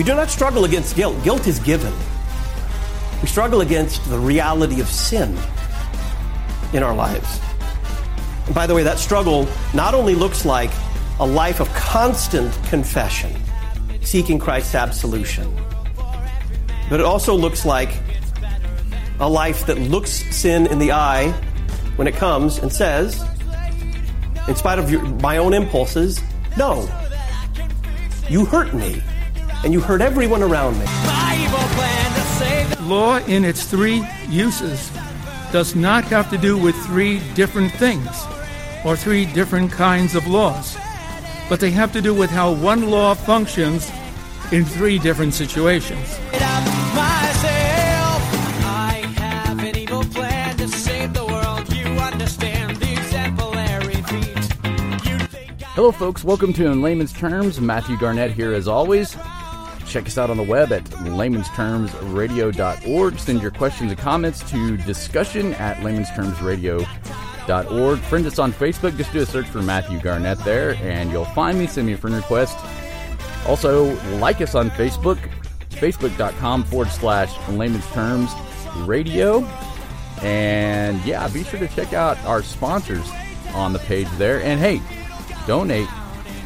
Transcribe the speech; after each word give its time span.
We 0.00 0.04
do 0.04 0.14
not 0.14 0.30
struggle 0.30 0.64
against 0.64 0.96
guilt. 0.96 1.22
Guilt 1.22 1.46
is 1.46 1.58
given. 1.58 1.92
We 3.20 3.28
struggle 3.28 3.60
against 3.60 4.02
the 4.08 4.18
reality 4.18 4.80
of 4.80 4.88
sin 4.88 5.36
in 6.72 6.82
our 6.82 6.94
lives. 6.94 7.38
And 8.46 8.54
by 8.54 8.66
the 8.66 8.74
way, 8.74 8.82
that 8.82 8.98
struggle 8.98 9.46
not 9.74 9.92
only 9.92 10.14
looks 10.14 10.46
like 10.46 10.70
a 11.18 11.26
life 11.26 11.60
of 11.60 11.68
constant 11.74 12.50
confession, 12.70 13.30
seeking 14.00 14.38
Christ's 14.38 14.74
absolution, 14.74 15.54
but 16.88 16.98
it 16.98 17.04
also 17.04 17.34
looks 17.34 17.66
like 17.66 17.90
a 19.18 19.28
life 19.28 19.66
that 19.66 19.78
looks 19.78 20.12
sin 20.34 20.66
in 20.68 20.78
the 20.78 20.92
eye 20.92 21.30
when 21.96 22.08
it 22.08 22.14
comes 22.14 22.56
and 22.56 22.72
says, 22.72 23.22
in 24.48 24.56
spite 24.56 24.78
of 24.78 24.90
your, 24.90 25.02
my 25.20 25.36
own 25.36 25.52
impulses, 25.52 26.22
no, 26.56 26.88
you 28.30 28.46
hurt 28.46 28.72
me, 28.72 29.02
and 29.62 29.72
you 29.72 29.80
hurt 29.80 30.00
everyone 30.00 30.42
around 30.42 30.78
me. 30.78 30.86
Law 32.86 33.18
in 33.26 33.44
its 33.44 33.64
three 33.64 34.04
uses 34.28 34.90
does 35.52 35.74
not 35.74 36.04
have 36.04 36.30
to 36.30 36.38
do 36.38 36.56
with 36.56 36.74
three 36.86 37.20
different 37.34 37.72
things 37.72 38.08
or 38.84 38.96
three 38.96 39.26
different 39.26 39.70
kinds 39.70 40.14
of 40.14 40.26
laws, 40.26 40.76
but 41.48 41.60
they 41.60 41.70
have 41.70 41.92
to 41.92 42.00
do 42.00 42.14
with 42.14 42.30
how 42.30 42.52
one 42.52 42.90
law 42.90 43.14
functions 43.14 43.90
in 44.50 44.64
three 44.64 44.98
different 44.98 45.34
situations. 45.34 46.18
Hello, 55.74 55.92
folks. 55.92 56.24
Welcome 56.24 56.52
to 56.54 56.66
In 56.66 56.82
Layman's 56.82 57.12
Terms. 57.12 57.60
Matthew 57.60 57.96
Garnett 57.96 58.32
here, 58.32 58.52
as 58.52 58.68
always. 58.68 59.16
Check 59.90 60.06
us 60.06 60.16
out 60.18 60.30
on 60.30 60.36
the 60.36 60.44
web 60.44 60.72
at 60.72 60.84
laymanstermsradio.org. 60.84 63.18
Send 63.18 63.42
your 63.42 63.50
questions 63.50 63.90
and 63.90 64.00
comments 64.00 64.48
to 64.48 64.76
discussion 64.76 65.52
at 65.54 65.78
laymanstermsradio.org. 65.78 67.98
Friend 67.98 68.26
us 68.26 68.38
on 68.38 68.52
Facebook. 68.52 68.96
Just 68.96 69.12
do 69.12 69.20
a 69.20 69.26
search 69.26 69.46
for 69.46 69.62
Matthew 69.62 69.98
Garnett 69.98 70.38
there, 70.44 70.76
and 70.76 71.10
you'll 71.10 71.24
find 71.24 71.58
me. 71.58 71.66
Send 71.66 71.88
me 71.88 71.94
a 71.94 71.96
friend 71.96 72.14
request. 72.14 72.56
Also, 73.48 74.00
like 74.18 74.40
us 74.40 74.54
on 74.54 74.70
Facebook, 74.70 75.18
facebook.com 75.70 76.62
forward 76.62 76.90
slash 76.90 77.36
layman's 77.48 77.84
terms 77.88 78.30
radio. 78.86 79.42
And 80.22 81.04
yeah, 81.04 81.26
be 81.26 81.42
sure 81.42 81.58
to 81.58 81.66
check 81.66 81.94
out 81.94 82.16
our 82.26 82.44
sponsors 82.44 83.10
on 83.54 83.72
the 83.72 83.80
page 83.80 84.06
there. 84.18 84.40
And 84.40 84.60
hey, 84.60 84.80
donate. 85.48 85.88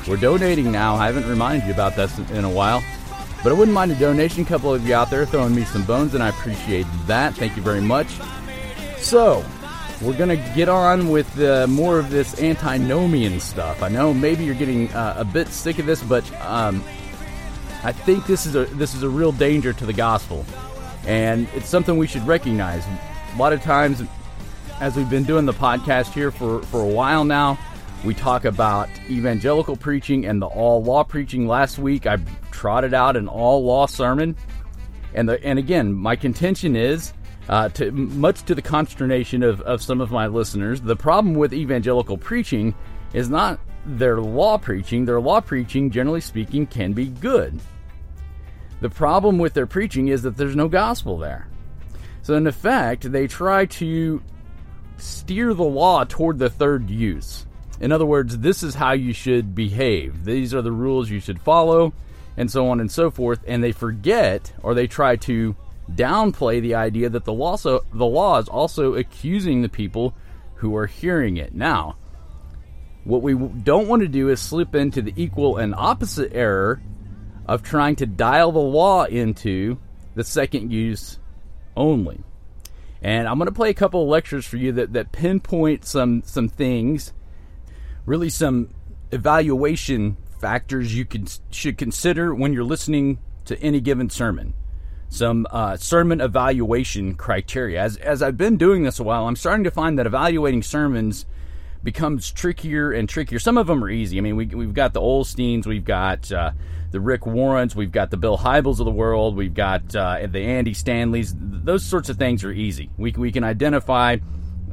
We're 0.08 0.16
donating 0.16 0.72
now. 0.72 0.94
I 0.94 1.04
haven't 1.06 1.28
reminded 1.28 1.66
you 1.66 1.74
about 1.74 1.94
that 1.96 2.18
in 2.30 2.44
a 2.44 2.50
while. 2.50 2.82
But 3.44 3.50
I 3.50 3.52
wouldn't 3.52 3.74
mind 3.74 3.92
a 3.92 3.94
donation. 3.96 4.42
A 4.42 4.46
couple 4.46 4.72
of 4.72 4.88
you 4.88 4.94
out 4.94 5.10
there 5.10 5.26
throwing 5.26 5.54
me 5.54 5.64
some 5.64 5.84
bones, 5.84 6.14
and 6.14 6.22
I 6.22 6.30
appreciate 6.30 6.86
that. 7.06 7.34
Thank 7.34 7.56
you 7.56 7.62
very 7.62 7.82
much. 7.82 8.08
So, 8.96 9.44
we're 10.00 10.16
going 10.16 10.30
to 10.30 10.54
get 10.54 10.70
on 10.70 11.10
with 11.10 11.38
uh, 11.38 11.66
more 11.66 11.98
of 11.98 12.08
this 12.08 12.40
antinomian 12.40 13.38
stuff. 13.40 13.82
I 13.82 13.90
know 13.90 14.14
maybe 14.14 14.44
you're 14.44 14.54
getting 14.54 14.90
uh, 14.94 15.16
a 15.18 15.26
bit 15.26 15.48
sick 15.48 15.78
of 15.78 15.84
this, 15.84 16.02
but 16.02 16.24
um, 16.40 16.82
I 17.82 17.92
think 17.92 18.26
this 18.26 18.46
is 18.46 18.54
a 18.54 18.64
this 18.64 18.94
is 18.94 19.02
a 19.02 19.10
real 19.10 19.30
danger 19.30 19.74
to 19.74 19.84
the 19.84 19.92
gospel, 19.92 20.46
and 21.06 21.46
it's 21.54 21.68
something 21.68 21.98
we 21.98 22.06
should 22.06 22.26
recognize. 22.26 22.82
A 22.86 23.36
lot 23.38 23.52
of 23.52 23.62
times, 23.62 24.02
as 24.80 24.96
we've 24.96 25.10
been 25.10 25.24
doing 25.24 25.44
the 25.44 25.52
podcast 25.52 26.14
here 26.14 26.30
for 26.30 26.62
for 26.62 26.80
a 26.80 26.88
while 26.88 27.24
now, 27.24 27.58
we 28.04 28.14
talk 28.14 28.46
about 28.46 28.88
evangelical 29.10 29.76
preaching 29.76 30.24
and 30.24 30.40
the 30.40 30.46
all 30.46 30.82
law 30.82 31.04
preaching. 31.04 31.46
Last 31.46 31.78
week, 31.78 32.06
I 32.06 32.16
trotted 32.64 32.94
out 32.94 33.14
an 33.14 33.28
all 33.28 33.62
law 33.62 33.84
sermon, 33.84 34.34
and 35.12 35.28
the 35.28 35.44
and 35.44 35.58
again, 35.58 35.92
my 35.92 36.16
contention 36.16 36.76
is. 36.76 37.12
Uh, 37.46 37.68
to 37.68 37.92
much 37.92 38.42
to 38.44 38.54
the 38.54 38.62
consternation 38.62 39.42
of, 39.42 39.60
of 39.60 39.82
some 39.82 40.00
of 40.00 40.10
my 40.10 40.26
listeners, 40.26 40.80
the 40.80 40.96
problem 40.96 41.34
with 41.34 41.52
evangelical 41.52 42.16
preaching 42.16 42.74
is 43.12 43.28
not 43.28 43.60
their 43.84 44.18
law 44.18 44.56
preaching. 44.56 45.04
Their 45.04 45.20
law 45.20 45.42
preaching, 45.42 45.90
generally 45.90 46.22
speaking, 46.22 46.66
can 46.66 46.94
be 46.94 47.04
good. 47.04 47.60
The 48.80 48.88
problem 48.88 49.36
with 49.36 49.52
their 49.52 49.66
preaching 49.66 50.08
is 50.08 50.22
that 50.22 50.38
there's 50.38 50.56
no 50.56 50.68
gospel 50.68 51.18
there. 51.18 51.46
So, 52.22 52.32
in 52.34 52.46
effect, 52.46 53.12
they 53.12 53.26
try 53.26 53.66
to 53.66 54.22
steer 54.96 55.52
the 55.52 55.64
law 55.64 56.04
toward 56.04 56.38
the 56.38 56.48
third 56.48 56.88
use. 56.88 57.44
In 57.78 57.92
other 57.92 58.06
words, 58.06 58.38
this 58.38 58.62
is 58.62 58.74
how 58.74 58.92
you 58.92 59.12
should 59.12 59.54
behave. 59.54 60.24
These 60.24 60.54
are 60.54 60.62
the 60.62 60.72
rules 60.72 61.10
you 61.10 61.20
should 61.20 61.42
follow, 61.42 61.92
and 62.36 62.50
so 62.50 62.68
on 62.68 62.80
and 62.80 62.90
so 62.90 63.10
forth. 63.10 63.40
And 63.46 63.62
they 63.62 63.72
forget, 63.72 64.52
or 64.62 64.74
they 64.74 64.86
try 64.86 65.16
to 65.16 65.56
downplay 65.90 66.60
the 66.60 66.74
idea 66.74 67.08
that 67.08 67.24
the 67.24 67.32
law, 67.32 67.56
so, 67.56 67.84
the 67.92 68.06
law 68.06 68.38
is 68.38 68.48
also 68.48 68.94
accusing 68.94 69.62
the 69.62 69.68
people 69.68 70.14
who 70.56 70.76
are 70.76 70.86
hearing 70.86 71.36
it. 71.36 71.54
Now, 71.54 71.96
what 73.04 73.22
we 73.22 73.34
don't 73.34 73.88
want 73.88 74.02
to 74.02 74.08
do 74.08 74.28
is 74.30 74.40
slip 74.40 74.74
into 74.74 75.02
the 75.02 75.12
equal 75.16 75.58
and 75.58 75.74
opposite 75.74 76.32
error 76.34 76.82
of 77.46 77.62
trying 77.62 77.96
to 77.96 78.06
dial 78.06 78.52
the 78.52 78.58
law 78.58 79.04
into 79.04 79.78
the 80.14 80.24
second 80.24 80.72
use 80.72 81.18
only. 81.76 82.22
And 83.02 83.28
I'm 83.28 83.36
going 83.36 83.46
to 83.46 83.52
play 83.52 83.68
a 83.68 83.74
couple 83.74 84.02
of 84.02 84.08
lectures 84.08 84.46
for 84.46 84.56
you 84.56 84.72
that, 84.72 84.94
that 84.94 85.12
pinpoint 85.12 85.84
some 85.84 86.22
some 86.24 86.48
things 86.48 87.12
really 88.06 88.30
some 88.30 88.70
evaluation 89.12 90.16
factors 90.44 90.94
you 90.94 91.06
can, 91.06 91.26
should 91.50 91.78
consider 91.78 92.34
when 92.34 92.52
you're 92.52 92.64
listening 92.64 93.18
to 93.46 93.58
any 93.62 93.80
given 93.80 94.10
sermon. 94.10 94.52
Some 95.08 95.46
uh, 95.50 95.78
sermon 95.78 96.20
evaluation 96.20 97.14
criteria. 97.14 97.80
As, 97.80 97.96
as 97.96 98.20
I've 98.20 98.36
been 98.36 98.58
doing 98.58 98.82
this 98.82 98.98
a 98.98 99.04
while, 99.04 99.26
I'm 99.26 99.36
starting 99.36 99.64
to 99.64 99.70
find 99.70 99.98
that 99.98 100.04
evaluating 100.04 100.62
sermons 100.62 101.24
becomes 101.82 102.30
trickier 102.30 102.92
and 102.92 103.08
trickier. 103.08 103.38
Some 103.38 103.56
of 103.56 103.66
them 103.66 103.82
are 103.82 103.88
easy. 103.88 104.18
I 104.18 104.20
mean, 104.20 104.36
we, 104.36 104.44
we've 104.44 104.74
got 104.74 104.92
the 104.92 105.00
Osteens, 105.00 105.64
we've 105.64 105.86
got 105.86 106.30
uh, 106.30 106.50
the 106.90 107.00
Rick 107.00 107.24
Warrens, 107.24 107.74
we've 107.74 107.92
got 107.92 108.10
the 108.10 108.18
Bill 108.18 108.36
Hybels 108.36 108.80
of 108.80 108.84
the 108.84 108.90
world, 108.90 109.36
we've 109.36 109.54
got 109.54 109.96
uh, 109.96 110.26
the 110.26 110.40
Andy 110.40 110.74
Stanleys. 110.74 111.34
Those 111.38 111.82
sorts 111.82 112.10
of 112.10 112.18
things 112.18 112.44
are 112.44 112.52
easy. 112.52 112.90
We, 112.98 113.12
we 113.12 113.32
can 113.32 113.44
identify 113.44 114.18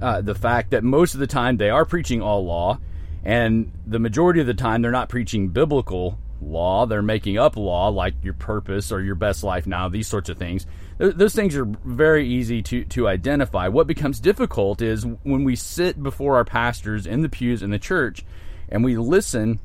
uh, 0.02 0.20
the 0.20 0.36
fact 0.36 0.72
that 0.72 0.84
most 0.84 1.14
of 1.14 1.22
the 1.22 1.28
time 1.28 1.56
they 1.56 1.70
are 1.70 1.86
preaching 1.86 2.22
all 2.22 2.44
law 2.44 2.78
and 3.24 3.72
the 3.86 4.00
majority 4.00 4.42
of 4.42 4.48
the 4.48 4.54
time, 4.54 4.82
they're 4.82 4.92
not 4.92 5.10
preaching 5.10 5.50
biblical 5.50 6.18
law. 6.42 6.86
They're 6.86 7.02
making 7.02 7.38
up 7.38 7.56
law 7.56 7.90
like 7.90 8.16
your 8.24 8.34
purpose 8.34 8.92
or 8.92 9.02
your 9.02 9.16
best 9.16 9.44
life 9.44 9.68
now, 9.68 9.90
these 9.90 10.08
sorts 10.08 10.30
of 10.30 10.38
things. 10.38 10.66
Those 10.98 11.36
things 11.36 11.56
are 11.56 11.66
very 11.66 12.28
easy 12.28 12.62
to, 12.64 12.84
to 12.86 13.08
identify. 13.08 13.68
What 13.68 13.88
becomes 13.88 14.20
difficult 14.20 14.82
is 14.82 15.06
when 15.24 15.44
we 15.44 15.56
sit 15.56 16.02
before 16.02 16.36
our 16.36 16.46
pastors 16.46 17.06
in 17.06 17.22
the 17.22 17.30
pews 17.30 17.64
in 17.64 17.70
the 17.70 17.80
church 17.80 18.24
and 18.70 18.84
we 18.84 18.98
listen 18.98 19.60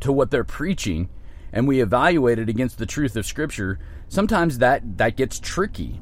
to 0.00 0.12
what 0.12 0.30
they're 0.30 0.44
preaching 0.44 1.08
and 1.52 1.68
we 1.68 1.80
evaluate 1.80 2.38
it 2.38 2.48
against 2.48 2.78
the 2.78 2.86
truth 2.86 3.16
of 3.16 3.26
Scripture, 3.26 3.78
sometimes 4.08 4.58
that, 4.58 4.98
that 4.98 5.16
gets 5.16 5.38
tricky 5.38 6.00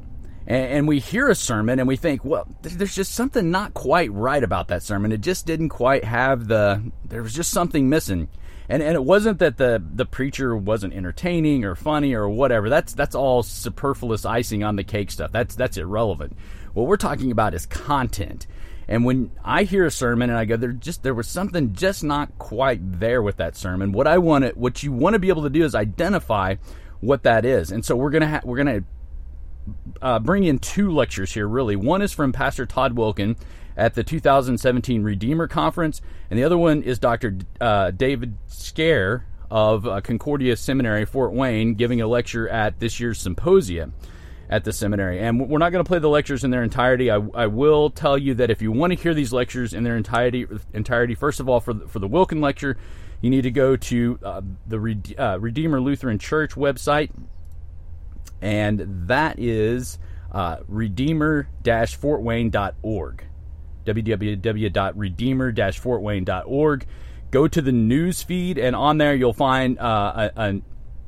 and, 0.52 0.88
we 0.88 0.98
hear 0.98 1.28
a 1.28 1.34
sermon 1.34 1.78
and 1.78 1.88
we 1.88 1.96
think, 1.96 2.24
well, 2.24 2.46
there's 2.62 2.94
just 2.94 3.14
something 3.14 3.50
not 3.50 3.74
quite 3.74 4.12
right 4.12 4.42
about 4.42 4.68
that 4.68 4.82
sermon. 4.82 5.12
It 5.12 5.20
just 5.20 5.46
didn't 5.46 5.70
quite 5.70 6.04
have 6.04 6.48
the, 6.48 6.92
there 7.04 7.22
was 7.22 7.34
just 7.34 7.50
something 7.50 7.88
missing. 7.88 8.28
And, 8.68 8.82
and 8.82 8.94
it 8.94 9.04
wasn't 9.04 9.38
that 9.40 9.56
the, 9.56 9.82
the 9.94 10.06
preacher 10.06 10.56
wasn't 10.56 10.94
entertaining 10.94 11.64
or 11.64 11.74
funny 11.74 12.14
or 12.14 12.28
whatever. 12.28 12.68
That's 12.68 12.94
that's 12.94 13.14
all 13.14 13.42
superfluous 13.42 14.24
icing 14.24 14.62
on 14.64 14.76
the 14.76 14.84
cake 14.84 15.10
stuff. 15.10 15.32
That's 15.32 15.54
that's 15.54 15.76
irrelevant. 15.76 16.36
What 16.72 16.86
we're 16.86 16.96
talking 16.96 17.30
about 17.30 17.54
is 17.54 17.66
content. 17.66 18.46
And 18.88 19.04
when 19.04 19.30
I 19.44 19.64
hear 19.64 19.84
a 19.84 19.90
sermon 19.90 20.30
and 20.30 20.38
I 20.38 20.44
go, 20.44 20.56
there 20.56 20.72
just 20.72 21.02
there 21.02 21.12
was 21.12 21.28
something 21.28 21.74
just 21.74 22.02
not 22.02 22.38
quite 22.38 22.80
there 23.00 23.20
with 23.20 23.36
that 23.36 23.56
sermon. 23.56 23.92
What 23.92 24.06
I 24.06 24.18
want 24.18 24.56
what 24.56 24.82
you 24.82 24.92
want 24.92 25.14
to 25.14 25.18
be 25.18 25.28
able 25.28 25.42
to 25.42 25.50
do 25.50 25.64
is 25.64 25.74
identify 25.74 26.56
what 27.00 27.24
that 27.24 27.44
is. 27.44 27.72
And 27.72 27.84
so 27.84 27.96
we're 27.96 28.10
gonna 28.10 28.28
ha- 28.28 28.42
we're 28.44 28.56
gonna 28.56 28.84
uh, 30.00 30.18
bring 30.18 30.44
in 30.44 30.58
two 30.58 30.90
lectures 30.92 31.32
here, 31.32 31.46
really. 31.46 31.76
One 31.76 32.02
is 32.02 32.12
from 32.12 32.32
Pastor 32.32 32.66
Todd 32.66 32.94
Wilken 32.94 33.36
at 33.76 33.94
the 33.94 34.04
2017 34.04 35.02
Redeemer 35.02 35.48
Conference, 35.48 36.00
and 36.30 36.38
the 36.38 36.44
other 36.44 36.58
one 36.58 36.82
is 36.82 36.98
Dr. 36.98 37.38
Uh, 37.60 37.90
David 37.90 38.36
Scaer 38.48 39.24
of 39.50 39.86
uh, 39.86 40.00
Concordia 40.00 40.56
Seminary, 40.56 41.04
Fort 41.04 41.32
Wayne, 41.32 41.74
giving 41.74 42.00
a 42.00 42.06
lecture 42.06 42.48
at 42.48 42.80
this 42.80 42.98
year's 43.00 43.18
symposium 43.18 43.94
at 44.48 44.64
the 44.64 44.72
seminary. 44.72 45.18
And 45.18 45.48
we're 45.48 45.58
not 45.58 45.72
going 45.72 45.84
to 45.84 45.88
play 45.88 45.98
the 45.98 46.08
lectures 46.08 46.44
in 46.44 46.50
their 46.50 46.62
entirety. 46.62 47.10
I, 47.10 47.16
I, 47.34 47.46
will 47.46 47.88
tell 47.88 48.18
you 48.18 48.34
that 48.34 48.50
if 48.50 48.60
you 48.60 48.70
want 48.70 48.92
to 48.92 48.98
hear 48.98 49.14
these 49.14 49.32
lectures 49.32 49.72
in 49.72 49.82
their 49.82 49.96
entirety, 49.96 50.46
entirety 50.74 51.14
first 51.14 51.40
of 51.40 51.48
all, 51.48 51.60
for 51.60 51.72
the, 51.72 51.88
for 51.88 51.98
the 51.98 52.08
Wilken 52.08 52.42
lecture, 52.42 52.76
you 53.22 53.30
need 53.30 53.42
to 53.42 53.50
go 53.50 53.76
to 53.76 54.18
uh, 54.22 54.42
the 54.66 55.16
uh, 55.16 55.38
Redeemer 55.38 55.80
Lutheran 55.80 56.18
Church 56.18 56.54
website 56.54 57.10
and 58.42 59.08
that 59.08 59.38
is 59.38 59.98
uh, 60.32 60.58
redeemer-fortwayne.org. 60.66 63.24
www.redeemer-fortwayne.org. 63.86 66.86
Go 67.30 67.48
to 67.48 67.62
the 67.62 67.72
news 67.72 68.22
feed, 68.22 68.58
and 68.58 68.76
on 68.76 68.98
there 68.98 69.14
you'll 69.14 69.32
find 69.32 69.78
uh, 69.78 70.28
a, 70.36 70.60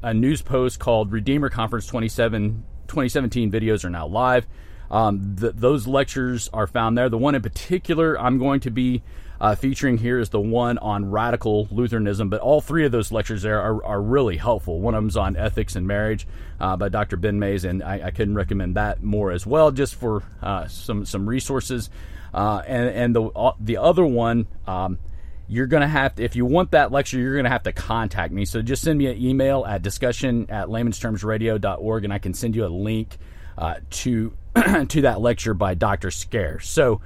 a 0.02 0.14
news 0.14 0.40
post 0.40 0.78
called 0.78 1.12
Redeemer 1.12 1.50
Conference 1.50 1.86
27, 1.86 2.64
2017 2.86 3.50
videos 3.50 3.84
are 3.84 3.90
now 3.90 4.06
live. 4.06 4.46
Um, 4.90 5.34
those 5.36 5.86
lectures 5.86 6.48
are 6.52 6.66
found 6.66 6.96
there. 6.96 7.08
The 7.08 7.18
one 7.18 7.34
in 7.34 7.42
particular 7.42 8.18
I'm 8.18 8.38
going 8.38 8.60
to 8.60 8.70
be 8.70 9.02
uh, 9.44 9.54
featuring 9.54 9.98
here 9.98 10.18
is 10.18 10.30
the 10.30 10.40
one 10.40 10.78
on 10.78 11.10
radical 11.10 11.68
Lutheranism, 11.70 12.30
but 12.30 12.40
all 12.40 12.62
three 12.62 12.86
of 12.86 12.92
those 12.92 13.12
lectures 13.12 13.42
there 13.42 13.60
are, 13.60 13.84
are 13.84 14.00
really 14.00 14.38
helpful. 14.38 14.80
One 14.80 14.94
of 14.94 15.02
them's 15.02 15.18
on 15.18 15.36
ethics 15.36 15.76
and 15.76 15.86
marriage 15.86 16.26
uh, 16.58 16.78
by 16.78 16.88
Dr. 16.88 17.18
Ben 17.18 17.38
Mayes, 17.38 17.66
and 17.66 17.82
I, 17.82 18.06
I, 18.06 18.10
couldn't 18.10 18.36
recommend 18.36 18.76
that 18.76 19.02
more 19.02 19.32
as 19.32 19.46
well, 19.46 19.70
just 19.70 19.96
for 19.96 20.22
uh, 20.40 20.66
some 20.68 21.04
some 21.04 21.28
resources. 21.28 21.90
Uh, 22.32 22.62
and 22.66 22.88
and 22.88 23.14
the 23.14 23.24
uh, 23.24 23.52
the 23.60 23.76
other 23.76 24.06
one. 24.06 24.46
Um, 24.66 24.98
you're 25.46 25.66
going 25.66 25.82
to 25.82 25.86
have 25.86 26.14
to, 26.14 26.24
if 26.24 26.36
you 26.36 26.46
want 26.46 26.70
that 26.70 26.90
lecture, 26.90 27.18
you're 27.18 27.34
going 27.34 27.44
to 27.44 27.50
have 27.50 27.64
to 27.64 27.72
contact 27.72 28.32
me. 28.32 28.46
So 28.46 28.62
just 28.62 28.82
send 28.82 28.98
me 28.98 29.08
an 29.08 29.22
email 29.22 29.66
at 29.66 29.82
discussion 29.82 30.46
at 30.48 30.68
laymanstermsradio.org 30.68 32.04
and 32.04 32.12
I 32.14 32.18
can 32.18 32.32
send 32.32 32.56
you 32.56 32.64
a 32.64 32.68
link 32.68 33.18
uh, 33.58 33.74
to 33.90 34.32
to 34.88 35.02
that 35.02 35.20
lecture 35.20 35.52
by 35.52 35.74
Dr. 35.74 36.08
Scaer. 36.08 36.60
So 36.60 37.02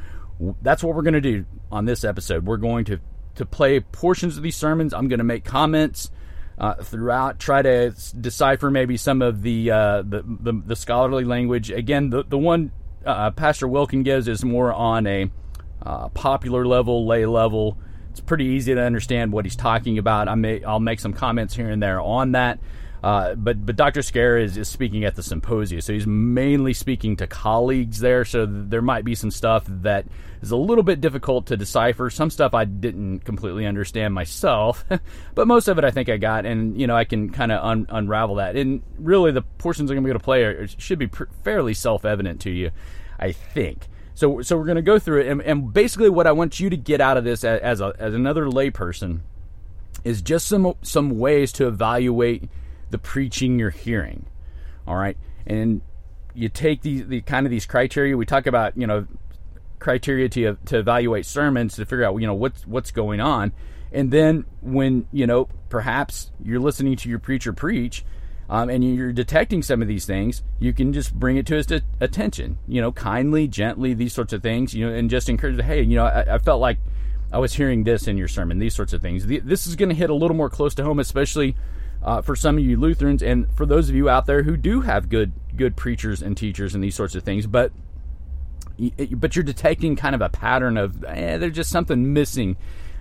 that's 0.62 0.82
what 0.82 0.94
we're 0.94 1.02
going 1.02 1.14
to 1.14 1.20
do 1.20 1.44
on 1.70 1.84
this 1.84 2.04
episode. 2.04 2.46
We're 2.46 2.56
going 2.56 2.84
to 2.86 3.00
to 3.36 3.46
play 3.46 3.80
portions 3.80 4.36
of 4.36 4.42
these 4.42 4.56
sermons. 4.56 4.92
I'm 4.92 5.08
going 5.08 5.18
to 5.18 5.24
make 5.24 5.44
comments 5.44 6.10
uh, 6.58 6.74
throughout, 6.74 7.38
try 7.38 7.62
to 7.62 7.94
decipher 8.20 8.70
maybe 8.70 8.96
some 8.96 9.22
of 9.22 9.42
the 9.42 9.70
uh, 9.70 10.02
the, 10.02 10.24
the, 10.26 10.62
the, 10.66 10.76
scholarly 10.76 11.24
language. 11.24 11.70
Again, 11.70 12.10
the 12.10 12.24
the 12.24 12.38
one 12.38 12.72
uh, 13.06 13.30
Pastor 13.30 13.68
Wilken 13.68 14.04
gives 14.04 14.26
is 14.26 14.44
more 14.44 14.72
on 14.72 15.06
a 15.06 15.30
uh, 15.82 16.08
popular 16.08 16.66
level, 16.66 17.06
lay 17.06 17.26
level. 17.26 17.78
It's 18.10 18.20
pretty 18.20 18.46
easy 18.46 18.74
to 18.74 18.82
understand 18.82 19.32
what 19.32 19.44
he's 19.44 19.54
talking 19.54 19.98
about. 19.98 20.28
I 20.28 20.34
may 20.34 20.64
I'll 20.64 20.80
make 20.80 20.98
some 20.98 21.12
comments 21.12 21.54
here 21.54 21.70
and 21.70 21.80
there 21.80 22.00
on 22.00 22.32
that. 22.32 22.58
Uh, 23.02 23.34
but 23.36 23.64
but 23.64 23.76
Dr. 23.76 24.00
Scaer 24.00 24.42
is, 24.42 24.56
is 24.56 24.68
speaking 24.68 25.04
at 25.04 25.14
the 25.14 25.22
symposium, 25.22 25.80
so 25.80 25.92
he's 25.92 26.06
mainly 26.06 26.72
speaking 26.72 27.16
to 27.16 27.26
colleagues 27.28 28.00
there. 28.00 28.24
So 28.24 28.44
there 28.46 28.82
might 28.82 29.04
be 29.04 29.14
some 29.14 29.30
stuff 29.30 29.64
that 29.68 30.06
is 30.42 30.50
a 30.50 30.56
little 30.56 30.82
bit 30.82 31.00
difficult 31.00 31.46
to 31.46 31.56
decipher. 31.56 32.10
Some 32.10 32.30
stuff 32.30 32.54
I 32.54 32.64
didn't 32.64 33.20
completely 33.20 33.66
understand 33.66 34.14
myself, 34.14 34.84
but 35.34 35.46
most 35.46 35.68
of 35.68 35.78
it 35.78 35.84
I 35.84 35.92
think 35.92 36.08
I 36.08 36.16
got, 36.16 36.44
and 36.44 36.78
you 36.80 36.88
know 36.88 36.96
I 36.96 37.04
can 37.04 37.30
kind 37.30 37.52
of 37.52 37.64
un- 37.64 37.86
unravel 37.88 38.36
that. 38.36 38.56
And 38.56 38.82
really, 38.98 39.30
the 39.30 39.42
portions 39.42 39.90
I'm 39.90 40.02
going 40.02 40.12
to 40.12 40.18
play 40.18 40.42
are, 40.42 40.66
should 40.66 40.98
be 40.98 41.06
pr- 41.06 41.24
fairly 41.44 41.74
self 41.74 42.04
evident 42.04 42.40
to 42.42 42.50
you, 42.50 42.72
I 43.18 43.30
think. 43.30 43.86
So 44.14 44.42
so 44.42 44.56
we're 44.56 44.64
going 44.64 44.76
to 44.76 44.82
go 44.82 44.98
through 44.98 45.20
it, 45.20 45.28
and, 45.28 45.40
and, 45.42 45.72
basically 45.72 46.10
what 46.10 46.26
I 46.26 46.32
want 46.32 46.58
you 46.58 46.68
to 46.68 46.76
get 46.76 47.00
out 47.00 47.16
of 47.16 47.22
this 47.22 47.44
as, 47.44 47.60
as, 47.60 47.80
a, 47.80 47.94
as 48.00 48.12
another 48.12 48.46
layperson 48.46 49.20
is 50.02 50.20
just 50.20 50.48
some 50.48 50.74
some 50.82 51.16
ways 51.20 51.52
to 51.52 51.68
evaluate 51.68 52.50
the 52.90 52.98
preaching 52.98 53.58
you're 53.58 53.70
hearing. 53.70 54.26
All 54.86 54.96
right, 54.96 55.16
and 55.46 55.82
you 56.34 56.48
take 56.48 56.82
these 56.82 57.06
the 57.06 57.20
kind 57.22 57.46
of 57.46 57.50
these 57.50 57.66
criteria 57.66 58.16
we 58.16 58.26
talk 58.26 58.46
about, 58.46 58.76
you 58.76 58.86
know, 58.86 59.06
criteria 59.78 60.28
to 60.28 60.56
to 60.66 60.78
evaluate 60.78 61.26
sermons 61.26 61.76
to 61.76 61.84
figure 61.84 62.04
out 62.04 62.16
you 62.16 62.26
know 62.26 62.34
what's 62.34 62.66
what's 62.66 62.90
going 62.90 63.20
on, 63.20 63.52
and 63.92 64.10
then 64.10 64.44
when 64.60 65.06
you 65.12 65.26
know 65.26 65.48
perhaps 65.68 66.30
you're 66.42 66.60
listening 66.60 66.96
to 66.96 67.08
your 67.08 67.18
preacher 67.18 67.52
preach. 67.52 68.04
Um, 68.50 68.70
and 68.70 68.82
you're 68.82 69.12
detecting 69.12 69.62
some 69.62 69.82
of 69.82 69.88
these 69.88 70.06
things, 70.06 70.42
you 70.58 70.72
can 70.72 70.94
just 70.94 71.12
bring 71.12 71.36
it 71.36 71.44
to 71.48 71.56
his 71.56 71.66
attention, 72.00 72.56
you 72.66 72.80
know, 72.80 72.92
kindly, 72.92 73.46
gently, 73.46 73.92
these 73.92 74.14
sorts 74.14 74.32
of 74.32 74.42
things, 74.42 74.72
you 74.72 74.86
know, 74.86 74.94
and 74.94 75.10
just 75.10 75.28
encourage, 75.28 75.60
hey, 75.60 75.82
you 75.82 75.96
know, 75.96 76.06
I, 76.06 76.36
I 76.36 76.38
felt 76.38 76.58
like 76.58 76.78
I 77.30 77.38
was 77.38 77.52
hearing 77.52 77.84
this 77.84 78.08
in 78.08 78.16
your 78.16 78.26
sermon, 78.26 78.58
these 78.58 78.74
sorts 78.74 78.94
of 78.94 79.02
things. 79.02 79.26
This 79.26 79.66
is 79.66 79.76
going 79.76 79.90
to 79.90 79.94
hit 79.94 80.08
a 80.08 80.14
little 80.14 80.36
more 80.36 80.48
close 80.48 80.74
to 80.76 80.82
home, 80.82 80.98
especially 80.98 81.56
uh, 82.08 82.22
for 82.22 82.34
some 82.34 82.56
of 82.56 82.64
you 82.64 82.78
Lutherans, 82.78 83.22
and 83.22 83.54
for 83.54 83.66
those 83.66 83.90
of 83.90 83.94
you 83.94 84.08
out 84.08 84.24
there 84.24 84.42
who 84.42 84.56
do 84.56 84.80
have 84.80 85.10
good 85.10 85.30
good 85.54 85.76
preachers 85.76 86.22
and 86.22 86.38
teachers 86.38 86.74
and 86.74 86.82
these 86.82 86.94
sorts 86.94 87.14
of 87.14 87.22
things, 87.22 87.46
but 87.46 87.70
but 89.10 89.36
you're 89.36 89.42
detecting 89.42 89.94
kind 89.94 90.14
of 90.14 90.22
a 90.22 90.30
pattern 90.30 90.78
of 90.78 91.04
eh, 91.04 91.36
there's 91.36 91.54
just 91.54 91.68
something 91.68 92.14
missing 92.14 92.56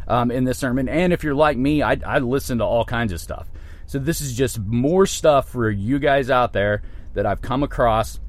um, 0.10 0.30
in 0.30 0.44
this 0.44 0.58
sermon. 0.58 0.90
And 0.90 1.14
if 1.14 1.24
you're 1.24 1.36
like 1.36 1.56
me, 1.56 1.82
I, 1.82 1.98
I 2.06 2.18
listen 2.20 2.58
to 2.58 2.66
all 2.66 2.84
kinds 2.84 3.14
of 3.14 3.22
stuff. 3.22 3.48
So 3.86 3.98
this 3.98 4.20
is 4.20 4.36
just 4.36 4.60
more 4.60 5.06
stuff 5.06 5.48
for 5.48 5.70
you 5.70 6.00
guys 6.00 6.30
out 6.30 6.52
there 6.52 6.82
that 7.14 7.26
I've 7.26 7.42
come 7.42 7.64
across 7.64 8.20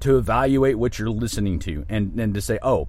to 0.00 0.18
evaluate 0.18 0.76
what 0.76 0.98
you're 0.98 1.08
listening 1.08 1.60
to 1.60 1.86
and, 1.88 2.18
and 2.18 2.34
to 2.34 2.40
say, 2.40 2.58
oh, 2.62 2.88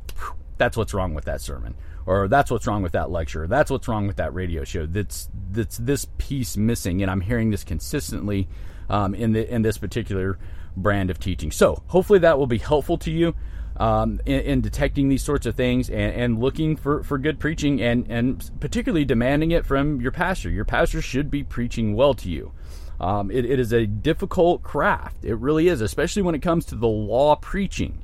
that's 0.58 0.76
what's 0.76 0.96
wrong 0.96 1.14
with 1.14 1.26
that 1.26 1.42
sermon 1.42 1.76
or 2.06 2.28
that's 2.28 2.52
what's 2.52 2.68
wrong 2.68 2.84
with 2.84 2.92
that 2.94 3.10
lecture, 3.10 3.48
that's 3.48 3.72
what's 3.72 3.88
wrong 3.88 4.08
with 4.08 4.18
that 4.18 4.34
radio 4.34 4.64
show. 4.64 4.86
That's 4.86 5.30
that's 5.52 5.78
this 5.78 6.08
piece 6.18 6.58
missing, 6.58 7.02
and 7.02 7.10
I'm 7.10 7.22
hearing 7.22 7.52
this 7.52 7.64
consistently 7.64 8.48
um, 8.90 9.16
in 9.16 9.34
the 9.34 9.52
in 9.52 9.62
this 9.62 9.78
particular 9.78 10.38
brand 10.78 11.10
of 11.10 11.20
teaching. 11.20 11.52
So 11.52 11.82
hopefully 11.88 12.20
that 12.20 12.38
will 12.38 12.48
be 12.48 12.58
helpful 12.58 12.98
to 13.00 13.12
you. 13.12 13.36
Um, 13.78 14.22
in, 14.26 14.40
in, 14.40 14.62
detecting 14.62 15.10
these 15.10 15.22
sorts 15.22 15.46
of 15.46 15.56
things 15.56 15.90
and, 15.90 16.14
and, 16.14 16.40
looking 16.40 16.78
for, 16.78 17.04
for 17.04 17.18
good 17.18 17.42
preaching 17.42 17.82
and, 17.82 18.10
and 18.10 18.50
particularly 18.62 19.04
demanding 19.04 19.52
it 19.52 19.66
from 19.66 20.00
your 20.00 20.14
pastor. 20.14 20.50
Your 20.50 20.64
pastor 20.64 21.02
should 21.02 21.30
be 21.30 21.44
preaching 21.44 21.94
well 21.94 22.14
to 22.14 22.30
you. 22.30 22.54
Um, 23.02 23.30
it, 23.32 23.44
it 23.44 23.60
is 23.60 23.74
a 23.74 23.86
difficult 23.86 24.64
craft. 24.64 25.26
It 25.26 25.36
really 25.36 25.68
is, 25.68 25.82
especially 25.82 26.22
when 26.22 26.36
it 26.36 26.42
comes 26.42 26.64
to 26.68 26.76
the 26.76 26.88
law 26.88 27.36
preaching. 27.36 28.02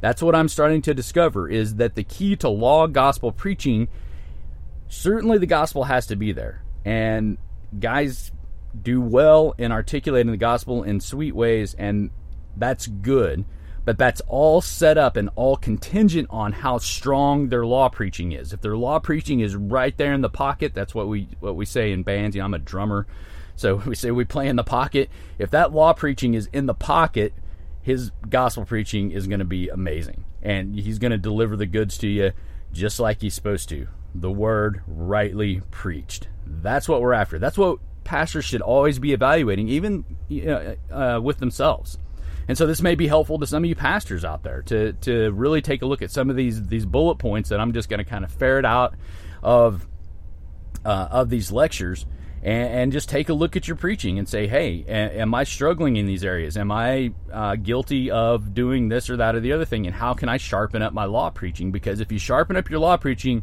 That's 0.00 0.22
what 0.22 0.34
I'm 0.34 0.48
starting 0.48 0.82
to 0.82 0.94
discover 0.94 1.48
is 1.48 1.76
that 1.76 1.94
the 1.94 2.04
key 2.04 2.36
to 2.36 2.48
law 2.48 2.86
gospel 2.86 3.32
preaching 3.32 3.88
certainly 4.88 5.38
the 5.38 5.46
gospel 5.46 5.84
has 5.84 6.06
to 6.06 6.16
be 6.16 6.32
there. 6.32 6.62
And 6.84 7.38
guys 7.78 8.32
do 8.80 9.00
well 9.00 9.54
in 9.58 9.72
articulating 9.72 10.30
the 10.30 10.38
gospel 10.38 10.82
in 10.82 11.00
sweet 11.00 11.34
ways 11.34 11.74
and 11.74 12.10
that's 12.56 12.86
good. 12.86 13.44
But 13.84 13.96
that's 13.96 14.20
all 14.26 14.60
set 14.60 14.98
up 14.98 15.16
and 15.16 15.30
all 15.34 15.56
contingent 15.56 16.28
on 16.30 16.52
how 16.52 16.76
strong 16.76 17.48
their 17.48 17.64
law 17.64 17.88
preaching 17.88 18.32
is. 18.32 18.52
If 18.52 18.60
their 18.60 18.76
law 18.76 18.98
preaching 18.98 19.40
is 19.40 19.56
right 19.56 19.96
there 19.96 20.12
in 20.12 20.20
the 20.20 20.28
pocket, 20.28 20.74
that's 20.74 20.94
what 20.94 21.08
we 21.08 21.28
what 21.40 21.56
we 21.56 21.64
say 21.64 21.92
in 21.92 22.02
bands. 22.02 22.36
You 22.36 22.42
know, 22.42 22.46
I'm 22.46 22.54
a 22.54 22.58
drummer, 22.58 23.06
so 23.56 23.76
we 23.86 23.94
say 23.94 24.10
we 24.10 24.26
play 24.26 24.48
in 24.48 24.56
the 24.56 24.64
pocket. 24.64 25.08
If 25.38 25.50
that 25.52 25.72
law 25.72 25.94
preaching 25.94 26.34
is 26.34 26.50
in 26.52 26.66
the 26.66 26.74
pocket, 26.74 27.32
his 27.88 28.10
gospel 28.28 28.66
preaching 28.66 29.12
is 29.12 29.26
going 29.26 29.38
to 29.38 29.46
be 29.46 29.70
amazing. 29.70 30.22
And 30.42 30.78
he's 30.78 30.98
going 30.98 31.12
to 31.12 31.16
deliver 31.16 31.56
the 31.56 31.64
goods 31.64 31.96
to 31.98 32.06
you 32.06 32.32
just 32.70 33.00
like 33.00 33.22
he's 33.22 33.32
supposed 33.32 33.70
to. 33.70 33.88
The 34.14 34.30
word 34.30 34.82
rightly 34.86 35.62
preached. 35.70 36.28
That's 36.46 36.86
what 36.86 37.00
we're 37.00 37.14
after. 37.14 37.38
That's 37.38 37.56
what 37.56 37.78
pastors 38.04 38.44
should 38.44 38.60
always 38.60 38.98
be 38.98 39.14
evaluating, 39.14 39.68
even 39.68 40.04
uh, 40.92 41.18
with 41.22 41.38
themselves. 41.38 41.96
And 42.46 42.58
so 42.58 42.66
this 42.66 42.82
may 42.82 42.94
be 42.94 43.06
helpful 43.06 43.38
to 43.38 43.46
some 43.46 43.64
of 43.64 43.68
you 43.70 43.74
pastors 43.74 44.22
out 44.22 44.42
there 44.42 44.60
to, 44.64 44.92
to 44.92 45.30
really 45.32 45.62
take 45.62 45.80
a 45.80 45.86
look 45.86 46.02
at 46.02 46.10
some 46.10 46.28
of 46.28 46.36
these 46.36 46.62
these 46.68 46.84
bullet 46.84 47.16
points 47.16 47.48
that 47.48 47.58
I'm 47.58 47.72
just 47.72 47.88
going 47.88 48.04
to 48.04 48.04
kind 48.04 48.22
of 48.22 48.30
ferret 48.30 48.66
out 48.66 48.96
of 49.42 49.86
uh, 50.84 51.08
of 51.10 51.30
these 51.30 51.50
lectures 51.50 52.04
and, 52.48 52.74
and, 52.74 52.92
just 52.92 53.10
take 53.10 53.28
a 53.28 53.34
look 53.34 53.56
at 53.56 53.68
your 53.68 53.76
preaching 53.76 54.18
and 54.18 54.26
say, 54.26 54.46
hey, 54.46 54.82
a, 54.88 55.20
am 55.20 55.34
I 55.34 55.44
struggling 55.44 55.96
in 55.96 56.06
these 56.06 56.24
areas? 56.24 56.56
Am 56.56 56.72
I 56.72 57.12
uh, 57.30 57.56
guilty 57.56 58.10
of 58.10 58.54
doing 58.54 58.88
this 58.88 59.10
or 59.10 59.18
that 59.18 59.34
or 59.34 59.40
the 59.40 59.52
other 59.52 59.66
thing? 59.66 59.86
And 59.86 59.94
how 59.94 60.14
can 60.14 60.30
I 60.30 60.38
sharpen 60.38 60.80
up 60.80 60.94
my 60.94 61.04
law 61.04 61.28
preaching? 61.28 61.70
Because 61.70 62.00
if 62.00 62.10
you 62.10 62.18
sharpen 62.18 62.56
up 62.56 62.70
your 62.70 62.80
law 62.80 62.96
preaching, 62.96 63.42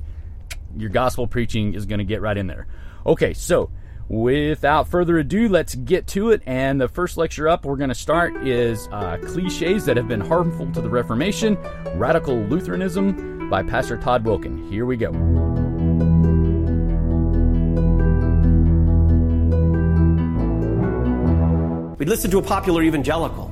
your 0.76 0.90
gospel 0.90 1.28
preaching 1.28 1.76
is 1.76 1.86
going 1.86 2.00
to 2.00 2.04
get 2.04 2.22
right 2.22 2.36
in 2.36 2.48
there. 2.48 2.66
Okay, 3.06 3.34
so 3.36 3.70
without 4.10 4.88
further 4.88 5.20
ado, 5.20 5.50
let's 5.50 5.76
get 5.76 6.08
to 6.08 6.32
it. 6.32 6.42
And 6.48 6.82
the 6.82 6.88
first 6.88 7.16
lecture 7.16 7.48
up 7.48 7.64
we're 7.64 7.76
going 7.76 7.90
to 7.90 7.96
start 7.96 8.48
is 8.48 8.90
uh, 8.92 9.18
Cliches 9.18 9.86
That 9.86 9.98
Have 9.98 10.08
Been 10.08 10.22
Harmful 10.22 10.72
to 10.72 10.82
the 10.82 10.90
Reformation 10.90 11.58
Radical 11.94 12.38
Lutheranism 12.46 13.52
by 13.52 13.62
Pastor 13.62 13.98
Todd 13.98 14.24
Wilken. 14.24 14.68
Here 14.72 14.88
we 14.88 14.98
go. 14.98 15.45
We'd 22.06 22.12
listen 22.12 22.30
to 22.30 22.38
a 22.38 22.44
popular 22.44 22.84
evangelical 22.84 23.50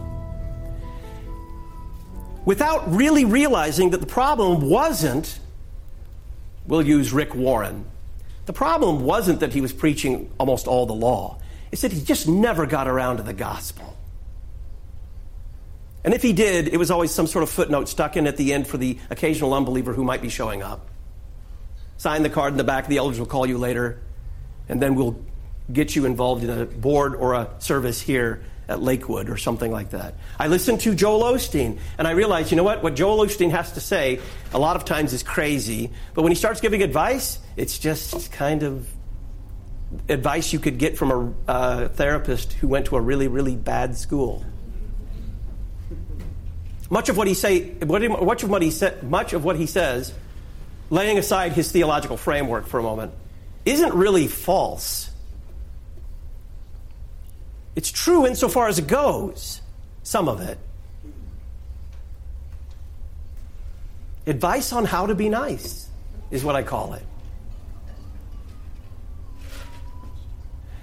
without 2.46 2.94
really 2.94 3.26
realizing 3.26 3.90
that 3.90 4.00
the 4.00 4.06
problem 4.06 4.70
wasn't, 4.70 5.40
we'll 6.68 6.86
use 6.86 7.12
Rick 7.12 7.34
Warren. 7.34 7.84
The 8.46 8.54
problem 8.54 9.06
wasn't 9.06 9.40
that 9.40 9.54
he 9.54 9.62
was 9.62 9.74
preaching 9.74 10.32
almost 10.38 10.68
all 10.68 10.86
the 10.86 10.94
law, 10.94 11.40
it's 11.72 11.82
that 11.82 11.94
he 11.94 12.04
just 12.04 12.28
never 12.28 12.68
got 12.68 12.88
around 12.88 13.18
to 13.18 13.24
the 13.24 13.34
gospel. 13.34 13.98
And 16.04 16.14
if 16.14 16.22
he 16.22 16.32
did, 16.32 16.68
it 16.68 16.78
was 16.78 16.92
always 16.92 17.10
some 17.10 17.26
sort 17.26 17.42
of 17.42 17.50
footnote 17.50 17.90
stuck 17.90 18.18
in 18.18 18.28
at 18.28 18.38
the 18.38 18.54
end 18.54 18.68
for 18.68 18.78
the 18.78 19.00
occasional 19.10 19.56
unbeliever 19.56 19.94
who 19.94 20.04
might 20.04 20.22
be 20.22 20.30
showing 20.30 20.62
up. 20.62 20.90
Sign 21.98 22.22
the 22.22 22.30
card 22.30 22.54
in 22.54 22.58
the 22.58 22.64
back, 22.64 22.86
the 22.86 22.98
elders 22.98 23.18
will 23.18 23.26
call 23.26 23.48
you 23.48 23.58
later, 23.58 24.00
and 24.70 24.80
then 24.80 24.94
we'll 24.94 25.20
get 25.72 25.96
you 25.96 26.06
involved 26.06 26.44
in 26.44 26.50
a 26.50 26.66
board 26.66 27.16
or 27.16 27.34
a 27.34 27.50
service 27.60 28.02
here 28.02 28.44
at 28.68 28.82
Lakewood 28.82 29.30
or 29.30 29.38
something 29.38 29.72
like 29.72 29.92
that. 29.92 30.16
I 30.40 30.48
listened 30.48 30.82
to 30.82 30.96
Joel 30.96 31.22
Osteen 31.34 31.80
and 31.98 32.08
I 32.08 32.12
realized, 32.12 32.52
you 32.52 32.58
know 32.58 32.64
what? 32.64 32.82
What 32.84 32.96
Joel 32.96 33.26
Osteen 33.26 33.52
has 33.52 33.74
to 33.74 33.82
say 33.82 34.20
a 34.54 34.60
lot 34.60 34.76
of 34.76 34.86
times 34.86 35.14
is 35.14 35.24
crazy, 35.24 35.92
but 36.14 36.22
when 36.22 36.32
he 36.32 36.36
starts 36.36 36.62
giving 36.62 36.82
advice, 36.82 37.40
it's 37.58 37.78
just 37.78 38.32
kind 38.32 38.64
of 38.64 38.88
advice 40.10 40.54
you 40.54 40.60
could 40.60 40.78
get 40.78 40.98
from 40.98 41.12
a 41.48 41.52
uh, 41.52 41.88
therapist 41.90 42.54
who 42.54 42.68
went 42.68 42.88
to 42.88 42.96
a 42.96 43.02
really, 43.02 43.28
really 43.28 43.56
bad 43.56 43.98
school. 43.98 44.44
Much 46.90 47.10
of 47.10 47.18
what 47.18 47.28
he 47.28 47.34
say, 47.34 47.74
much 47.86 48.44
of 48.44 48.50
what 48.50 48.62
he 48.62 48.72
said, 48.72 49.04
much 49.04 49.34
of 49.34 49.44
what 49.44 49.56
he 49.56 49.66
says, 49.66 50.14
laying 50.90 51.18
aside 51.18 51.52
his 51.54 51.72
theological 51.72 52.18
framework 52.18 52.68
for 52.68 52.80
a 52.80 52.84
moment, 52.84 53.14
isn't 53.66 53.94
really 53.94 54.28
false. 54.28 55.03
It's 57.76 57.92
true 57.92 58.28
insofar 58.28 58.68
as 58.68 58.80
it 58.80 58.88
goes, 58.88 59.62
some 60.04 60.30
of 60.30 60.42
it. 60.42 60.58
Advice 64.26 64.72
on 64.72 64.86
how 64.86 65.08
to 65.08 65.16
be 65.16 65.28
nice 65.28 65.90
is 66.32 66.44
what 66.44 66.56
I 66.56 66.64
call 66.64 66.94
it. 66.94 67.04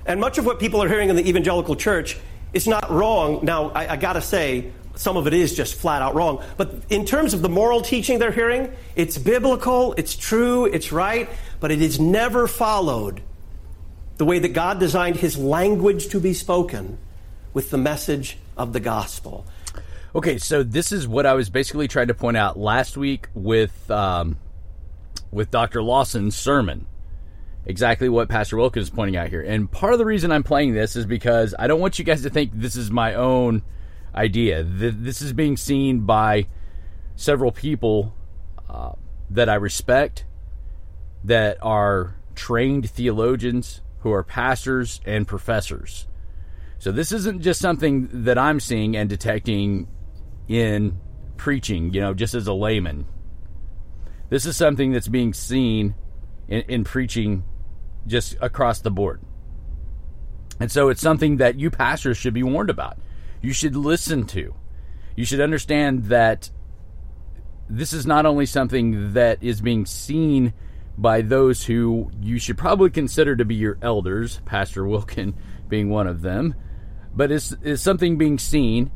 And 0.04 0.20
much 0.20 0.38
of 0.38 0.46
what 0.46 0.58
people 0.58 0.82
are 0.82 0.88
hearing 0.88 1.08
in 1.08 1.16
the 1.16 1.28
evangelical 1.28 1.76
church 1.76 2.16
is 2.52 2.66
not 2.66 2.90
wrong. 2.90 3.40
Now, 3.44 3.70
I, 3.70 3.92
I 3.92 3.96
got 3.96 4.14
to 4.14 4.22
say, 4.22 4.72
some 4.96 5.16
of 5.16 5.26
it 5.26 5.32
is 5.32 5.54
just 5.54 5.76
flat 5.76 6.02
out 6.02 6.14
wrong. 6.14 6.42
But 6.56 6.74
in 6.90 7.06
terms 7.06 7.32
of 7.32 7.42
the 7.42 7.48
moral 7.48 7.80
teaching 7.80 8.18
they're 8.18 8.32
hearing, 8.32 8.72
it's 8.96 9.16
biblical, 9.16 9.94
it's 9.94 10.16
true, 10.16 10.66
it's 10.66 10.92
right, 10.92 11.28
but 11.60 11.70
it 11.70 11.80
is 11.80 12.00
never 12.00 12.46
followed 12.46 13.22
the 14.20 14.26
way 14.26 14.38
that 14.38 14.52
God 14.52 14.78
designed 14.78 15.16
his 15.16 15.38
language 15.38 16.08
to 16.08 16.20
be 16.20 16.34
spoken 16.34 16.98
with 17.54 17.70
the 17.70 17.78
message 17.78 18.36
of 18.54 18.74
the 18.74 18.78
gospel. 18.78 19.46
Okay, 20.14 20.36
so 20.36 20.62
this 20.62 20.92
is 20.92 21.08
what 21.08 21.24
I 21.24 21.32
was 21.32 21.48
basically 21.48 21.88
trying 21.88 22.08
to 22.08 22.14
point 22.14 22.36
out 22.36 22.58
last 22.58 22.98
week 22.98 23.28
with 23.32 23.90
um, 23.90 24.36
with 25.30 25.50
Dr. 25.50 25.82
Lawson's 25.82 26.36
sermon. 26.36 26.86
Exactly 27.64 28.10
what 28.10 28.28
Pastor 28.28 28.58
Wilkins 28.58 28.88
is 28.88 28.90
pointing 28.90 29.16
out 29.16 29.28
here. 29.28 29.40
And 29.40 29.72
part 29.72 29.94
of 29.94 29.98
the 29.98 30.04
reason 30.04 30.32
I'm 30.32 30.42
playing 30.42 30.74
this 30.74 30.96
is 30.96 31.06
because 31.06 31.54
I 31.58 31.66
don't 31.66 31.80
want 31.80 31.98
you 31.98 32.04
guys 32.04 32.20
to 32.24 32.28
think 32.28 32.50
this 32.52 32.76
is 32.76 32.90
my 32.90 33.14
own 33.14 33.62
idea. 34.14 34.62
This 34.62 35.22
is 35.22 35.32
being 35.32 35.56
seen 35.56 36.00
by 36.00 36.46
several 37.16 37.52
people 37.52 38.14
uh, 38.68 38.92
that 39.30 39.48
I 39.48 39.54
respect, 39.54 40.26
that 41.24 41.56
are 41.62 42.16
trained 42.34 42.90
theologians, 42.90 43.80
who 44.00 44.12
are 44.12 44.22
pastors 44.22 45.00
and 45.04 45.26
professors. 45.26 46.06
So 46.78 46.92
this 46.92 47.12
isn't 47.12 47.42
just 47.42 47.60
something 47.60 48.08
that 48.24 48.38
I'm 48.38 48.60
seeing 48.60 48.96
and 48.96 49.08
detecting 49.08 49.88
in 50.48 50.98
preaching, 51.36 51.92
you 51.92 52.00
know, 52.00 52.14
just 52.14 52.34
as 52.34 52.46
a 52.46 52.52
layman. 52.52 53.06
This 54.30 54.46
is 54.46 54.56
something 54.56 54.92
that's 54.92 55.08
being 55.08 55.34
seen 55.34 55.94
in, 56.48 56.62
in 56.62 56.84
preaching 56.84 57.44
just 58.06 58.36
across 58.40 58.80
the 58.80 58.90
board. 58.90 59.20
And 60.58 60.70
so 60.70 60.88
it's 60.88 61.00
something 61.00 61.38
that 61.38 61.58
you 61.58 61.70
pastors 61.70 62.16
should 62.16 62.34
be 62.34 62.42
warned 62.42 62.70
about. 62.70 62.98
You 63.42 63.52
should 63.52 63.76
listen 63.76 64.26
to. 64.28 64.54
You 65.16 65.24
should 65.24 65.40
understand 65.40 66.04
that 66.06 66.50
this 67.68 67.92
is 67.92 68.06
not 68.06 68.26
only 68.26 68.46
something 68.46 69.12
that 69.12 69.42
is 69.42 69.60
being 69.60 69.86
seen 69.86 70.52
by 71.00 71.22
those 71.22 71.64
who 71.64 72.10
you 72.20 72.38
should 72.38 72.58
probably 72.58 72.90
consider 72.90 73.34
to 73.34 73.44
be 73.44 73.54
your 73.54 73.78
elders, 73.80 74.40
Pastor 74.44 74.82
Wilken 74.84 75.34
being 75.68 75.88
one 75.88 76.06
of 76.06 76.20
them, 76.20 76.54
but 77.14 77.32
it's, 77.32 77.54
it's 77.62 77.82
something 77.82 78.18
being 78.18 78.38
seen 78.38 78.90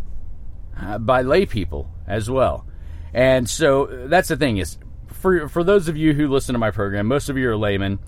uh, 0.79 0.99
by 0.99 1.23
lay 1.23 1.47
people 1.47 1.91
as 2.07 2.29
well. 2.29 2.67
And 3.15 3.49
so 3.49 4.07
that's 4.09 4.29
the 4.29 4.37
thing 4.37 4.59
is 4.59 4.77
for 5.07 5.49
for 5.49 5.65
those 5.65 5.89
of 5.89 5.97
you 5.97 6.13
who 6.13 6.29
listen 6.29 6.53
to 6.53 6.59
my 6.59 6.71
program, 6.71 7.07
most 7.07 7.29
of 7.29 7.39
you 7.39 7.49
are 7.49 7.57
laymen. 7.57 7.99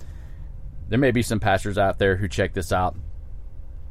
There 0.88 0.98
may 0.98 1.12
be 1.12 1.22
some 1.22 1.40
pastors 1.40 1.78
out 1.78 1.98
there 1.98 2.16
who 2.16 2.28
check 2.28 2.52
this 2.52 2.72
out, 2.72 2.96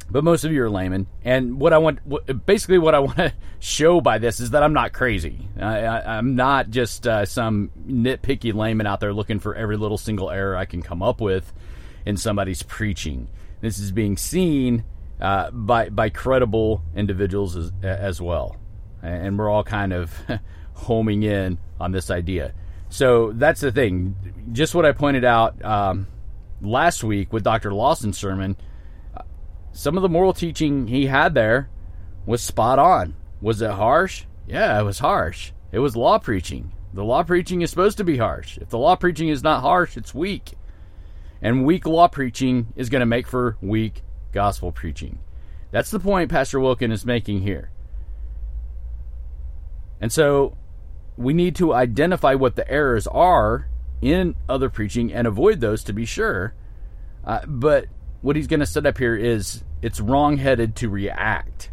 but 0.10 0.24
most 0.24 0.44
of 0.44 0.52
you 0.52 0.64
are 0.64 0.70
laymen. 0.70 1.08
And 1.24 1.60
what 1.60 1.74
I 1.74 1.78
want, 1.78 2.00
basically, 2.46 2.78
what 2.78 2.96
I 2.96 3.00
want 3.08 3.18
to 3.18 3.34
show 3.60 4.02
by 4.02 4.18
this 4.18 4.40
is 4.40 4.52
that 4.52 4.64
I'm 4.64 4.74
not 4.74 4.94
crazy. 4.94 5.48
I, 5.60 6.18
am 6.18 6.36
not 6.36 6.70
just 6.70 7.08
uh, 7.08 7.26
some 7.26 7.72
nitpicky 7.88 8.54
layman 8.54 8.88
out 8.88 9.00
there 9.00 9.14
looking 9.14 9.40
for 9.40 9.56
every 9.56 9.78
little 9.78 9.98
single 9.98 10.30
error 10.30 10.56
I 10.56 10.66
can 10.66 10.82
come 10.82 11.02
up 11.02 11.22
with 11.22 11.52
in 12.06 12.18
somebody's 12.18 12.64
preaching. 12.64 13.28
This 13.62 13.80
is 13.80 13.92
being 13.92 14.18
seen 14.18 14.84
uh, 15.20 15.50
by 15.52 15.90
by 15.90 16.10
credible 16.10 16.84
individuals 16.96 17.56
as, 17.56 17.72
as 17.82 18.22
well, 18.22 18.58
and 19.02 19.40
we're 19.40 19.50
all 19.50 19.64
kind 19.64 19.94
of 19.94 20.14
homing 20.74 21.24
in 21.24 21.58
on 21.80 21.92
this 21.92 22.12
idea. 22.12 22.54
So 22.90 23.32
that's 23.34 23.62
the 23.62 23.72
thing. 23.72 24.16
Just 24.52 24.76
what 24.76 24.86
I 24.86 24.92
pointed 24.92 25.26
out 25.26 25.64
um, 25.66 26.08
last 26.62 27.04
week 27.04 27.34
with 27.34 27.44
Dr. 27.44 27.74
Lawson's 27.74 28.18
sermon 28.18 28.56
some 29.76 29.98
of 29.98 30.04
the 30.04 30.10
moral 30.10 30.34
teaching 30.34 30.88
he 30.88 31.08
had 31.08 31.34
there 31.34 31.70
was 32.26 32.42
spot 32.42 32.80
on. 32.80 33.16
Was 33.42 33.62
it 33.62 33.72
harsh? 33.72 34.24
Yeah, 34.48 34.80
it 34.80 34.84
was 34.84 35.00
harsh. 35.00 35.52
It 35.72 35.80
was 35.80 35.98
law 35.98 36.18
preaching. 36.18 36.72
The 36.94 37.04
law 37.04 37.24
preaching 37.24 37.62
is 37.62 37.72
supposed 37.72 37.98
to 37.98 38.06
be 38.06 38.18
harsh. 38.18 38.58
If 38.58 38.70
the 38.70 38.78
law 38.78 38.96
preaching 38.96 39.28
is 39.28 39.44
not 39.44 39.62
harsh, 39.62 39.98
it's 39.98 40.16
weak. 40.16 40.54
And 41.42 41.66
weak 41.66 41.86
law 41.86 42.08
preaching 42.08 42.68
is 42.78 42.90
going 42.90 43.02
to 43.02 43.06
make 43.06 43.28
for 43.28 43.58
weak 43.62 44.02
gospel 44.32 44.72
preaching. 44.72 45.20
That's 45.72 45.92
the 45.92 46.00
point 46.00 46.32
Pastor 46.32 46.60
Wilken 46.60 46.92
is 46.92 47.06
making 47.06 47.42
here. 47.42 47.70
And 50.00 50.10
so 50.12 50.58
we 51.18 51.34
need 51.34 51.56
to 51.58 51.74
identify 51.74 52.34
what 52.34 52.56
the 52.56 52.70
errors 52.72 53.08
are 53.08 53.68
in 54.02 54.36
other 54.48 54.70
preaching 54.70 55.12
and 55.12 55.28
avoid 55.28 55.60
those 55.60 55.84
to 55.84 55.94
be 55.94 56.06
sure. 56.06 56.54
Uh, 57.26 57.42
but 57.46 57.88
what 58.22 58.36
he's 58.36 58.48
going 58.48 58.60
to 58.60 58.66
set 58.66 58.86
up 58.86 58.98
here 58.98 59.16
is 59.16 59.64
it's 59.82 60.00
wrong-headed 60.00 60.76
to 60.78 60.90
react. 60.90 61.70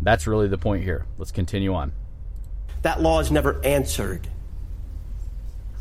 That's 0.00 0.26
really 0.26 0.48
the 0.48 0.58
point 0.58 0.84
here. 0.84 1.06
Let's 1.16 1.32
continue 1.32 1.74
on. 1.74 1.92
That 2.82 3.00
law 3.00 3.20
is 3.20 3.30
never 3.30 3.64
answered. 3.64 4.28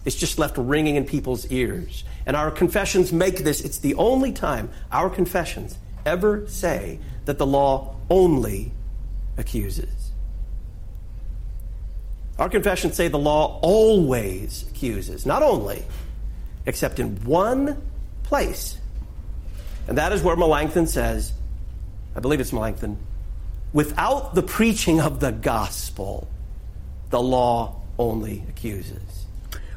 It's 0.06 0.16
just 0.16 0.40
left 0.40 0.58
ringing 0.58 0.96
in 0.96 1.06
people's 1.06 1.46
ears. 1.52 2.04
And 2.26 2.36
our 2.36 2.50
confessions 2.50 3.12
make 3.12 3.40
this, 3.40 3.62
it's 3.62 3.80
the 3.80 3.96
only 3.96 4.32
time 4.32 4.70
our 4.92 5.10
confessions 5.10 5.78
ever 6.06 6.48
say 6.48 7.00
that 7.26 7.38
the 7.38 7.46
law 7.46 7.96
only 8.10 8.72
accuses. 9.38 10.12
Our 12.40 12.50
confessions 12.50 12.96
say 12.96 13.08
the 13.08 13.20
law 13.20 13.60
always 13.62 14.66
accuses, 14.70 15.26
not 15.26 15.44
only, 15.44 15.84
except 16.66 17.00
in 17.00 17.18
one 17.26 17.82
place 18.24 18.78
and 19.88 19.98
that 19.98 20.12
is 20.12 20.22
where 20.22 20.36
Melanchthon 20.36 20.88
says, 20.88 21.34
I 22.16 22.20
believe 22.20 22.40
it's 22.40 22.52
Melanchthon, 22.52 22.98
without 23.74 24.36
the 24.36 24.44
preaching 24.44 25.00
of 25.00 25.20
the 25.20 25.32
gospel, 25.32 26.28
the 27.10 27.22
law 27.22 27.82
only 27.98 28.44
accuses. 28.50 29.26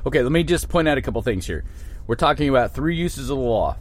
Okay, 0.04 0.22
let 0.22 0.32
me 0.32 0.42
just 0.42 0.68
point 0.68 0.88
out 0.88 0.98
a 0.98 1.02
couple 1.02 1.22
things 1.22 1.46
here. 1.46 1.64
We're 2.06 2.16
talking 2.16 2.48
about 2.48 2.74
three 2.74 2.96
uses 2.96 3.30
of 3.30 3.38
the 3.38 3.42
law. 3.42 3.76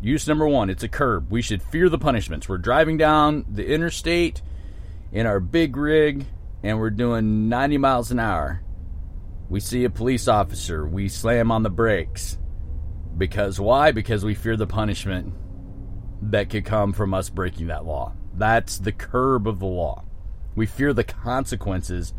Use 0.00 0.26
number 0.26 0.48
one, 0.48 0.70
it's 0.70 0.82
a 0.82 0.88
curb. 0.88 1.30
We 1.30 1.42
should 1.42 1.62
fear 1.62 1.88
the 1.88 1.98
punishments. 1.98 2.48
We're 2.48 2.58
driving 2.58 2.96
down 2.96 3.44
the 3.48 3.66
interstate 3.66 4.40
in 5.12 5.26
our 5.26 5.40
big 5.40 5.76
rig 5.76 6.26
and 6.62 6.78
we're 6.78 6.90
doing 6.90 7.48
90 7.48 7.78
miles 7.78 8.10
an 8.10 8.18
hour. 8.18 8.62
We 9.50 9.60
see 9.60 9.84
a 9.84 9.90
police 9.90 10.28
officer, 10.28 10.86
we 10.86 11.08
slam 11.08 11.50
on 11.50 11.62
the 11.62 11.70
brakes. 11.70 12.38
Because 13.16 13.60
why? 13.60 13.92
Because 13.92 14.24
we 14.24 14.34
fear 14.34 14.56
the 14.56 14.66
punishment 14.66 15.34
that 16.30 16.50
could 16.50 16.64
come 16.64 16.92
from 16.92 17.14
us 17.14 17.28
breaking 17.28 17.68
that 17.68 17.84
law. 17.84 18.12
That's 18.34 18.78
the 18.78 18.92
curb 18.92 19.46
of 19.46 19.60
the 19.60 19.66
law. 19.66 20.04
We 20.54 20.66
fear 20.66 20.92
the 20.92 21.04
consequences 21.04 22.14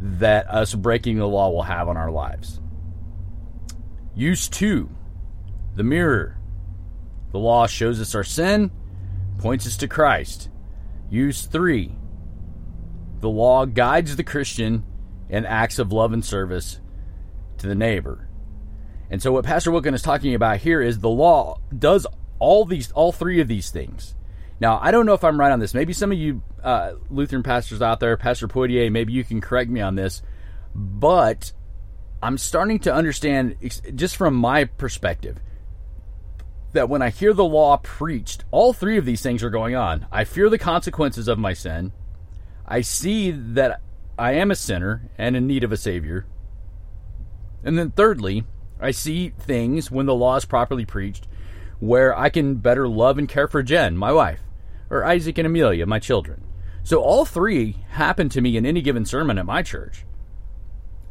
that 0.00 0.48
us 0.48 0.74
breaking 0.74 1.18
the 1.18 1.28
law 1.28 1.50
will 1.50 1.62
have 1.62 1.88
on 1.88 1.96
our 1.96 2.10
lives. 2.10 2.60
Use 4.14 4.48
two, 4.48 4.90
the 5.74 5.84
mirror. 5.84 6.38
The 7.32 7.38
law 7.38 7.66
shows 7.66 8.00
us 8.00 8.14
our 8.14 8.24
sin, 8.24 8.70
points 9.38 9.66
us 9.66 9.76
to 9.78 9.88
Christ. 9.88 10.48
Use 11.10 11.46
three, 11.46 11.94
the 13.20 13.28
law 13.28 13.64
guides 13.64 14.16
the 14.16 14.24
Christian 14.24 14.84
in 15.28 15.44
acts 15.44 15.78
of 15.78 15.92
love 15.92 16.12
and 16.12 16.24
service 16.24 16.80
to 17.58 17.66
the 17.66 17.74
neighbor. 17.74 18.28
And 19.10 19.22
so, 19.22 19.32
what 19.32 19.44
Pastor 19.44 19.70
Wilken 19.70 19.94
is 19.94 20.02
talking 20.02 20.34
about 20.34 20.58
here 20.58 20.80
is 20.80 20.98
the 20.98 21.08
law 21.08 21.58
does 21.76 22.06
all 22.38 22.64
these, 22.64 22.90
all 22.92 23.12
three 23.12 23.40
of 23.40 23.48
these 23.48 23.70
things. 23.70 24.14
Now, 24.60 24.78
I 24.82 24.90
don't 24.90 25.06
know 25.06 25.14
if 25.14 25.22
I'm 25.22 25.38
right 25.38 25.52
on 25.52 25.60
this. 25.60 25.74
Maybe 25.74 25.92
some 25.92 26.10
of 26.10 26.18
you 26.18 26.42
uh, 26.62 26.92
Lutheran 27.10 27.42
pastors 27.42 27.80
out 27.80 28.00
there, 28.00 28.16
Pastor 28.16 28.48
Poitier, 28.48 28.90
maybe 28.90 29.12
you 29.12 29.24
can 29.24 29.40
correct 29.40 29.70
me 29.70 29.80
on 29.80 29.94
this. 29.94 30.22
But 30.74 31.52
I'm 32.22 32.38
starting 32.38 32.80
to 32.80 32.92
understand, 32.92 33.56
just 33.94 34.16
from 34.16 34.34
my 34.34 34.64
perspective, 34.64 35.38
that 36.72 36.88
when 36.88 37.02
I 37.02 37.10
hear 37.10 37.32
the 37.32 37.44
law 37.44 37.76
preached, 37.78 38.44
all 38.50 38.72
three 38.72 38.98
of 38.98 39.04
these 39.04 39.22
things 39.22 39.42
are 39.42 39.50
going 39.50 39.74
on. 39.74 40.06
I 40.10 40.24
fear 40.24 40.50
the 40.50 40.58
consequences 40.58 41.28
of 41.28 41.38
my 41.38 41.52
sin. 41.52 41.92
I 42.66 42.80
see 42.80 43.30
that 43.30 43.80
I 44.18 44.32
am 44.32 44.50
a 44.50 44.56
sinner 44.56 45.08
and 45.16 45.36
in 45.36 45.46
need 45.46 45.64
of 45.64 45.72
a 45.72 45.76
Savior. 45.76 46.26
And 47.62 47.78
then, 47.78 47.92
thirdly, 47.92 48.44
I 48.80 48.90
see 48.90 49.30
things 49.30 49.90
when 49.90 50.06
the 50.06 50.14
law 50.14 50.36
is 50.36 50.44
properly 50.44 50.84
preached 50.84 51.27
where 51.80 52.16
I 52.16 52.28
can 52.28 52.56
better 52.56 52.88
love 52.88 53.18
and 53.18 53.28
care 53.28 53.48
for 53.48 53.62
Jen, 53.62 53.96
my 53.96 54.12
wife, 54.12 54.40
or 54.90 55.04
Isaac 55.04 55.38
and 55.38 55.46
Amelia, 55.46 55.86
my 55.86 55.98
children. 55.98 56.44
So 56.82 57.00
all 57.00 57.24
three 57.24 57.76
happen 57.90 58.28
to 58.30 58.40
me 58.40 58.56
in 58.56 58.64
any 58.64 58.80
given 58.80 59.04
sermon 59.04 59.38
at 59.38 59.46
my 59.46 59.62
church. 59.62 60.04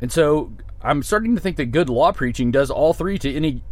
And 0.02 0.12
so 0.12 0.54
I'm 0.82 1.04
starting 1.04 1.36
to 1.36 1.42
think 1.42 1.58
that 1.58 1.68
good 1.68 1.90
law 1.90 2.12
preaching 2.12 2.52
does 2.52 2.70
all 2.70 2.94
three 2.94 3.18
to 3.20 3.34
any 3.34 3.64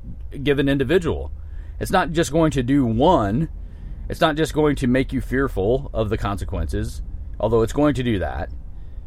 given 0.43 0.69
individual. 0.69 1.31
It's 1.79 1.91
not 1.91 2.11
just 2.11 2.31
going 2.31 2.51
to 2.51 2.63
do 2.63 2.85
one, 2.85 3.49
it's 4.07 4.21
not 4.21 4.35
just 4.35 4.53
going 4.53 4.75
to 4.77 4.87
make 4.87 5.11
you 5.11 5.21
fearful 5.21 5.89
of 5.93 6.09
the 6.09 6.17
consequences, 6.17 7.01
although 7.39 7.63
it's 7.63 7.73
going 7.73 7.95
to 7.95 8.03
do 8.03 8.19
that. 8.19 8.49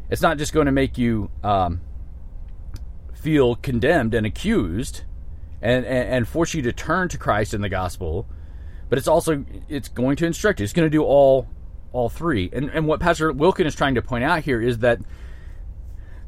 It's 0.09 0.21
not 0.21 0.37
just 0.37 0.53
going 0.53 0.65
to 0.65 0.71
make 0.71 0.97
you 0.97 1.29
um, 1.43 1.81
feel 3.13 3.55
condemned 3.55 4.13
and 4.13 4.25
accused 4.25 5.03
and, 5.61 5.85
and, 5.85 6.09
and 6.09 6.27
force 6.27 6.53
you 6.53 6.61
to 6.63 6.73
turn 6.73 7.09
to 7.09 7.17
Christ 7.17 7.53
in 7.53 7.61
the 7.61 7.69
gospel, 7.69 8.27
but 8.89 8.97
it's 8.97 9.07
also 9.07 9.45
it's 9.67 9.87
going 9.87 10.15
to 10.17 10.25
instruct 10.25 10.59
you. 10.59 10.63
It's 10.63 10.73
going 10.73 10.85
to 10.85 10.89
do 10.89 11.03
all 11.03 11.47
all 11.91 12.09
three. 12.09 12.49
And 12.53 12.69
and 12.69 12.87
what 12.87 12.99
Pastor 12.99 13.33
Wilken 13.33 13.65
is 13.65 13.75
trying 13.75 13.95
to 13.95 14.01
point 14.01 14.23
out 14.23 14.43
here 14.43 14.61
is 14.61 14.79
that 14.79 14.99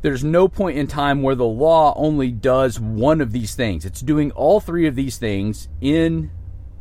there's 0.02 0.24
no 0.24 0.48
point 0.48 0.78
in 0.78 0.88
time 0.88 1.22
where 1.22 1.36
the 1.36 1.46
law 1.46 1.94
only 1.96 2.32
does 2.32 2.80
one 2.80 3.22
of 3.22 3.32
these 3.32 3.54
things. 3.54 3.86
It's 3.86 4.02
doing 4.02 4.32
all 4.32 4.60
three 4.60 4.88
of 4.88 4.96
these 4.96 5.18
things 5.18 5.68
in 5.80 6.32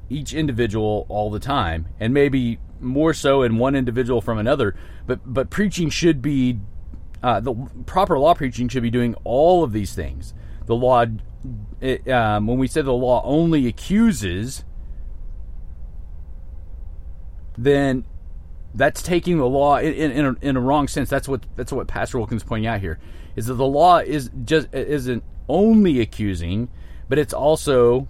each 0.08 0.32
individual 0.32 1.06
all 1.08 1.30
the 1.30 1.38
time, 1.38 1.86
and 2.00 2.14
maybe 2.14 2.58
more 2.80 3.12
so 3.12 3.42
in 3.42 3.58
one 3.58 3.74
individual 3.74 4.20
from 4.20 4.38
another. 4.38 4.74
But 5.06 5.20
but 5.24 5.50
preaching 5.50 5.90
should 5.90 6.22
be 6.22 6.60
uh, 7.22 7.40
the 7.40 7.54
proper 7.86 8.18
law 8.18 8.34
preaching 8.34 8.68
should 8.68 8.82
be 8.82 8.90
doing 8.90 9.14
all 9.24 9.62
of 9.62 9.72
these 9.72 9.94
things. 9.94 10.34
The 10.66 10.74
law, 10.74 11.04
it, 11.80 12.08
um, 12.08 12.46
when 12.46 12.58
we 12.58 12.66
say 12.66 12.82
the 12.82 12.92
law 12.92 13.22
only 13.24 13.66
accuses, 13.66 14.64
then 17.56 18.04
that's 18.74 19.02
taking 19.02 19.38
the 19.38 19.48
law 19.48 19.78
in, 19.78 19.94
in, 19.94 20.26
a, 20.26 20.36
in 20.42 20.56
a 20.56 20.60
wrong 20.60 20.88
sense. 20.88 21.08
That's 21.08 21.28
what 21.28 21.44
that's 21.56 21.72
what 21.72 21.88
Pastor 21.88 22.18
Wilken's 22.18 22.44
pointing 22.44 22.66
out 22.66 22.80
here 22.80 22.98
is 23.36 23.46
that 23.46 23.54
the 23.54 23.66
law 23.66 23.98
is 23.98 24.30
just 24.44 24.72
isn't 24.74 25.22
only 25.48 26.00
accusing, 26.00 26.68
but 27.08 27.18
it's 27.18 27.32
also 27.32 28.08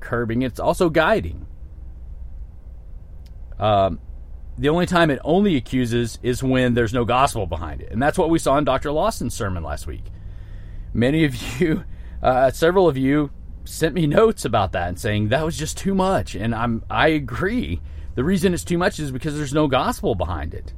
curbing. 0.00 0.42
It's 0.42 0.60
also 0.60 0.90
guiding. 0.90 1.46
Um, 3.58 4.00
the 4.58 4.68
only 4.68 4.86
time 4.86 5.10
it 5.10 5.20
only 5.24 5.56
accuses 5.56 6.18
is 6.22 6.42
when 6.42 6.74
there's 6.74 6.92
no 6.92 7.04
gospel 7.04 7.46
behind 7.46 7.80
it, 7.80 7.90
and 7.90 8.02
that's 8.02 8.18
what 8.18 8.30
we 8.30 8.38
saw 8.38 8.58
in 8.58 8.64
Dr. 8.64 8.92
Lawson's 8.92 9.34
sermon 9.34 9.62
last 9.62 9.86
week. 9.86 10.04
Many 10.92 11.24
of 11.24 11.60
you, 11.60 11.84
uh, 12.22 12.50
several 12.50 12.88
of 12.88 12.96
you, 12.96 13.30
sent 13.64 13.94
me 13.94 14.06
notes 14.06 14.44
about 14.44 14.72
that 14.72 14.88
and 14.88 14.98
saying 14.98 15.28
that 15.28 15.44
was 15.44 15.56
just 15.56 15.76
too 15.76 15.94
much, 15.94 16.34
and 16.34 16.54
I'm 16.54 16.84
I 16.90 17.08
agree 17.08 17.80
the 18.14 18.24
reason 18.24 18.52
it's 18.52 18.64
too 18.64 18.78
much 18.78 18.98
is 18.98 19.10
because 19.10 19.36
there's 19.36 19.54
no 19.54 19.68
gospel 19.68 20.14
behind 20.14 20.54
it. 20.54 20.74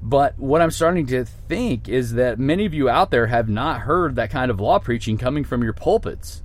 But 0.00 0.38
what 0.38 0.60
I'm 0.60 0.70
starting 0.70 1.06
to 1.06 1.24
think 1.24 1.88
is 1.88 2.14
that 2.14 2.38
many 2.38 2.64
of 2.64 2.74
you 2.74 2.88
out 2.88 3.10
there 3.10 3.26
have 3.26 3.48
not 3.48 3.82
heard 3.82 4.16
that 4.16 4.30
kind 4.30 4.50
of 4.50 4.60
law 4.60 4.78
preaching 4.78 5.18
coming 5.18 5.44
from 5.44 5.62
your 5.62 5.74
pulpits. 5.74 6.42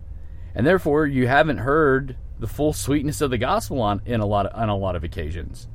And 0.54 0.68
therefore 0.68 1.08
you 1.08 1.28
haven't 1.28 1.60
heard 1.60 2.18
the 2.40 2.48
full 2.48 2.74
sweetness 2.74 3.22
of 3.22 3.32
the 3.32 3.38
gospel 3.38 3.82
on 3.82 4.02
in 4.06 4.20
a 4.20 4.26
lot 4.26 4.46
of, 4.46 4.60
on 4.60 4.70
a 4.70 4.78
lot 4.78 4.96
of 4.96 5.04
occasions. 5.04 5.68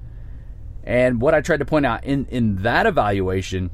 And 0.85 1.21
what 1.21 1.35
I 1.35 1.41
tried 1.41 1.59
to 1.59 1.65
point 1.65 1.87
out 1.87 2.05
in, 2.05 2.27
in 2.27 2.63
that 2.63 2.87
evaluation 2.87 3.71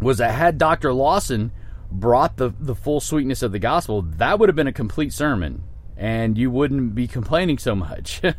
was 0.00 0.18
that 0.18 0.32
had 0.32 0.58
Dr. 0.58 0.92
Lawson 0.92 1.50
brought 1.90 2.36
the, 2.36 2.52
the 2.58 2.74
full 2.74 3.00
sweetness 3.00 3.42
of 3.42 3.52
the 3.52 3.58
gospel, 3.58 4.02
that 4.02 4.38
would 4.38 4.48
have 4.48 4.56
been 4.56 4.66
a 4.66 4.72
complete 4.72 5.12
sermon 5.12 5.64
and 5.96 6.36
you 6.36 6.50
wouldn't 6.50 6.94
be 6.94 7.06
complaining 7.06 7.58
so 7.58 7.74
much. 7.74 8.20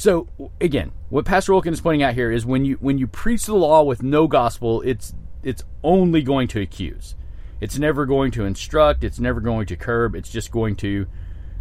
So 0.00 0.28
again, 0.62 0.92
what 1.10 1.26
Pastor 1.26 1.52
Wilken 1.52 1.72
is 1.72 1.82
pointing 1.82 2.02
out 2.02 2.14
here 2.14 2.32
is 2.32 2.46
when 2.46 2.64
you 2.64 2.76
when 2.80 2.96
you 2.96 3.06
preach 3.06 3.44
the 3.44 3.54
law 3.54 3.82
with 3.82 4.02
no 4.02 4.26
gospel, 4.28 4.80
it's 4.80 5.12
it's 5.42 5.62
only 5.84 6.22
going 6.22 6.48
to 6.48 6.60
accuse. 6.62 7.14
It's 7.60 7.78
never 7.78 8.06
going 8.06 8.30
to 8.30 8.46
instruct, 8.46 9.04
it's 9.04 9.20
never 9.20 9.42
going 9.42 9.66
to 9.66 9.76
curb, 9.76 10.14
it's 10.14 10.30
just 10.30 10.50
going 10.50 10.76
to 10.76 11.06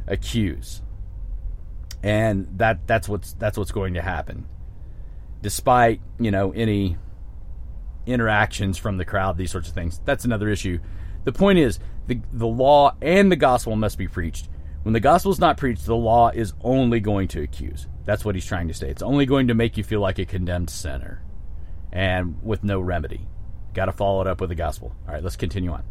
accuse. 0.07 0.81
And 2.01 2.47
that 2.55 2.87
that's 2.87 3.09
what's 3.09 3.33
that's 3.33 3.57
what's 3.57 3.73
going 3.73 3.95
to 3.95 4.01
happen. 4.01 4.47
Despite, 5.41 5.99
you 6.17 6.31
know, 6.31 6.53
any 6.53 6.95
interactions 8.05 8.77
from 8.77 8.95
the 8.95 9.03
crowd, 9.03 9.35
these 9.35 9.51
sorts 9.51 9.67
of 9.67 9.73
things. 9.73 9.99
That's 10.05 10.23
another 10.23 10.47
issue. 10.47 10.79
The 11.29 11.37
point 11.37 11.59
is 11.59 11.77
the 12.07 12.19
the 12.33 12.47
law 12.47 12.95
and 13.03 13.31
the 13.31 13.35
gospel 13.35 13.75
must 13.75 13.99
be 13.99 14.07
preached. 14.07 14.49
When 14.81 14.93
the 14.93 14.99
gospel 14.99 15.31
is 15.31 15.37
not 15.37 15.57
preached, 15.57 15.85
the 15.85 15.95
law 15.95 16.29
is 16.29 16.53
only 16.61 16.99
going 16.99 17.27
to 17.29 17.43
accuse. 17.43 17.85
That's 18.05 18.25
what 18.25 18.33
he's 18.33 18.47
trying 18.47 18.67
to 18.69 18.73
say. 18.73 18.89
It's 18.89 19.03
only 19.03 19.27
going 19.27 19.49
to 19.49 19.53
make 19.53 19.77
you 19.77 19.83
feel 19.83 19.99
like 19.99 20.17
a 20.17 20.25
condemned 20.25 20.71
sinner 20.71 21.21
and 21.91 22.41
with 22.41 22.63
no 22.63 22.79
remedy. 22.79 23.27
Got 23.75 23.85
to 23.85 23.91
follow 23.91 24.21
it 24.21 24.27
up 24.27 24.41
with 24.41 24.49
the 24.49 24.55
gospel. 24.55 24.95
All 25.07 25.13
right, 25.13 25.21
let's 25.21 25.35
continue 25.35 25.71
on. 25.71 25.83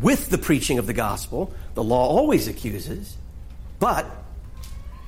With 0.00 0.30
the 0.30 0.38
preaching 0.38 0.78
of 0.78 0.86
the 0.86 0.92
gospel, 0.92 1.52
the 1.74 1.82
law 1.82 2.06
always 2.06 2.46
accuses, 2.46 3.16
but 3.80 4.06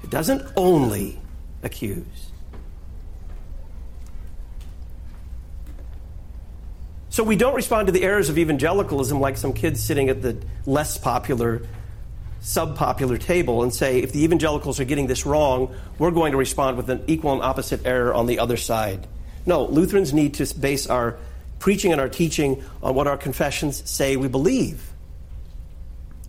it 0.03 0.11
doesn't 0.11 0.43
only 0.57 1.21
accuse. 1.63 2.26
So 7.17 7.25
we 7.25 7.37
don't 7.37 7.55
respond 7.55 7.87
to 7.87 7.93
the 7.93 8.03
errors 8.03 8.29
of 8.29 8.37
evangelicalism 8.37 9.19
like 9.19 9.39
some 9.39 9.55
kids 9.55 9.83
sitting 9.83 10.11
at 10.11 10.21
the 10.21 10.37
less 10.67 10.99
popular 10.99 11.63
subpopular 12.43 13.19
table 13.19 13.63
and 13.63 13.73
say, 13.73 14.01
if 14.01 14.13
the 14.13 14.23
evangelicals 14.23 14.81
are 14.81 14.85
getting 14.85 15.07
this 15.07 15.25
wrong, 15.25 15.75
we're 15.99 16.11
going 16.11 16.33
to 16.33 16.37
respond 16.37 16.77
with 16.77 16.91
an 16.91 17.03
equal 17.07 17.33
and 17.33 17.41
opposite 17.41 17.87
error 17.87 18.13
on 18.13 18.27
the 18.27 18.39
other 18.39 18.59
side. 18.59 19.07
No, 19.47 19.65
Lutherans 19.65 20.13
need 20.13 20.35
to 20.35 20.55
base 20.59 20.89
our 20.89 21.17
preaching 21.59 21.91
and 21.91 22.03
our 22.03 22.11
teaching 22.11 22.63
on 22.83 22.95
what 22.95 23.07
our 23.07 23.17
confessions 23.17 23.89
say 23.89 24.19
we 24.19 24.29
believe. 24.29 24.93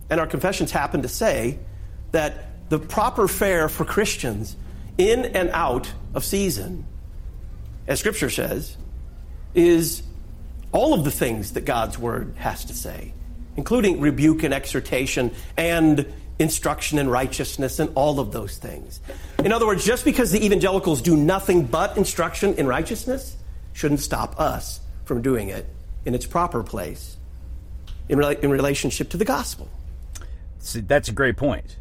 And 0.08 0.18
our 0.18 0.26
confessions 0.26 0.70
happen 0.70 1.02
to 1.02 1.08
say 1.08 1.58
that 2.12 2.70
the 2.70 2.78
proper 2.78 3.28
fare 3.28 3.68
for 3.68 3.84
Christians 3.84 4.56
in 4.96 5.26
and 5.26 5.50
out 5.50 5.92
of 6.14 6.24
season, 6.24 6.86
as 7.86 8.00
Scripture 8.00 8.30
says, 8.30 8.78
is 9.54 10.02
all 10.72 10.94
of 10.94 11.04
the 11.04 11.10
things 11.10 11.52
that 11.52 11.64
God's 11.64 11.98
Word 11.98 12.34
has 12.38 12.64
to 12.66 12.74
say 12.74 13.12
including 13.58 14.00
rebuke 14.00 14.44
and 14.44 14.54
exhortation 14.54 15.32
and 15.56 16.06
instruction 16.38 16.96
in 16.96 17.10
righteousness 17.10 17.80
and 17.80 17.90
all 17.96 18.20
of 18.20 18.30
those 18.30 18.56
things. 18.56 19.00
In 19.40 19.50
other 19.50 19.66
words, 19.66 19.84
just 19.84 20.04
because 20.04 20.30
the 20.30 20.44
evangelicals 20.46 21.02
do 21.02 21.16
nothing 21.16 21.64
but 21.64 21.96
instruction 21.96 22.54
in 22.54 22.68
righteousness 22.68 23.36
shouldn't 23.72 23.98
stop 23.98 24.38
us 24.38 24.78
from 25.04 25.22
doing 25.22 25.48
it 25.48 25.66
in 26.04 26.14
its 26.14 26.24
proper 26.24 26.62
place 26.62 27.16
in, 28.08 28.16
re- 28.16 28.36
in 28.40 28.48
relationship 28.48 29.10
to 29.10 29.16
the 29.16 29.24
gospel. 29.24 29.68
That's 30.74 31.08
a 31.08 31.12
great 31.12 31.36
point. 31.36 31.78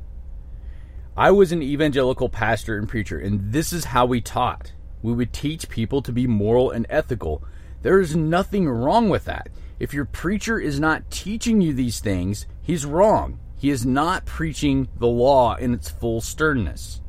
I 1.15 1.30
was 1.30 1.52
an 1.52 1.62
evangelical 1.62 2.28
pastor 2.28 2.76
and 2.76 2.89
preacher, 2.89 3.19
and 3.19 3.54
this 3.54 3.71
is 3.71 3.86
how 3.86 4.08
we 4.08 4.19
taught. 4.19 4.71
We 5.04 5.13
would 5.13 5.32
teach 5.32 5.69
people 5.69 6.02
to 6.02 6.12
be 6.12 6.26
moral 6.26 6.71
and 6.71 6.88
ethical. 6.89 7.43
There 7.82 8.00
is 8.00 8.16
nothing 8.16 8.68
wrong 8.68 9.10
with 9.10 9.26
that. 9.26 9.50
If 9.80 9.94
your 9.94 10.06
preacher 10.06 10.60
is 10.60 10.80
not 10.80 11.12
teaching 11.12 11.62
you 11.62 11.74
these 11.74 12.00
things, 12.00 12.48
he's 12.62 12.86
wrong. 12.86 13.40
He 13.58 13.70
is 13.70 13.86
not 13.86 14.26
preaching 14.26 14.88
the 14.98 15.08
law 15.08 15.56
in 15.56 15.74
its 15.74 15.90
full 15.90 16.22
sternness. 16.22 17.02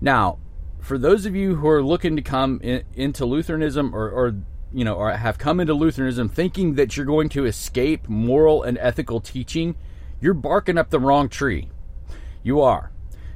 Now, 0.00 0.38
for 0.80 0.98
those 0.98 1.24
of 1.24 1.34
you 1.34 1.56
who 1.56 1.68
are 1.68 1.82
looking 1.82 2.16
to 2.16 2.22
come 2.22 2.60
in, 2.62 2.84
into 2.94 3.24
Lutheranism 3.24 3.94
or, 3.94 4.10
or 4.10 4.34
you 4.72 4.84
know, 4.84 4.94
or 4.94 5.12
have 5.12 5.38
come 5.38 5.60
into 5.60 5.72
Lutheranism 5.72 6.28
thinking 6.28 6.74
that 6.74 6.96
you're 6.96 7.06
going 7.06 7.28
to 7.30 7.46
escape 7.46 8.08
moral 8.08 8.62
and 8.62 8.76
ethical 8.78 9.20
teaching, 9.20 9.76
you're 10.20 10.34
barking 10.34 10.76
up 10.76 10.90
the 10.90 11.00
wrong 11.00 11.28
tree. 11.28 11.68
You 12.42 12.60
are. 12.60 12.90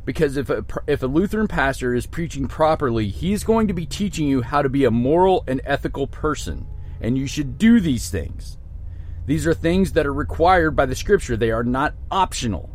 Because 0.08 0.38
if 0.38 0.48
a, 0.48 0.64
if 0.86 1.02
a 1.02 1.06
Lutheran 1.06 1.48
pastor 1.48 1.94
is 1.94 2.06
preaching 2.06 2.48
properly, 2.48 3.08
he's 3.08 3.44
going 3.44 3.68
to 3.68 3.74
be 3.74 3.84
teaching 3.84 4.26
you 4.26 4.40
how 4.40 4.62
to 4.62 4.70
be 4.70 4.86
a 4.86 4.90
moral 4.90 5.44
and 5.46 5.60
ethical 5.66 6.06
person 6.06 6.66
and 6.98 7.18
you 7.18 7.26
should 7.26 7.58
do 7.58 7.78
these 7.78 8.08
things. 8.08 8.56
These 9.26 9.46
are 9.46 9.52
things 9.52 9.92
that 9.92 10.06
are 10.06 10.14
required 10.14 10.74
by 10.74 10.86
the 10.86 10.94
scripture, 10.94 11.36
they 11.36 11.50
are 11.50 11.62
not 11.62 11.94
optional. 12.10 12.74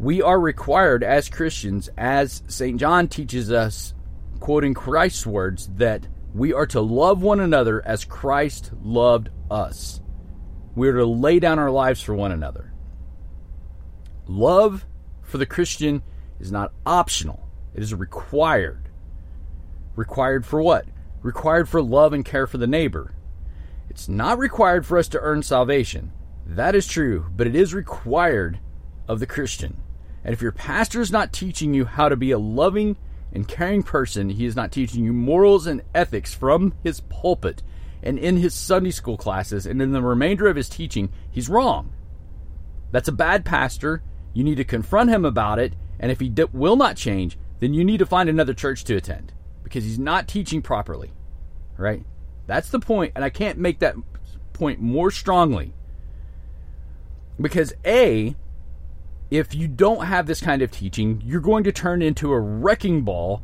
We 0.00 0.20
are 0.20 0.40
required 0.40 1.04
as 1.04 1.28
Christians, 1.28 1.88
as 1.96 2.42
St. 2.48 2.80
John 2.80 3.06
teaches 3.06 3.52
us, 3.52 3.94
quoting 4.40 4.74
Christ's 4.74 5.24
words, 5.24 5.68
that 5.76 6.08
we 6.34 6.52
are 6.52 6.66
to 6.66 6.80
love 6.80 7.22
one 7.22 7.38
another 7.38 7.86
as 7.86 8.04
Christ 8.04 8.72
loved 8.82 9.28
us. 9.48 10.00
We 10.74 10.88
are 10.88 10.96
to 10.96 11.06
lay 11.06 11.38
down 11.38 11.60
our 11.60 11.70
lives 11.70 12.02
for 12.02 12.16
one 12.16 12.32
another. 12.32 12.67
Love 14.28 14.86
for 15.22 15.38
the 15.38 15.46
Christian 15.46 16.02
is 16.38 16.52
not 16.52 16.72
optional, 16.84 17.48
it 17.74 17.82
is 17.82 17.94
required. 17.94 18.88
Required 19.96 20.46
for 20.46 20.62
what? 20.62 20.86
Required 21.22 21.68
for 21.68 21.82
love 21.82 22.12
and 22.12 22.24
care 22.24 22.46
for 22.46 22.58
the 22.58 22.66
neighbor. 22.66 23.14
It's 23.90 24.08
not 24.08 24.38
required 24.38 24.86
for 24.86 24.98
us 24.98 25.08
to 25.08 25.20
earn 25.20 25.42
salvation. 25.42 26.12
That 26.46 26.74
is 26.74 26.86
true, 26.86 27.26
but 27.34 27.46
it 27.46 27.56
is 27.56 27.74
required 27.74 28.60
of 29.08 29.18
the 29.18 29.26
Christian. 29.26 29.78
And 30.22 30.32
if 30.32 30.42
your 30.42 30.52
pastor 30.52 31.00
is 31.00 31.10
not 31.10 31.32
teaching 31.32 31.74
you 31.74 31.86
how 31.86 32.08
to 32.08 32.16
be 32.16 32.30
a 32.30 32.38
loving 32.38 32.96
and 33.32 33.48
caring 33.48 33.82
person, 33.82 34.30
he 34.30 34.44
is 34.44 34.54
not 34.54 34.70
teaching 34.70 35.04
you 35.04 35.12
morals 35.12 35.66
and 35.66 35.82
ethics 35.94 36.34
from 36.34 36.74
his 36.84 37.00
pulpit 37.00 37.62
and 38.02 38.18
in 38.18 38.36
his 38.36 38.54
Sunday 38.54 38.90
school 38.90 39.16
classes 39.16 39.66
and 39.66 39.82
in 39.82 39.92
the 39.92 40.02
remainder 40.02 40.46
of 40.46 40.56
his 40.56 40.68
teaching, 40.68 41.10
he's 41.30 41.48
wrong. 41.48 41.92
That's 42.90 43.08
a 43.08 43.12
bad 43.12 43.44
pastor. 43.44 44.02
You 44.38 44.44
need 44.44 44.58
to 44.58 44.64
confront 44.64 45.10
him 45.10 45.24
about 45.24 45.58
it, 45.58 45.72
and 45.98 46.12
if 46.12 46.20
he 46.20 46.28
d- 46.28 46.44
will 46.52 46.76
not 46.76 46.96
change, 46.96 47.36
then 47.58 47.74
you 47.74 47.84
need 47.84 47.98
to 47.98 48.06
find 48.06 48.28
another 48.28 48.54
church 48.54 48.84
to 48.84 48.94
attend 48.94 49.32
because 49.64 49.82
he's 49.82 49.98
not 49.98 50.28
teaching 50.28 50.62
properly. 50.62 51.10
Right? 51.76 52.04
That's 52.46 52.70
the 52.70 52.78
point, 52.78 53.14
and 53.16 53.24
I 53.24 53.30
can't 53.30 53.58
make 53.58 53.80
that 53.80 53.96
point 54.52 54.78
more 54.80 55.10
strongly. 55.10 55.74
Because 57.40 57.74
A, 57.84 58.36
if 59.28 59.56
you 59.56 59.66
don't 59.66 60.04
have 60.04 60.28
this 60.28 60.40
kind 60.40 60.62
of 60.62 60.70
teaching, 60.70 61.20
you're 61.26 61.40
going 61.40 61.64
to 61.64 61.72
turn 61.72 62.00
into 62.00 62.30
a 62.30 62.38
wrecking 62.38 63.02
ball 63.02 63.42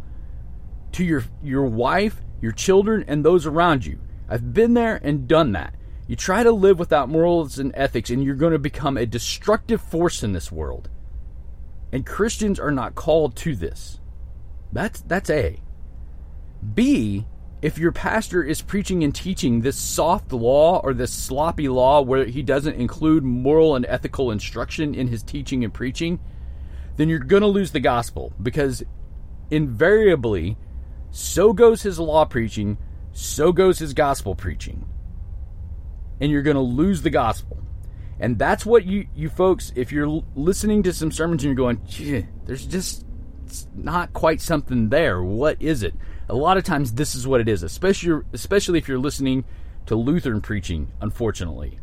to 0.92 1.02
your 1.02 1.24
your 1.42 1.64
wife, 1.64 2.22
your 2.40 2.52
children, 2.52 3.04
and 3.08 3.24
those 3.24 3.46
around 3.46 3.84
you. 3.84 3.98
I've 4.28 4.54
been 4.54 4.74
there 4.74 5.00
and 5.02 5.26
done 5.26 5.50
that. 5.54 5.74
You 6.06 6.16
try 6.16 6.42
to 6.42 6.52
live 6.52 6.78
without 6.78 7.08
morals 7.08 7.58
and 7.58 7.72
ethics, 7.74 8.10
and 8.10 8.22
you're 8.22 8.34
going 8.34 8.52
to 8.52 8.58
become 8.58 8.96
a 8.96 9.06
destructive 9.06 9.80
force 9.80 10.22
in 10.22 10.32
this 10.32 10.52
world. 10.52 10.90
And 11.92 12.04
Christians 12.04 12.58
are 12.58 12.70
not 12.70 12.94
called 12.94 13.36
to 13.36 13.54
this. 13.56 14.00
That's 14.72 15.00
that's 15.02 15.30
A. 15.30 15.60
B, 16.74 17.26
if 17.62 17.78
your 17.78 17.92
pastor 17.92 18.42
is 18.42 18.60
preaching 18.60 19.02
and 19.04 19.14
teaching 19.14 19.60
this 19.60 19.78
soft 19.78 20.32
law 20.32 20.80
or 20.82 20.92
this 20.92 21.12
sloppy 21.12 21.68
law 21.68 22.02
where 22.02 22.26
he 22.26 22.42
doesn't 22.42 22.74
include 22.74 23.22
moral 23.22 23.76
and 23.76 23.86
ethical 23.86 24.30
instruction 24.30 24.94
in 24.94 25.08
his 25.08 25.22
teaching 25.22 25.64
and 25.64 25.72
preaching, 25.72 26.20
then 26.96 27.08
you're 27.08 27.18
going 27.18 27.42
to 27.42 27.46
lose 27.46 27.72
the 27.72 27.80
gospel 27.80 28.32
because 28.42 28.82
invariably 29.50 30.58
so 31.10 31.52
goes 31.52 31.82
his 31.82 31.98
law 31.98 32.24
preaching, 32.24 32.76
so 33.12 33.52
goes 33.52 33.78
his 33.78 33.94
gospel 33.94 34.34
preaching. 34.34 34.84
And 36.24 36.32
you're 36.32 36.42
going 36.42 36.56
to 36.56 36.62
lose 36.62 37.02
the 37.02 37.10
gospel. 37.10 37.58
And 38.18 38.38
that's 38.38 38.64
what 38.64 38.86
you, 38.86 39.08
you 39.14 39.28
folks, 39.28 39.72
if 39.76 39.92
you're 39.92 40.22
listening 40.34 40.82
to 40.84 40.92
some 40.94 41.12
sermons 41.12 41.44
and 41.44 41.50
you're 41.50 41.54
going, 41.54 41.84
"Gee, 41.86 42.26
there's 42.46 42.64
just 42.64 43.04
not 43.74 44.14
quite 44.14 44.40
something 44.40 44.88
there. 44.88 45.22
What 45.22 45.60
is 45.60 45.82
it? 45.82 45.94
A 46.28 46.34
lot 46.34 46.56
of 46.56 46.64
times 46.64 46.92
this 46.92 47.14
is 47.14 47.26
what 47.26 47.42
it 47.42 47.48
is, 47.48 47.62
especially 47.62 48.22
especially 48.32 48.78
if 48.78 48.88
you're 48.88 48.98
listening 48.98 49.44
to 49.86 49.96
Lutheran 49.96 50.40
preaching, 50.40 50.92
unfortunately. 51.02 51.78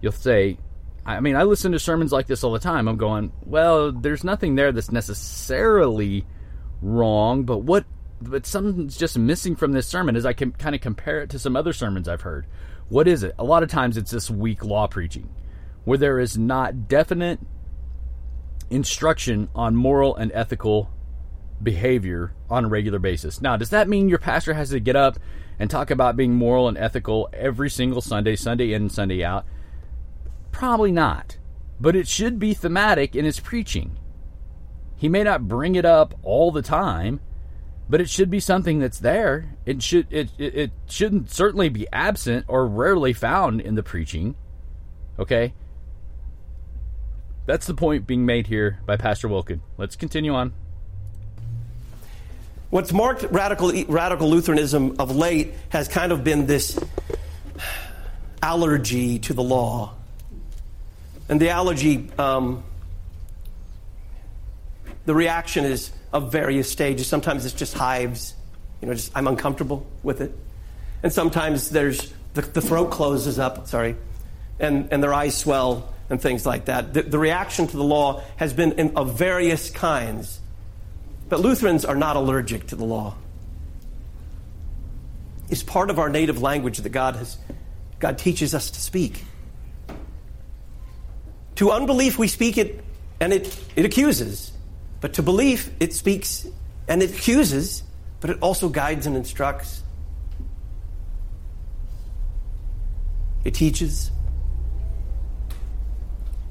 You'll 0.00 0.12
say, 0.12 0.58
I 1.04 1.18
mean, 1.18 1.34
I 1.34 1.42
listen 1.42 1.72
to 1.72 1.80
sermons 1.80 2.12
like 2.12 2.28
this 2.28 2.44
all 2.44 2.52
the 2.52 2.60
time. 2.60 2.86
I'm 2.86 2.96
going, 2.96 3.32
well, 3.44 3.90
there's 3.90 4.22
nothing 4.22 4.54
there 4.54 4.70
that's 4.70 4.92
necessarily 4.92 6.24
wrong, 6.80 7.42
but 7.42 7.58
what 7.58 7.84
but 8.22 8.46
something's 8.46 8.96
just 8.96 9.18
missing 9.18 9.56
from 9.56 9.72
this 9.72 9.86
sermon 9.86 10.14
as 10.14 10.26
I 10.26 10.34
can 10.34 10.52
kind 10.52 10.74
of 10.74 10.80
compare 10.80 11.22
it 11.22 11.30
to 11.30 11.38
some 11.38 11.56
other 11.56 11.72
sermons 11.72 12.06
I've 12.06 12.20
heard. 12.20 12.46
What 12.90 13.06
is 13.06 13.22
it? 13.22 13.34
A 13.38 13.44
lot 13.44 13.62
of 13.62 13.70
times 13.70 13.96
it's 13.96 14.10
this 14.10 14.28
weak 14.28 14.64
law 14.64 14.88
preaching 14.88 15.28
where 15.84 15.96
there 15.96 16.18
is 16.18 16.36
not 16.36 16.88
definite 16.88 17.38
instruction 18.68 19.48
on 19.54 19.76
moral 19.76 20.14
and 20.16 20.30
ethical 20.34 20.90
behavior 21.62 22.34
on 22.50 22.64
a 22.64 22.68
regular 22.68 22.98
basis. 22.98 23.40
Now, 23.40 23.56
does 23.56 23.70
that 23.70 23.88
mean 23.88 24.08
your 24.08 24.18
pastor 24.18 24.54
has 24.54 24.70
to 24.70 24.80
get 24.80 24.96
up 24.96 25.18
and 25.58 25.70
talk 25.70 25.90
about 25.90 26.16
being 26.16 26.34
moral 26.34 26.66
and 26.66 26.76
ethical 26.76 27.28
every 27.32 27.70
single 27.70 28.00
Sunday, 28.00 28.34
Sunday 28.34 28.72
in 28.72 28.82
and 28.82 28.92
Sunday 28.92 29.22
out? 29.22 29.46
Probably 30.50 30.90
not. 30.90 31.38
But 31.80 31.94
it 31.94 32.08
should 32.08 32.40
be 32.40 32.54
thematic 32.54 33.14
in 33.14 33.24
his 33.24 33.38
preaching. 33.38 33.98
He 34.96 35.08
may 35.08 35.22
not 35.22 35.46
bring 35.46 35.76
it 35.76 35.84
up 35.84 36.14
all 36.22 36.50
the 36.50 36.60
time, 36.60 37.20
but 37.90 38.00
it 38.00 38.08
should 38.08 38.30
be 38.30 38.38
something 38.38 38.78
that's 38.78 39.00
there. 39.00 39.56
It 39.66 39.82
should 39.82 40.06
it, 40.10 40.30
it, 40.38 40.54
it 40.54 40.70
shouldn't 40.88 41.30
certainly 41.30 41.68
be 41.68 41.88
absent 41.92 42.46
or 42.46 42.66
rarely 42.66 43.12
found 43.12 43.60
in 43.60 43.74
the 43.74 43.82
preaching. 43.82 44.36
Okay? 45.18 45.52
That's 47.46 47.66
the 47.66 47.74
point 47.74 48.06
being 48.06 48.24
made 48.24 48.46
here 48.46 48.78
by 48.86 48.96
Pastor 48.96 49.28
Wilken. 49.28 49.60
Let's 49.76 49.96
continue 49.96 50.32
on. 50.34 50.52
What's 52.70 52.92
marked 52.92 53.24
radical, 53.24 53.72
radical 53.88 54.30
Lutheranism 54.30 55.00
of 55.00 55.16
late 55.16 55.54
has 55.70 55.88
kind 55.88 56.12
of 56.12 56.22
been 56.22 56.46
this 56.46 56.78
allergy 58.40 59.18
to 59.18 59.34
the 59.34 59.42
law. 59.42 59.94
And 61.28 61.40
the 61.40 61.50
allergy, 61.50 62.08
um, 62.16 62.62
the 65.06 65.14
reaction 65.14 65.64
is 65.64 65.90
of 66.12 66.32
various 66.32 66.70
stages. 66.70 67.06
Sometimes 67.06 67.44
it's 67.44 67.54
just 67.54 67.74
hives, 67.74 68.34
you 68.80 68.88
know, 68.88 68.94
just 68.94 69.12
I'm 69.14 69.26
uncomfortable 69.26 69.86
with 70.02 70.20
it. 70.20 70.32
And 71.02 71.12
sometimes 71.12 71.70
there's 71.70 72.12
the, 72.34 72.42
the 72.42 72.60
throat 72.60 72.90
closes 72.90 73.38
up, 73.38 73.66
sorry, 73.66 73.96
and, 74.58 74.88
and 74.92 75.02
their 75.02 75.14
eyes 75.14 75.36
swell 75.36 75.94
and 76.08 76.20
things 76.20 76.44
like 76.44 76.66
that. 76.66 76.92
The, 76.92 77.02
the 77.02 77.18
reaction 77.18 77.66
to 77.66 77.76
the 77.76 77.84
law 77.84 78.22
has 78.36 78.52
been 78.52 78.72
in, 78.72 78.96
of 78.96 79.16
various 79.16 79.70
kinds. 79.70 80.40
But 81.28 81.40
Lutherans 81.40 81.84
are 81.84 81.94
not 81.94 82.16
allergic 82.16 82.66
to 82.68 82.76
the 82.76 82.84
law. 82.84 83.14
It's 85.48 85.62
part 85.62 85.90
of 85.90 85.98
our 85.98 86.08
native 86.08 86.42
language 86.42 86.78
that 86.78 86.90
God 86.90 87.16
has 87.16 87.38
God 87.98 88.18
teaches 88.18 88.54
us 88.54 88.70
to 88.70 88.80
speak. 88.80 89.24
To 91.56 91.70
unbelief 91.70 92.18
we 92.18 92.28
speak 92.28 92.56
it 92.56 92.82
and 93.20 93.32
it, 93.32 93.60
it 93.76 93.84
accuses. 93.84 94.52
But 95.00 95.14
to 95.14 95.22
belief 95.22 95.70
it 95.80 95.94
speaks 95.94 96.46
and 96.88 97.02
it 97.02 97.10
accuses, 97.10 97.82
but 98.20 98.30
it 98.30 98.38
also 98.40 98.68
guides 98.68 99.06
and 99.06 99.16
instructs. 99.16 99.82
It 103.44 103.54
teaches. 103.54 104.10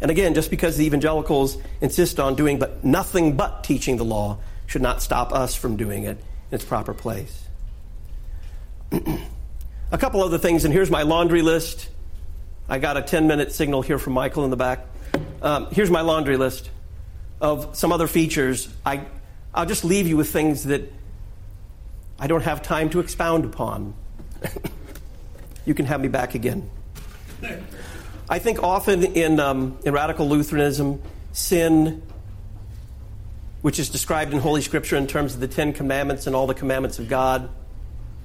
And 0.02 0.10
again, 0.10 0.34
just 0.34 0.50
because 0.50 0.78
the 0.78 0.86
evangelicals 0.86 1.58
insist 1.82 2.20
on 2.20 2.36
doing 2.36 2.58
but 2.58 2.84
nothing 2.84 3.36
but 3.36 3.64
teaching 3.64 3.98
the 3.98 4.06
law 4.06 4.38
should 4.66 4.82
not 4.82 5.02
stop 5.02 5.34
us 5.34 5.56
from 5.56 5.76
doing 5.76 6.04
it 6.04 6.18
in 6.18 6.56
its 6.56 6.66
proper 6.66 6.94
place. 6.94 7.44
a 9.92 9.98
couple 9.98 10.24
other 10.24 10.38
things, 10.38 10.64
and 10.66 10.74
here's 10.74 10.90
my 10.90 11.04
laundry 11.04 11.42
list. 11.42 11.90
I 12.68 12.80
got 12.80 12.98
a 12.98 13.02
10 13.02 13.28
minute 13.28 13.52
signal 13.52 13.82
here 13.82 14.00
from 14.00 14.14
Michael 14.14 14.46
in 14.46 14.52
the 14.52 14.58
back. 14.58 14.86
Um, 15.42 15.68
here's 15.72 15.92
my 15.92 16.02
laundry 16.02 16.38
list 16.38 16.70
of 17.42 17.76
some 17.76 17.92
other 17.92 18.08
features. 18.08 18.70
I, 18.86 19.06
I'll 19.54 19.66
just 19.66 19.84
leave 19.84 20.08
you 20.08 20.18
with 20.18 20.32
things 20.32 20.66
that 20.66 20.92
I 22.20 22.28
don't 22.28 22.44
have 22.44 22.62
time 22.62 22.90
to 22.92 23.00
expound 23.00 23.46
upon. 23.46 23.94
you 25.66 25.74
can 25.74 25.86
have 25.86 26.02
me 26.02 26.08
back 26.08 26.36
again. 26.36 26.70
I 28.30 28.40
think 28.40 28.62
often 28.62 29.04
in, 29.04 29.40
um, 29.40 29.78
in 29.84 29.94
radical 29.94 30.28
Lutheranism, 30.28 31.02
sin 31.32 32.02
which 33.62 33.80
is 33.80 33.90
described 33.90 34.34
in 34.34 34.40
Holy 34.40 34.62
Scripture 34.62 34.96
in 34.96 35.08
terms 35.08 35.34
of 35.34 35.40
the 35.40 35.48
Ten 35.48 35.74
Commandments 35.74 36.28
and 36.28 36.36
all 36.36 36.48
the 36.48 36.54
commandments 36.54 37.00
of 37.00 37.10
God, 37.10 37.50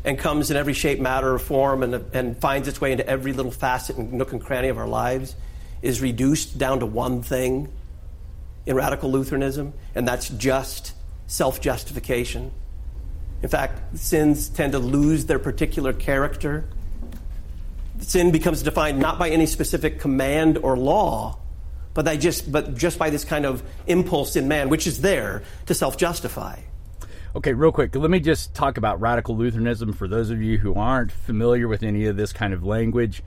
and 0.05 0.18
comes 0.18 0.50
in 0.50 0.57
every 0.57 0.74
shape, 0.74 1.00
matter, 1.00 1.33
or 1.33 1.38
form, 1.38 1.83
and, 1.83 1.94
and 2.14 2.37
finds 2.38 2.68
its 2.68 2.81
way 2.81 2.92
into 2.92 3.07
every 3.07 3.33
little 3.33 3.50
facet 3.50 3.96
and 3.96 4.12
nook 4.12 4.33
and 4.33 4.40
cranny 4.40 4.68
of 4.68 4.79
our 4.79 4.87
lives, 4.87 5.35
is 5.83 6.00
reduced 6.00 6.57
down 6.59 6.81
to 6.81 6.87
one 6.87 7.22
thing 7.22 7.72
in 8.66 8.77
radical 8.77 9.11
Lutheranism, 9.11 9.72
and 9.94 10.07
that's 10.07 10.29
just 10.29 10.94
self 11.27 11.61
justification. 11.61 12.50
In 13.42 13.48
fact, 13.48 13.98
sins 13.98 14.48
tend 14.48 14.72
to 14.72 14.79
lose 14.79 15.27
their 15.27 15.38
particular 15.38 15.92
character. 15.92 16.64
Sin 18.00 18.31
becomes 18.31 18.62
defined 18.62 18.98
not 18.98 19.18
by 19.18 19.31
any 19.31 19.46
specific 19.46 20.00
command 20.00 20.59
or 20.59 20.77
law, 20.77 21.38
but 21.92 22.05
they 22.05 22.16
just 22.16 22.50
but 22.50 22.74
just 22.74 22.98
by 22.98 23.11
this 23.11 23.24
kind 23.24 23.46
of 23.46 23.62
impulse 23.87 24.37
in 24.37 24.48
man, 24.48 24.68
which 24.68 24.87
is 24.87 25.00
there 25.00 25.42
to 25.66 25.74
self-justify. 25.74 26.61
Okay, 27.37 27.53
real 27.53 27.72
quick, 27.72 27.94
let 27.96 28.11
me 28.11 28.20
just 28.20 28.55
talk 28.55 28.77
about 28.77 29.00
radical 29.00 29.37
Lutheranism 29.37 29.92
for 29.92 30.07
those 30.07 30.31
of 30.31 30.40
you 30.40 30.57
who 30.57 30.74
aren't 30.74 31.11
familiar 31.11 31.66
with 31.66 31.83
any 31.83 32.07
of 32.07 32.16
this 32.16 32.33
kind 32.33 32.55
of 32.55 32.62
language. 32.62 33.22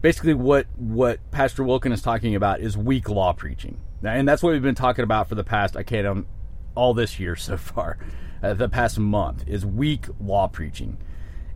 Basically, 0.00 0.34
what 0.34 0.66
what 0.76 1.18
Pastor 1.30 1.62
Wilken 1.62 1.92
is 1.92 2.02
talking 2.02 2.34
about 2.34 2.60
is 2.60 2.76
weak 2.76 3.08
law 3.08 3.32
preaching, 3.32 3.78
and 4.02 4.28
that's 4.28 4.42
what 4.42 4.52
we've 4.52 4.62
been 4.62 4.74
talking 4.74 5.04
about 5.04 5.28
for 5.28 5.34
the 5.34 5.44
past 5.44 5.76
I 5.76 5.82
can't 5.82 6.06
um, 6.06 6.26
all 6.74 6.94
this 6.94 7.20
year 7.20 7.36
so 7.36 7.56
far, 7.56 7.98
uh, 8.42 8.54
the 8.54 8.68
past 8.68 8.98
month 8.98 9.44
is 9.46 9.64
weak 9.64 10.06
law 10.20 10.48
preaching 10.48 10.98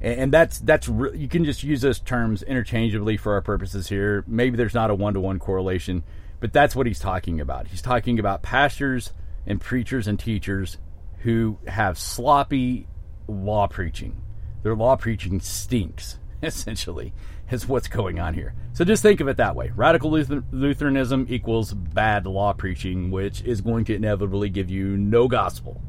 and 0.00 0.32
that's 0.32 0.58
that's 0.58 0.88
re- 0.88 1.16
you 1.16 1.28
can 1.28 1.44
just 1.44 1.62
use 1.62 1.80
those 1.80 1.98
terms 1.98 2.42
interchangeably 2.42 3.16
for 3.16 3.32
our 3.32 3.40
purposes 3.40 3.88
here. 3.88 4.24
Maybe 4.26 4.56
there's 4.56 4.74
not 4.74 4.90
a 4.90 4.94
one 4.94 5.14
to 5.14 5.20
one 5.20 5.38
correlation, 5.38 6.04
but 6.38 6.52
that's 6.52 6.76
what 6.76 6.86
he's 6.86 6.98
talking 6.98 7.40
about. 7.40 7.68
He's 7.68 7.82
talking 7.82 8.18
about 8.18 8.42
pastors 8.42 9.12
and 9.46 9.60
preachers 9.60 10.06
and 10.06 10.18
teachers 10.18 10.76
who 11.20 11.58
have 11.66 11.98
sloppy 11.98 12.86
law 13.26 13.66
preaching. 13.66 14.20
Their 14.62 14.76
law 14.76 14.96
preaching 14.96 15.40
stinks. 15.40 16.18
essentially, 16.42 17.12
is 17.50 17.68
what's 17.68 17.88
going 17.88 18.18
on 18.18 18.34
here. 18.34 18.54
So 18.72 18.84
just 18.84 19.02
think 19.02 19.20
of 19.20 19.28
it 19.28 19.36
that 19.38 19.54
way. 19.56 19.72
Radical 19.74 20.10
Luther- 20.10 20.44
Lutheranism 20.50 21.26
equals 21.28 21.72
bad 21.72 22.26
law 22.26 22.52
preaching, 22.52 23.10
which 23.10 23.42
is 23.42 23.60
going 23.60 23.84
to 23.86 23.94
inevitably 23.94 24.50
give 24.50 24.70
you 24.70 24.96
no 24.96 25.28
gospel 25.28 25.80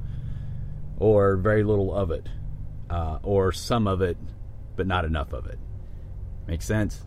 or 1.00 1.36
very 1.36 1.64
little 1.64 1.94
of 1.94 2.12
it, 2.12 2.28
uh, 2.90 3.20
or 3.24 3.52
some 3.52 3.88
of 3.88 4.02
it, 4.02 4.18
but 4.76 4.88
not 4.88 5.06
enough 5.06 5.34
of 5.34 5.46
it. 5.48 5.60
Makes 6.48 6.66
sense? 6.66 7.02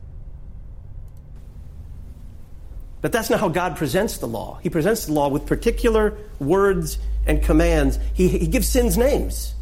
But 3.00 3.12
that's 3.12 3.30
not 3.30 3.40
how 3.40 3.48
God 3.48 3.76
presents 3.76 4.18
the 4.18 4.28
law. 4.28 4.58
He 4.62 4.68
presents 4.68 5.06
the 5.06 5.12
law 5.12 5.28
with 5.28 5.46
particular 5.46 6.18
words 6.38 6.98
and 7.26 7.42
commands. 7.42 7.98
He, 8.12 8.28
he 8.28 8.46
gives 8.46 8.68
sins 8.68 8.98
names. 8.98 9.54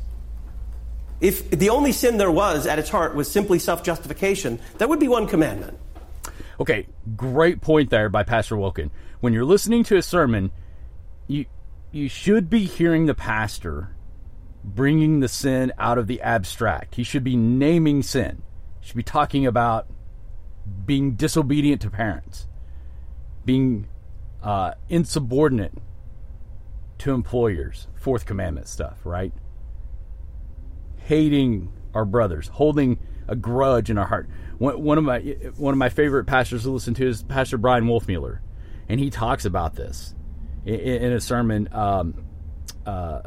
If 1.21 1.51
the 1.51 1.71
only 1.71 1.93
sin 1.93 2.17
there 2.17 2.31
was 2.31 2.67
at 2.67 2.79
its 2.79 2.91
heart 2.91 3.15
was 3.15 3.31
simply 3.31 3.59
self 3.59 3.83
justification, 3.83 4.61
that 4.79 4.89
would 4.89 5.01
be 5.01 5.09
one 5.09 5.27
commandment. 5.27 5.79
Okay, 6.61 6.87
great 7.17 7.61
point 7.61 7.91
there 7.91 8.09
by 8.09 8.23
Pastor 8.23 8.57
Wilken. 8.57 8.91
When 9.21 9.33
you're 9.33 9.45
listening 9.45 9.85
to 9.85 9.97
a 9.97 10.03
sermon, 10.03 10.51
you 11.27 11.47
you 11.91 12.09
should 12.09 12.51
be 12.51 12.65
hearing 12.65 13.07
the 13.07 13.15
pastor 13.15 13.95
bringing 14.63 15.21
the 15.21 15.29
sin 15.29 15.73
out 15.79 15.99
of 15.99 16.07
the 16.07 16.21
abstract. 16.21 16.97
He 16.97 17.03
should 17.03 17.25
be 17.25 17.37
naming 17.37 18.03
sin. 18.03 18.43
He 18.81 18.89
should 18.89 18.97
be 18.97 19.03
talking 19.03 19.47
about 19.47 19.87
being 20.85 21.13
disobedient 21.13 21.81
to 21.83 21.91
parents, 21.91 22.47
being 23.45 23.89
uh, 24.43 24.73
insubordinate 24.89 25.73
to 26.99 27.13
employers, 27.13 27.87
fourth 27.95 28.27
commandment 28.27 28.69
stuff, 28.69 28.99
right? 29.05 29.33
Hating 31.09 31.73
our 31.95 32.05
brothers, 32.05 32.49
holding 32.49 32.99
a 33.27 33.35
grudge 33.35 33.89
in 33.89 33.97
our 33.97 34.07
heart. 34.07 34.29
One, 34.59 34.83
one 34.83 34.99
of 34.99 35.05
my 35.05 35.21
one 35.57 35.73
of 35.73 35.79
my 35.79 35.89
favorite 35.89 36.27
pastors 36.27 36.65
to 36.65 36.71
listen 36.71 36.93
to 36.95 37.09
is 37.09 37.23
Pastor 37.23 37.57
Brian 37.57 37.85
Wolfmueller, 37.85 38.41
and 38.91 39.01
he 39.01 39.09
talks 39.09 39.47
about 39.47 39.75
this 39.75 40.15
in, 40.67 40.75
in 40.79 41.13
a 41.13 41.21
sermon 41.21 41.71
um, 41.73 42.27
uh, 42.85 43.23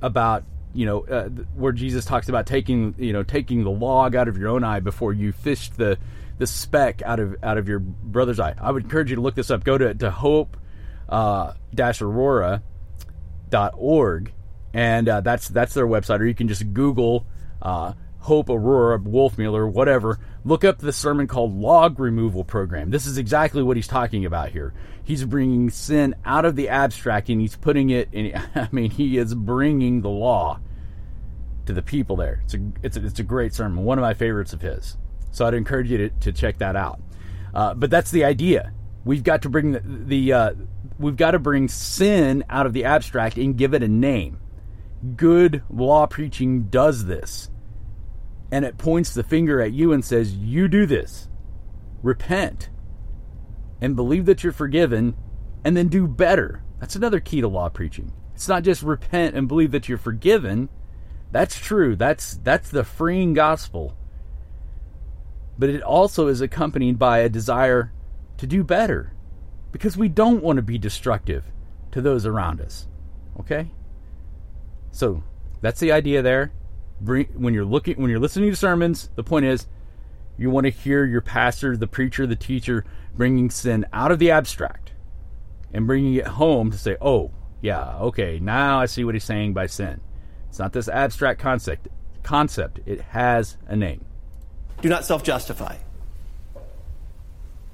about 0.00 0.44
you 0.74 0.86
know 0.86 1.04
uh, 1.04 1.28
where 1.56 1.72
Jesus 1.72 2.04
talks 2.04 2.28
about 2.28 2.46
taking 2.46 2.94
you 2.98 3.12
know 3.12 3.24
taking 3.24 3.64
the 3.64 3.70
log 3.70 4.14
out 4.14 4.28
of 4.28 4.38
your 4.38 4.50
own 4.50 4.62
eye 4.62 4.78
before 4.78 5.12
you 5.12 5.32
fish 5.32 5.70
the 5.70 5.98
the 6.38 6.46
speck 6.46 7.02
out 7.02 7.18
of 7.18 7.34
out 7.42 7.58
of 7.58 7.66
your 7.66 7.80
brother's 7.80 8.38
eye. 8.38 8.54
I 8.60 8.70
would 8.70 8.84
encourage 8.84 9.10
you 9.10 9.16
to 9.16 9.22
look 9.22 9.34
this 9.34 9.50
up. 9.50 9.64
Go 9.64 9.76
to 9.76 9.92
to 9.92 10.12
hope 10.12 10.56
uh, 11.08 11.54
dash 11.74 12.00
aurora 12.00 12.62
dot 13.50 13.74
org 13.76 14.32
and 14.74 15.08
uh, 15.08 15.20
that's 15.20 15.48
that's 15.48 15.74
their 15.74 15.86
website. 15.86 16.20
Or 16.20 16.26
you 16.26 16.34
can 16.34 16.48
just 16.48 16.72
Google 16.72 17.26
uh, 17.60 17.92
Hope 18.22 18.48
Aurora 18.48 18.98
Wolfmueller, 19.00 19.70
whatever. 19.70 20.18
Look 20.44 20.64
up 20.64 20.78
the 20.78 20.92
sermon 20.92 21.26
called 21.26 21.54
Log 21.54 21.98
Removal 21.98 22.44
Program. 22.44 22.90
This 22.90 23.06
is 23.06 23.18
exactly 23.18 23.62
what 23.62 23.76
he's 23.76 23.88
talking 23.88 24.24
about 24.24 24.50
here. 24.50 24.72
He's 25.04 25.24
bringing 25.24 25.70
sin 25.70 26.14
out 26.24 26.44
of 26.44 26.54
the 26.54 26.68
abstract 26.68 27.28
and 27.28 27.40
he's 27.40 27.56
putting 27.56 27.90
it 27.90 28.08
in. 28.12 28.34
I 28.54 28.68
mean, 28.70 28.90
he 28.90 29.18
is 29.18 29.34
bringing 29.34 30.02
the 30.02 30.08
law 30.08 30.60
to 31.66 31.72
the 31.72 31.82
people 31.82 32.16
there. 32.16 32.42
It's 32.44 32.54
a 32.54 32.60
it's 32.82 32.96
a, 32.96 33.06
it's 33.06 33.18
a 33.18 33.24
great 33.24 33.54
sermon, 33.54 33.84
one 33.84 33.98
of 33.98 34.02
my 34.02 34.14
favorites 34.14 34.52
of 34.52 34.60
his. 34.60 34.96
So 35.32 35.46
I'd 35.46 35.54
encourage 35.54 35.90
you 35.90 35.98
to, 35.98 36.08
to 36.10 36.32
check 36.32 36.58
that 36.58 36.76
out. 36.76 37.00
Uh, 37.54 37.74
but 37.74 37.90
that's 37.90 38.10
the 38.10 38.24
idea. 38.24 38.72
We've 39.04 39.24
got 39.24 39.42
to 39.42 39.48
bring 39.48 39.72
the, 39.72 39.80
the 39.80 40.32
uh, 40.32 40.52
we've 40.98 41.16
got 41.16 41.32
to 41.32 41.38
bring 41.38 41.66
sin 41.68 42.44
out 42.48 42.66
of 42.66 42.72
the 42.72 42.84
abstract 42.84 43.36
and 43.36 43.56
give 43.56 43.74
it 43.74 43.82
a 43.82 43.88
name 43.88 44.38
good 45.16 45.62
law 45.70 46.06
preaching 46.06 46.64
does 46.64 47.06
this. 47.06 47.50
And 48.50 48.64
it 48.64 48.78
points 48.78 49.14
the 49.14 49.22
finger 49.22 49.60
at 49.60 49.72
you 49.72 49.92
and 49.92 50.04
says, 50.04 50.34
You 50.34 50.68
do 50.68 50.86
this. 50.86 51.28
Repent 52.02 52.70
and 53.80 53.96
believe 53.96 54.26
that 54.26 54.44
you're 54.44 54.52
forgiven 54.52 55.16
and 55.64 55.76
then 55.76 55.88
do 55.88 56.06
better. 56.06 56.62
That's 56.80 56.96
another 56.96 57.20
key 57.20 57.40
to 57.40 57.48
law 57.48 57.68
preaching. 57.68 58.12
It's 58.34 58.48
not 58.48 58.62
just 58.62 58.82
repent 58.82 59.36
and 59.36 59.48
believe 59.48 59.70
that 59.72 59.88
you're 59.88 59.98
forgiven. 59.98 60.68
That's 61.30 61.58
true. 61.58 61.96
That's 61.96 62.38
that's 62.42 62.70
the 62.70 62.84
freeing 62.84 63.34
gospel. 63.34 63.96
But 65.58 65.70
it 65.70 65.82
also 65.82 66.28
is 66.28 66.40
accompanied 66.40 66.98
by 66.98 67.18
a 67.18 67.28
desire 67.28 67.92
to 68.38 68.46
do 68.46 68.64
better 68.64 69.12
because 69.70 69.96
we 69.96 70.08
don't 70.08 70.42
want 70.42 70.56
to 70.56 70.62
be 70.62 70.78
destructive 70.78 71.44
to 71.92 72.00
those 72.00 72.26
around 72.26 72.60
us. 72.60 72.88
Okay? 73.40 73.70
So 74.92 75.22
that's 75.60 75.80
the 75.80 75.90
idea 75.90 76.22
there. 76.22 76.52
When 77.00 77.52
you're 77.52 77.64
looking, 77.64 78.00
when 78.00 78.10
you're 78.10 78.20
listening 78.20 78.50
to 78.50 78.56
sermons, 78.56 79.10
the 79.16 79.24
point 79.24 79.46
is 79.46 79.66
you 80.38 80.50
want 80.50 80.66
to 80.66 80.70
hear 80.70 81.04
your 81.04 81.20
pastor, 81.20 81.76
the 81.76 81.88
preacher, 81.88 82.26
the 82.26 82.36
teacher 82.36 82.84
bringing 83.14 83.50
sin 83.50 83.84
out 83.92 84.12
of 84.12 84.20
the 84.20 84.30
abstract 84.30 84.92
and 85.72 85.86
bringing 85.86 86.14
it 86.14 86.26
home 86.26 86.70
to 86.70 86.78
say, 86.78 86.96
"Oh, 87.00 87.32
yeah, 87.60 87.96
okay, 87.98 88.38
now 88.38 88.80
I 88.80 88.86
see 88.86 89.04
what 89.04 89.14
he's 89.14 89.24
saying 89.24 89.52
by 89.52 89.66
sin." 89.66 90.00
It's 90.48 90.58
not 90.60 90.72
this 90.72 90.88
abstract 90.88 91.40
concept. 91.40 91.88
Concept. 92.22 92.78
It 92.86 93.00
has 93.00 93.56
a 93.66 93.74
name. 93.74 94.04
Do 94.80 94.88
not 94.88 95.04
self-justify. 95.04 95.76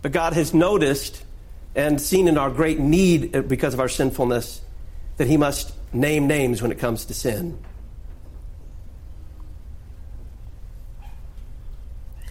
But 0.01 0.13
God 0.13 0.33
has 0.33 0.55
noticed 0.55 1.25
and 1.75 2.01
seen 2.01 2.29
in 2.29 2.39
our 2.39 2.51
great 2.51 2.79
need 2.79 3.49
because 3.49 3.75
of 3.75 3.81
our 3.81 3.89
sinfulness 3.89 4.63
that 5.17 5.27
He 5.27 5.37
must 5.37 5.75
name 5.93 6.27
names 6.27 6.63
when 6.63 6.71
it 6.71 6.79
comes 6.79 7.07
to 7.07 7.15
sin. 7.15 7.59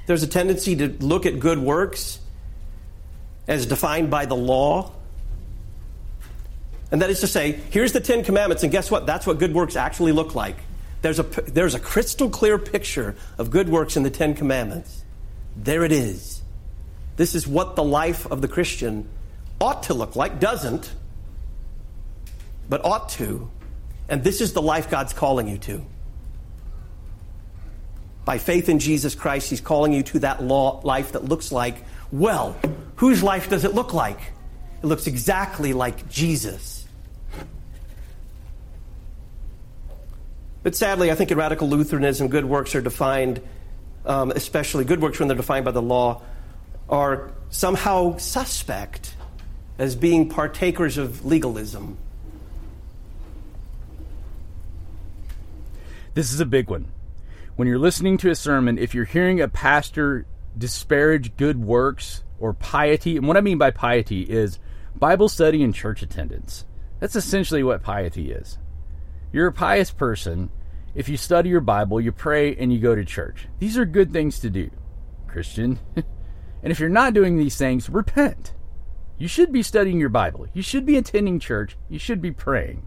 There's 0.06 0.24
a 0.24 0.28
tendency 0.28 0.76
to 0.78 0.88
look 1.00 1.26
at 1.26 1.40
good 1.40 1.60
works 1.60 2.20
as 3.48 3.66
defined 3.66 4.10
by 4.10 4.26
the 4.26 4.36
law. 4.36 4.94
And 6.92 7.02
that 7.02 7.10
is 7.10 7.20
to 7.20 7.28
say, 7.28 7.52
here's 7.72 7.92
the 7.92 8.00
Ten 8.00 8.24
Commandments, 8.24 8.64
and 8.64 8.72
guess 8.72 8.90
what? 8.90 9.06
That's 9.06 9.28
what 9.28 9.40
good 9.40 9.54
works 9.54 9.76
actually 9.76 10.14
look 10.14 10.36
like. 10.36 10.56
There's 11.02 11.20
a, 11.20 11.24
there's 11.24 11.76
a 11.76 11.80
crystal 11.80 12.30
clear 12.30 12.58
picture 12.58 13.16
of 13.38 13.52
good 13.52 13.68
works 13.68 13.98
in 13.98 14.04
the 14.04 14.10
Ten 14.10 14.34
Commandments. 14.34 15.04
There 15.56 15.84
it 15.84 15.92
is. 15.92 16.42
This 17.18 17.36
is 17.36 17.48
what 17.48 17.76
the 17.76 17.84
life 17.84 18.26
of 18.32 18.42
the 18.42 18.48
Christian 18.48 19.10
ought 19.60 19.84
to 19.84 19.94
look 19.94 20.16
like, 20.16 20.40
doesn't, 20.40 20.94
but 22.70 22.84
ought 22.84 23.10
to. 23.10 23.50
And 24.10 24.24
this 24.24 24.42
is 24.42 24.54
the 24.54 24.62
life 24.62 24.90
God's 24.90 25.14
calling 25.14 25.48
you 25.48 25.58
to. 25.60 25.86
By 28.26 28.38
faith 28.38 28.70
in 28.70 28.80
Jesus 28.80 29.16
Christ, 29.16 29.50
He's 29.50 29.62
calling 29.62 29.94
you 29.94 30.04
to 30.04 30.20
that 30.20 30.44
law, 30.44 30.82
life 30.84 31.14
that 31.14 31.26
looks 31.26 31.52
like, 31.52 31.78
well, 32.12 32.56
whose 32.98 33.24
life 33.24 33.50
does 33.50 33.64
it 33.64 33.74
look 33.74 33.94
like? 33.94 34.20
It 34.84 34.86
looks 34.86 35.08
exactly 35.08 35.74
like 35.74 36.10
Jesus. 36.10 36.86
But 40.64 40.76
sadly, 40.76 41.12
I 41.12 41.16
think 41.16 41.32
in 41.32 41.38
radical 41.38 41.70
Lutheranism, 41.70 42.28
good 42.28 42.44
works 42.44 42.76
are 42.76 42.82
defined, 42.82 43.42
um, 44.06 44.32
especially 44.32 44.84
good 44.84 45.02
works 45.02 45.20
when 45.20 45.30
they're 45.30 45.38
defined 45.38 45.64
by 45.64 45.72
the 45.72 45.82
law, 45.82 46.22
are 46.90 47.32
somehow 47.50 48.18
suspect 48.18 49.16
as 49.78 49.96
being 49.96 50.28
partakers 50.28 50.98
of 50.98 51.26
legalism. 51.26 51.98
This 56.18 56.34
is 56.34 56.40
a 56.40 56.48
big 56.48 56.68
one. 56.68 56.92
When 57.58 57.68
you're 57.68 57.78
listening 57.78 58.18
to 58.18 58.32
a 58.32 58.36
sermon, 58.36 58.80
if 58.80 58.96
you're 58.96 59.06
hearing 59.06 59.40
a 59.40 59.48
pastor 59.48 60.26
disparage 60.58 61.38
good 61.38 61.64
works 61.64 62.24
or 62.40 62.56
piety, 62.56 63.18
and 63.18 63.28
what 63.28 63.38
I 63.38 63.42
mean 63.42 63.60
by 63.60 63.70
piety 63.70 64.24
is 64.24 64.58
Bible 64.96 65.30
study 65.30 65.62
and 65.62 65.76
church 65.76 66.02
attendance. 66.02 66.66
That's 67.00 67.16
essentially 67.16 67.62
what 67.62 67.84
piety 67.84 68.32
is. 68.32 68.58
You're 69.32 69.46
a 69.46 69.54
pious 69.54 69.92
person 69.92 70.50
if 70.96 71.08
you 71.08 71.18
study 71.18 71.50
your 71.50 71.62
Bible, 71.62 72.02
you 72.02 72.12
pray, 72.12 72.56
and 72.56 72.74
you 72.74 72.80
go 72.80 72.96
to 72.96 73.06
church. 73.06 73.48
These 73.60 73.78
are 73.78 73.86
good 73.86 74.12
things 74.12 74.40
to 74.40 74.50
do, 74.50 74.72
Christian. 75.28 75.78
and 75.96 76.72
if 76.72 76.80
you're 76.80 76.90
not 76.90 77.14
doing 77.14 77.38
these 77.38 77.60
things, 77.60 77.92
repent. 77.92 78.56
You 79.20 79.28
should 79.28 79.52
be 79.52 79.62
studying 79.62 80.00
your 80.00 80.10
Bible. 80.10 80.48
You 80.52 80.64
should 80.64 80.84
be 80.88 80.98
attending 80.98 81.40
church. 81.40 81.78
You 81.90 82.00
should 82.00 82.24
be 82.24 82.32
praying. 82.32 82.87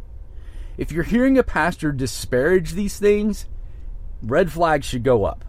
If 0.81 0.91
you're 0.91 1.05
hearing 1.05 1.37
a 1.37 1.43
pastor 1.43 1.93
disparage 1.93 2.73
these 2.73 2.99
things, 2.99 3.45
red 4.23 4.51
flags 4.51 4.87
should 4.87 5.05
go 5.05 5.27
up. 5.27 5.45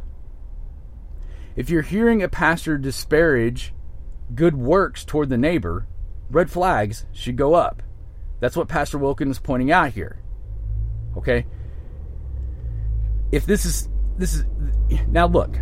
If 1.55 1.69
you're 1.69 1.83
hearing 1.83 2.21
a 2.21 2.27
pastor 2.27 2.77
disparage 2.77 3.73
good 4.35 4.57
works 4.57 5.05
toward 5.05 5.29
the 5.29 5.37
neighbor, 5.37 5.87
red 6.29 6.51
flags 6.51 7.05
should 7.13 7.37
go 7.37 7.53
up. 7.53 7.81
That's 8.41 8.57
what 8.57 8.67
Pastor 8.67 8.97
Wilkins 8.97 9.37
is 9.37 9.39
pointing 9.39 9.71
out 9.71 9.93
here. 9.93 10.19
Okay? 11.15 11.45
If 13.31 13.45
this 13.45 13.63
is 13.63 13.87
this 14.17 14.33
is 14.33 14.43
now 15.07 15.27
look, 15.27 15.57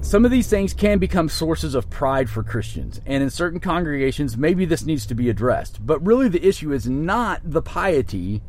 some 0.00 0.24
of 0.24 0.30
these 0.30 0.48
things 0.48 0.74
can 0.74 1.00
become 1.00 1.28
sources 1.28 1.74
of 1.74 1.90
pride 1.90 2.30
for 2.30 2.44
Christians, 2.44 3.00
and 3.04 3.20
in 3.20 3.30
certain 3.30 3.58
congregations 3.58 4.36
maybe 4.36 4.64
this 4.64 4.84
needs 4.84 5.06
to 5.06 5.16
be 5.16 5.28
addressed. 5.28 5.84
But 5.84 6.06
really 6.06 6.28
the 6.28 6.46
issue 6.46 6.72
is 6.72 6.88
not 6.88 7.40
the 7.42 7.62
piety 7.62 8.42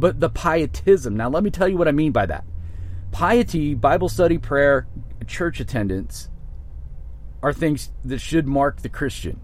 but 0.00 0.18
the 0.18 0.30
pietism. 0.30 1.16
Now, 1.16 1.28
let 1.28 1.44
me 1.44 1.50
tell 1.50 1.68
you 1.68 1.76
what 1.76 1.88
I 1.88 1.92
mean 1.92 2.12
by 2.12 2.26
that. 2.26 2.44
Piety, 3.12 3.74
Bible 3.74 4.08
study, 4.08 4.38
prayer, 4.38 4.86
church 5.26 5.60
attendance 5.60 6.28
are 7.42 7.52
things 7.52 7.90
that 8.04 8.20
should 8.20 8.46
mark 8.46 8.80
the 8.80 8.88
Christian. 8.88 9.40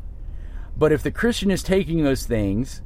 But 0.77 0.92
if 0.92 1.03
the 1.03 1.11
Christian 1.11 1.51
is 1.51 1.62
taking 1.62 2.05
those 2.05 2.27
things 2.27 2.83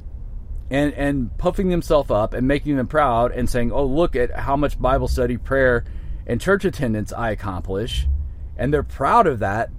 and 0.69 0.93
and 0.93 1.37
puffing 1.37 1.69
themselves 1.69 2.11
up 2.11 2.33
and 2.33 2.47
making 2.47 2.77
them 2.77 2.87
proud 2.87 3.31
and 3.31 3.49
saying, 3.49 3.71
"Oh, 3.71 3.85
look 3.85 4.15
at 4.15 4.31
how 4.31 4.55
much 4.55 4.79
Bible 4.79 5.07
study, 5.07 5.37
prayer, 5.37 5.83
and 6.25 6.39
church 6.39 6.63
attendance 6.63 7.11
I 7.11 7.31
accomplish," 7.31 8.07
and 8.57 8.73
they're 8.73 8.83
proud 8.83 9.27
of 9.27 9.39
that, 9.39 9.69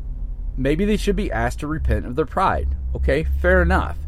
maybe 0.57 0.85
they 0.85 0.99
should 0.99 1.17
be 1.17 1.33
asked 1.33 1.61
to 1.61 1.67
repent 1.67 2.05
of 2.05 2.17
their 2.17 2.27
pride. 2.27 2.77
Okay, 2.95 3.25
fair 3.25 3.63
enough. 3.63 3.99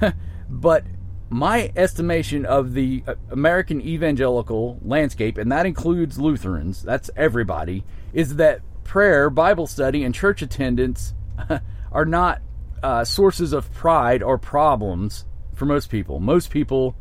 but 0.48 0.84
my 1.30 1.70
estimation 1.76 2.46
of 2.46 2.72
the 2.74 3.02
uh, 3.06 3.14
American 3.30 3.80
evangelical 3.80 4.78
landscape, 4.82 5.36
and 5.36 5.52
that 5.52 5.66
includes 5.66 6.18
Lutherans, 6.18 6.82
that's 6.82 7.10
everybody, 7.16 7.84
is 8.12 8.36
that 8.36 8.60
prayer, 8.84 9.28
Bible 9.28 9.66
study, 9.66 10.04
and 10.04 10.14
church 10.14 10.40
attendance 10.40 11.14
are 11.92 12.06
not 12.06 12.40
uh, 12.82 13.04
sources 13.04 13.52
of 13.52 13.72
pride 13.72 14.22
or 14.22 14.38
problems 14.38 15.26
for 15.54 15.66
most 15.66 15.90
people. 15.90 16.20
Most 16.20 16.50
people 16.50 16.96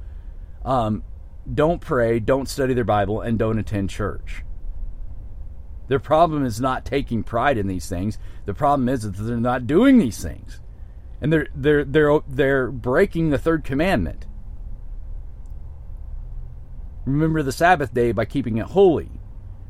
um, 0.66 1.04
don't 1.52 1.80
pray, 1.80 2.20
don't 2.20 2.50
study 2.50 2.74
their 2.74 2.84
Bible, 2.84 3.22
and 3.22 3.40
don't 3.40 3.60
attend 3.60 3.90
church. 3.90 4.44
Their 5.88 6.00
problem 6.00 6.46
is 6.46 6.60
not 6.60 6.84
taking 6.84 7.24
pride 7.24 7.58
in 7.58 7.68
these 7.68 7.88
things. 7.88 8.20
The 8.46 8.54
problem 8.54 8.90
is 8.90 9.04
that 9.04 9.12
they're 9.12 9.38
not 9.38 9.68
doing 9.68 10.00
these 10.00 10.22
things, 10.22 10.60
and 11.22 11.32
they're 11.32 11.48
they're 11.56 11.84
they're 11.84 12.20
they're 12.28 12.72
breaking 12.72 13.30
the 13.30 13.38
third 13.38 13.64
commandment. 13.64 14.26
Remember 17.06 17.42
the 17.42 17.52
Sabbath 17.52 17.94
day 17.94 18.12
by 18.12 18.26
keeping 18.26 18.58
it 18.58 18.68
holy. 18.68 19.10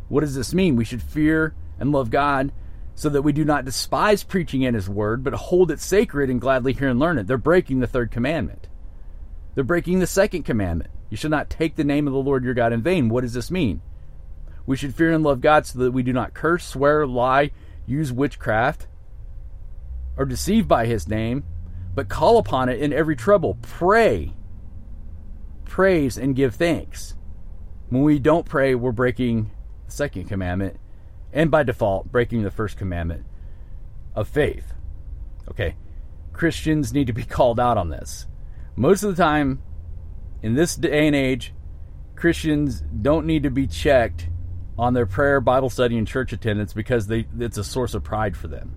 What 0.09 0.21
does 0.21 0.35
this 0.35 0.53
mean? 0.53 0.75
We 0.75 0.85
should 0.85 1.03
fear 1.03 1.53
and 1.79 1.91
love 1.91 2.09
God 2.09 2.51
so 2.95 3.09
that 3.09 3.21
we 3.21 3.31
do 3.31 3.45
not 3.45 3.65
despise 3.65 4.23
preaching 4.23 4.63
in 4.63 4.73
His 4.73 4.89
Word, 4.89 5.23
but 5.23 5.33
hold 5.33 5.69
it 5.69 5.79
sacred 5.79 6.31
and 6.31 6.41
gladly 6.41 6.73
hear 6.73 6.89
and 6.89 6.99
learn 6.99 7.19
it. 7.19 7.27
They're 7.27 7.37
breaking 7.37 7.79
the 7.79 7.87
third 7.87 8.09
commandment. 8.09 8.67
They're 9.53 9.63
breaking 9.63 9.99
the 9.99 10.07
second 10.07 10.43
commandment. 10.43 10.89
You 11.09 11.17
shall 11.17 11.29
not 11.29 11.49
take 11.49 11.75
the 11.75 11.83
name 11.83 12.07
of 12.07 12.13
the 12.13 12.19
Lord 12.19 12.43
your 12.43 12.53
God 12.53 12.73
in 12.73 12.81
vain. 12.81 13.07
What 13.07 13.21
does 13.21 13.33
this 13.33 13.51
mean? 13.51 13.81
We 14.65 14.75
should 14.75 14.95
fear 14.95 15.11
and 15.11 15.23
love 15.23 15.41
God 15.41 15.65
so 15.65 15.79
that 15.79 15.91
we 15.91 16.03
do 16.03 16.11
not 16.11 16.33
curse, 16.33 16.65
swear, 16.65 17.05
lie, 17.05 17.51
use 17.85 18.11
witchcraft, 18.11 18.87
or 20.17 20.25
deceived 20.25 20.67
by 20.67 20.85
His 20.85 21.07
name, 21.07 21.43
but 21.95 22.09
call 22.09 22.37
upon 22.37 22.69
it 22.69 22.79
in 22.79 22.93
every 22.93 23.15
trouble. 23.15 23.57
Pray, 23.61 24.33
praise, 25.65 26.17
and 26.17 26.35
give 26.35 26.55
thanks. 26.55 27.15
When 27.89 28.03
we 28.03 28.19
don't 28.19 28.45
pray, 28.45 28.75
we're 28.75 28.91
breaking 28.91 29.51
the 29.85 29.91
second 29.91 30.25
commandment 30.25 30.79
and 31.33 31.51
by 31.51 31.63
default, 31.63 32.11
breaking 32.11 32.43
the 32.43 32.51
first 32.51 32.77
commandment 32.77 33.25
of 34.15 34.27
faith. 34.27 34.73
Okay, 35.49 35.75
Christians 36.33 36.93
need 36.93 37.07
to 37.07 37.13
be 37.13 37.23
called 37.25 37.59
out 37.59 37.77
on 37.77 37.89
this. 37.89 38.27
Most 38.75 39.03
of 39.03 39.15
the 39.15 39.21
time, 39.21 39.61
in 40.41 40.55
this 40.55 40.75
day 40.75 41.07
and 41.07 41.15
age, 41.15 41.53
Christians 42.15 42.81
don't 42.81 43.25
need 43.25 43.43
to 43.43 43.49
be 43.49 43.67
checked 43.67 44.29
on 44.77 44.93
their 44.93 45.05
prayer, 45.05 45.41
Bible 45.41 45.69
study, 45.69 45.97
and 45.97 46.07
church 46.07 46.33
attendance 46.33 46.73
because 46.73 47.07
they, 47.07 47.27
it's 47.39 47.57
a 47.57 47.63
source 47.63 47.93
of 47.93 48.03
pride 48.03 48.35
for 48.35 48.47
them. 48.47 48.75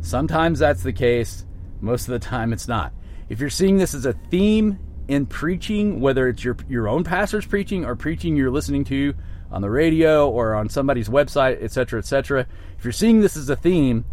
Sometimes 0.00 0.58
that's 0.58 0.82
the 0.82 0.92
case, 0.92 1.44
most 1.80 2.08
of 2.08 2.12
the 2.12 2.18
time 2.18 2.52
it's 2.52 2.68
not. 2.68 2.92
If 3.28 3.40
you're 3.40 3.50
seeing 3.50 3.76
this 3.76 3.94
as 3.94 4.06
a 4.06 4.12
theme 4.12 4.78
in 5.08 5.26
preaching, 5.26 6.00
whether 6.00 6.28
it's 6.28 6.44
your, 6.44 6.56
your 6.68 6.88
own 6.88 7.04
pastor's 7.04 7.46
preaching 7.46 7.84
or 7.84 7.96
preaching 7.96 8.36
you're 8.36 8.50
listening 8.50 8.84
to 8.84 9.14
on 9.50 9.62
the 9.62 9.70
radio 9.70 10.28
or 10.28 10.54
on 10.54 10.68
somebody's 10.68 11.08
website, 11.08 11.62
etc., 11.62 12.00
etc. 12.00 12.46
If 12.78 12.84
you're 12.84 12.92
seeing 12.92 13.20
this 13.20 13.36
as 13.36 13.48
a 13.48 13.56
theme, 13.56 14.04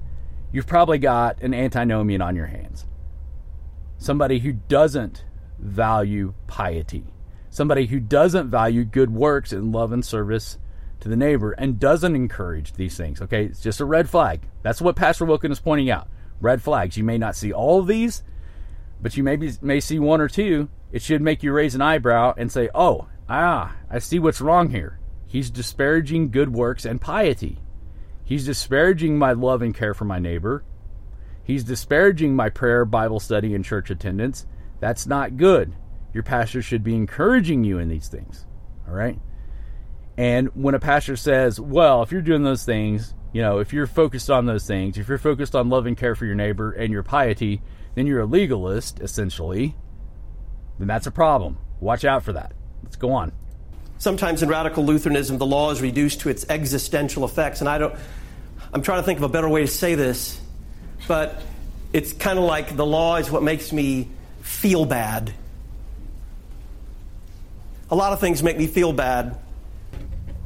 you've 0.52 0.68
probably 0.68 1.00
got 1.00 1.42
an 1.42 1.54
antinomian 1.54 2.22
on 2.22 2.36
your 2.36 2.46
hands. 2.46 2.86
Somebody 3.98 4.40
who 4.40 4.54
doesn't 4.54 5.26
value 5.60 6.34
piety, 6.48 7.06
somebody 7.50 7.88
who 7.88 8.00
doesn't 8.00 8.50
value 8.50 8.84
good 8.84 9.12
works 9.12 9.52
and 9.52 9.72
love 9.72 9.92
and 9.92 10.06
service 10.06 10.58
to 11.04 11.10
the 11.10 11.16
neighbor 11.18 11.52
and 11.52 11.80
doesn't 11.80 12.16
encourage 12.16 12.74
these 12.74 12.96
things. 12.96 13.22
Okay, 13.22 13.46
it's 13.46 13.60
just 13.62 13.82
a 13.82 13.86
red 13.86 14.10
flag. 14.10 14.42
That's 14.62 14.82
what 14.82 14.96
Pastor 14.96 15.26
Wilken 15.26 15.52
is 15.52 15.60
pointing 15.60 15.90
out. 15.90 16.08
Red 16.40 16.62
flags. 16.62 16.98
You 16.98 17.04
may 17.04 17.18
not 17.18 17.36
see 17.36 17.52
all 17.52 17.82
of 17.82 17.88
these, 17.88 18.24
but 19.02 19.16
you 19.18 19.24
maybe 19.24 19.52
may 19.62 19.82
see 19.82 20.00
one 20.00 20.22
or 20.22 20.30
two. 20.30 20.70
It 20.94 21.02
should 21.02 21.22
make 21.22 21.44
you 21.44 21.52
raise 21.52 21.76
an 21.76 21.82
eyebrow 21.82 22.34
and 22.38 22.50
say, 22.52 22.70
"Oh, 22.74 23.08
ah, 23.28 23.76
I 23.90 24.00
see 24.00 24.18
what's 24.18 24.42
wrong 24.42 24.70
here." 24.70 24.98
He's 25.28 25.50
disparaging 25.50 26.32
good 26.32 26.54
works 26.54 26.86
and 26.86 27.02
piety. 27.02 27.60
He's 28.24 28.46
disparaging 28.46 29.18
my 29.18 29.34
love 29.34 29.62
and 29.62 29.76
care 29.76 29.94
for 29.94 30.06
my 30.06 30.20
neighbor. 30.20 30.64
He's 31.44 31.66
disparaging 31.66 32.36
my 32.36 32.50
prayer, 32.50 32.86
Bible 32.86 33.20
study, 33.20 33.54
and 33.54 33.66
church 33.66 33.90
attendance. 33.90 34.46
That's 34.80 35.06
not 35.06 35.36
good. 35.36 35.76
Your 36.14 36.24
pastor 36.24 36.62
should 36.62 36.84
be 36.84 36.96
encouraging 36.96 37.66
you 37.66 37.80
in 37.80 37.90
these 37.90 38.08
things. 38.08 38.46
All 38.88 38.94
right? 38.94 39.20
And 40.18 40.50
when 40.56 40.76
a 40.76 40.80
pastor 40.80 41.16
says, 41.16 41.60
well, 41.60 42.04
if 42.04 42.12
you're 42.12 42.22
doing 42.22 42.44
those 42.44 42.64
things, 42.64 43.14
you 43.32 43.42
know, 43.42 43.60
if 43.60 43.74
you're 43.74 43.88
focused 43.88 44.30
on 44.30 44.46
those 44.46 44.66
things, 44.68 44.98
if 44.98 45.08
you're 45.08 45.18
focused 45.18 45.56
on 45.56 45.70
love 45.70 45.88
and 45.88 45.98
care 45.98 46.16
for 46.16 46.26
your 46.26 46.36
neighbor 46.36 46.72
and 46.72 46.94
your 46.94 47.04
piety, 47.04 47.62
then 47.96 48.06
you're 48.06 48.22
a 48.22 48.26
legalist, 48.26 49.00
essentially, 49.00 49.76
then 50.78 50.88
that's 50.88 51.08
a 51.08 51.12
problem. 51.12 51.58
Watch 51.80 52.06
out 52.06 52.24
for 52.24 52.34
that. 52.34 52.54
Let's 52.84 52.96
go 52.96 53.12
on. 53.12 53.32
Sometimes 53.98 54.44
in 54.44 54.50
radical 54.50 54.86
Lutheranism, 54.86 55.38
the 55.38 55.46
law 55.46 55.72
is 55.72 55.82
reduced 55.82 56.22
to 56.22 56.30
its 56.30 56.46
existential 56.50 57.26
effects. 57.26 57.62
And 57.62 57.70
I 57.70 57.78
don't, 57.78 57.96
I'm 58.72 58.82
trying 58.82 59.00
to 59.00 59.06
think 59.06 59.18
of 59.18 59.24
a 59.24 59.30
better 59.30 59.50
way 59.50 59.62
to 59.62 59.68
say 59.68 59.96
this, 59.96 60.40
but 61.08 61.42
it's 61.92 62.14
kind 62.14 62.38
of 62.38 62.46
like 62.46 62.76
the 62.76 62.86
law 62.86 63.18
is 63.18 63.32
what 63.32 63.44
makes 63.44 63.72
me 63.72 64.10
feel 64.42 64.86
bad. 64.86 65.34
A 67.90 67.96
lot 67.96 68.14
of 68.14 68.20
things 68.20 68.44
make 68.44 68.58
me 68.58 68.68
feel 68.68 68.94
bad. 68.94 69.38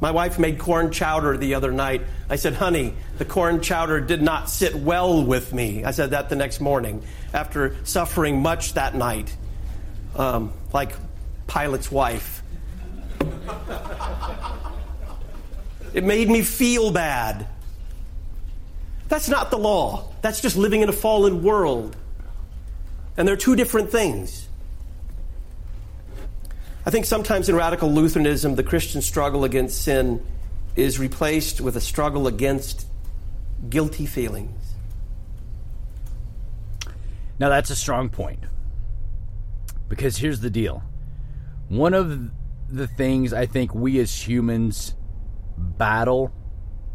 My 0.00 0.10
wife 0.12 0.38
made 0.38 0.58
corn 0.58 0.92
chowder 0.92 1.36
the 1.36 1.54
other 1.54 1.72
night. 1.72 2.02
I 2.30 2.36
said, 2.36 2.54
honey, 2.54 2.94
the 3.16 3.24
corn 3.24 3.60
chowder 3.60 4.00
did 4.00 4.22
not 4.22 4.48
sit 4.48 4.74
well 4.74 5.24
with 5.24 5.52
me. 5.52 5.84
I 5.84 5.90
said 5.90 6.10
that 6.10 6.28
the 6.28 6.36
next 6.36 6.60
morning 6.60 7.02
after 7.34 7.74
suffering 7.84 8.40
much 8.40 8.74
that 8.74 8.94
night, 8.94 9.36
um, 10.16 10.52
like 10.72 10.92
Pilate's 11.48 11.90
wife. 11.90 12.42
It 15.94 16.04
made 16.04 16.28
me 16.28 16.42
feel 16.42 16.90
bad. 16.90 17.46
That's 19.08 19.28
not 19.28 19.50
the 19.50 19.58
law. 19.58 20.12
That's 20.20 20.40
just 20.40 20.56
living 20.56 20.82
in 20.82 20.88
a 20.88 20.92
fallen 20.92 21.42
world. 21.42 21.96
And 23.16 23.26
they're 23.26 23.36
two 23.36 23.56
different 23.56 23.90
things. 23.90 24.47
I 26.88 26.90
think 26.90 27.04
sometimes 27.04 27.50
in 27.50 27.54
radical 27.54 27.92
Lutheranism, 27.92 28.54
the 28.54 28.62
Christian 28.62 29.02
struggle 29.02 29.44
against 29.44 29.82
sin 29.82 30.26
is 30.74 30.98
replaced 30.98 31.60
with 31.60 31.76
a 31.76 31.82
struggle 31.82 32.26
against 32.26 32.86
guilty 33.68 34.06
feelings. 34.06 34.72
Now, 37.38 37.50
that's 37.50 37.68
a 37.68 37.76
strong 37.76 38.08
point. 38.08 38.42
Because 39.90 40.16
here's 40.16 40.40
the 40.40 40.48
deal 40.48 40.82
one 41.68 41.92
of 41.92 42.30
the 42.70 42.86
things 42.86 43.34
I 43.34 43.44
think 43.44 43.74
we 43.74 44.00
as 44.00 44.26
humans 44.26 44.94
battle 45.58 46.32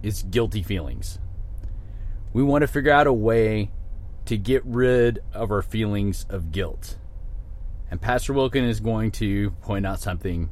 is 0.01 0.23
guilty 0.23 0.63
feelings. 0.63 1.19
We 2.33 2.41
want 2.41 2.63
to 2.63 2.67
figure 2.67 2.91
out 2.91 3.05
a 3.05 3.13
way 3.13 3.69
to 4.25 4.37
get 4.37 4.65
rid 4.65 5.19
of 5.33 5.51
our 5.51 5.61
feelings 5.61 6.25
of 6.29 6.51
guilt. 6.51 6.97
And 7.93 8.01
Pastor 8.01 8.33
Wilken 8.33 8.67
is 8.67 8.79
going 8.79 9.11
to 9.11 9.51
point 9.61 9.85
out 9.85 9.99
something 9.99 10.49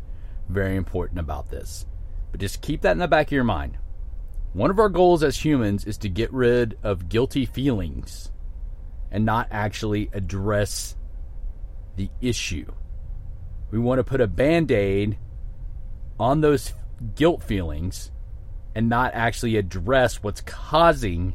very 0.48 0.76
important 0.76 1.20
about 1.20 1.50
this. 1.50 1.88
But 2.30 2.40
just 2.40 2.62
keep 2.62 2.82
that 2.82 2.92
in 2.92 3.00
the 3.00 3.08
back 3.08 3.30
of 3.30 3.32
your 3.32 3.44
mind. 3.44 3.80
One 4.54 4.70
of 4.70 4.78
our 4.78 4.90
goals 4.90 5.24
as 5.24 5.44
humans 5.44 5.86
is 5.86 5.98
to 5.98 6.08
get 6.08 6.32
rid 6.32 6.78
of 6.84 7.10
guilty 7.10 7.48
feelings 7.48 8.32
and 9.10 9.26
not 9.26 9.48
actually 9.50 10.12
address 10.14 10.96
the 11.96 12.12
issue. 12.22 12.74
We 13.72 13.80
want 13.80 13.98
to 13.98 14.04
put 14.04 14.22
a 14.22 14.28
band 14.28 14.72
aid 14.72 15.18
on 16.20 16.42
those 16.42 16.76
guilt 17.16 17.42
feelings 17.42 18.12
and 18.76 18.88
not 18.88 19.16
actually 19.16 19.56
address 19.56 20.22
what's 20.22 20.42
causing 20.42 21.34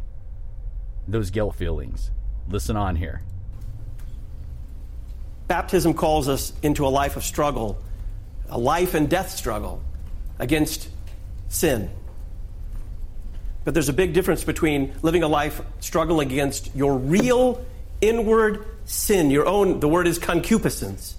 those 1.08 1.32
guilt 1.32 1.56
feelings. 1.56 2.12
Listen 2.48 2.76
on 2.76 2.94
here. 2.94 3.22
Baptism 5.48 5.94
calls 5.94 6.28
us 6.28 6.52
into 6.62 6.86
a 6.86 6.88
life 6.88 7.16
of 7.16 7.24
struggle, 7.24 7.78
a 8.48 8.58
life 8.58 8.94
and 8.94 9.08
death 9.08 9.30
struggle 9.30 9.82
against 10.38 10.88
sin. 11.48 11.90
But 13.64 13.74
there's 13.74 13.88
a 13.88 13.92
big 13.92 14.12
difference 14.12 14.44
between 14.44 14.94
living 15.02 15.22
a 15.22 15.28
life 15.28 15.60
struggling 15.80 16.30
against 16.30 16.74
your 16.74 16.96
real 16.96 17.64
inward 18.00 18.66
sin, 18.84 19.30
your 19.30 19.46
own, 19.46 19.80
the 19.80 19.88
word 19.88 20.06
is 20.06 20.18
concupiscence, 20.18 21.16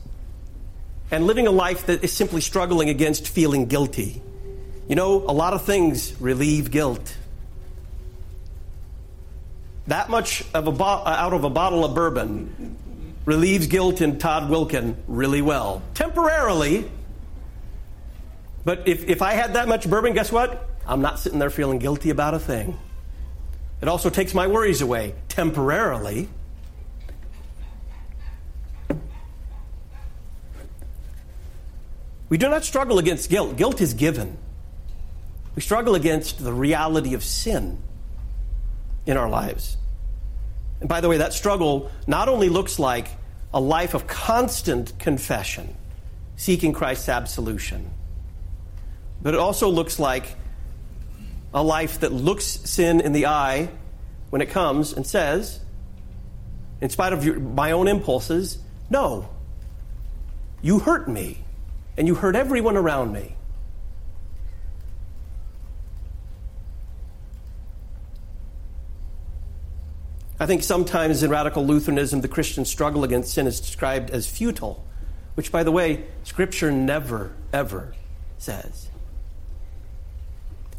and 1.12 1.26
living 1.26 1.48
a 1.48 1.52
life 1.52 1.88
that 1.88 2.04
is 2.04 2.14
simply 2.14 2.42
struggling 2.42 2.90
against 2.90 3.28
feeling 3.28 3.66
guilty. 3.66 4.22
You 4.88 4.96
know, 4.96 5.18
a 5.24 5.34
lot 5.34 5.54
of 5.54 5.64
things 5.64 6.20
relieve 6.22 6.72
guilt. 6.72 7.18
that 9.88 10.10
much 10.10 10.44
of 10.54 10.68
a 10.68 10.72
bo- 10.72 10.84
out 11.06 11.34
of 11.34 11.44
a 11.44 11.50
bottle 11.50 11.86
of 11.86 11.96
bourbon 11.96 12.78
relieves 13.28 13.68
guilt 13.68 14.00
in 14.00 14.18
Todd 14.18 14.50
Wilken 14.50 14.96
really 15.06 15.42
well. 15.42 15.84
Temporarily. 15.94 16.90
But 18.64 18.88
if, 18.88 19.08
if 19.10 19.22
I 19.22 19.34
had 19.34 19.54
that 19.56 19.68
much 19.68 19.88
bourbon, 19.88 20.14
guess 20.14 20.32
what? 20.32 20.70
I'm 20.88 21.02
not 21.02 21.20
sitting 21.20 21.38
there 21.38 21.50
feeling 21.50 21.78
guilty 21.78 22.10
about 22.10 22.34
a 22.34 22.40
thing. 22.40 22.80
It 23.82 23.90
also 23.90 24.10
takes 24.10 24.34
my 24.34 24.48
worries 24.48 24.82
away 24.82 25.14
temporarily. 25.28 26.30
We 32.30 32.38
do 32.38 32.50
not 32.50 32.64
struggle 32.64 32.98
against 32.98 33.30
guilt. 33.30 33.58
Guilt 33.58 33.82
is 33.82 33.94
given. 33.94 34.38
We 35.54 35.62
struggle 35.62 35.96
against 35.96 36.42
the 36.42 36.54
reality 36.54 37.14
of 37.14 37.26
sin 37.26 37.78
in 39.06 39.18
our 39.18 39.30
lives. 39.30 39.76
And 40.80 40.90
by 40.90 41.02
the 41.02 41.10
way, 41.10 41.18
that 41.18 41.34
struggle 41.34 41.92
not 42.06 42.30
only 42.30 42.50
looks 42.50 42.80
like 42.80 43.08
a 43.54 43.60
life 43.60 43.94
of 43.94 44.08
constant 44.08 44.98
confession, 45.00 45.76
seeking 46.36 46.74
Christ's 46.74 47.10
absolution, 47.10 47.92
but 49.22 49.34
it 49.34 49.40
also 49.40 49.70
looks 49.70 50.00
like 50.00 50.36
a 51.54 51.64
life 51.64 52.02
that 52.02 52.12
looks 52.12 52.46
sin 52.46 53.02
in 53.02 53.14
the 53.14 53.26
eye 53.26 53.70
when 54.30 54.42
it 54.42 54.50
comes 54.50 54.94
and 54.94 55.08
says, 55.08 55.60
in 56.82 56.90
spite 56.90 57.14
of 57.14 57.24
your, 57.24 57.40
my 57.40 57.72
own 57.72 57.88
impulses, 57.88 58.60
no, 58.90 59.30
you 60.62 60.80
hurt 60.80 61.08
me, 61.08 61.40
and 61.98 62.08
you 62.08 62.16
hurt 62.16 62.36
everyone 62.36 62.78
around 62.78 63.14
me. 63.14 63.37
I 70.40 70.46
think 70.46 70.62
sometimes 70.64 71.24
in 71.24 71.32
radical 71.32 71.66
Lutheranism, 71.66 72.22
the 72.22 72.28
Christian 72.28 72.64
struggle 72.64 73.04
against 73.04 73.34
sin 73.34 73.48
is 73.48 73.60
described 73.60 74.12
as 74.12 74.28
futile, 74.28 74.86
which, 75.36 75.52
by 75.52 75.64
the 75.64 75.72
way, 75.72 76.04
Scripture 76.24 76.72
never, 76.72 77.34
ever 77.52 77.94
says. 78.38 78.90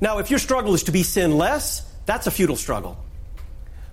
Now, 0.01 0.19
if 0.19 0.31
your 0.31 0.39
struggle 0.39 0.75
is 0.75 0.85
to 0.85 0.93
be 0.93 1.03
sinless, 1.03 1.83
that's 2.07 2.29
a 2.29 2.31
futile 2.31 2.57
struggle. 2.57 2.97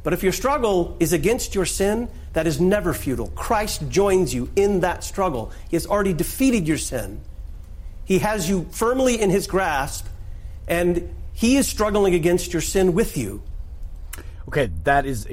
But 0.03 0.13
if 0.13 0.21
your 0.21 0.33
struggle 0.33 0.97
is 0.99 1.13
against 1.13 1.55
your 1.55 1.65
sin, 1.65 2.09
that 2.33 2.45
is 2.45 2.61
never 2.61 2.93
futile. 2.93 3.29
Christ 3.29 3.89
joins 3.89 4.35
you 4.35 4.51
in 4.55 4.81
that 4.81 5.03
struggle. 5.03 5.51
He 5.67 5.75
has 5.75 5.87
already 5.87 6.13
defeated 6.13 6.67
your 6.67 6.77
sin. 6.77 7.21
He 8.03 8.19
has 8.19 8.47
you 8.47 8.67
firmly 8.69 9.19
in 9.19 9.31
his 9.31 9.47
grasp, 9.47 10.05
and 10.67 11.11
he 11.33 11.57
is 11.57 11.67
struggling 11.67 12.13
against 12.13 12.53
your 12.53 12.61
sin 12.61 12.93
with 12.93 13.17
you. 13.17 13.41
Okay, 14.47 14.69
that 14.83 15.07
is 15.07 15.27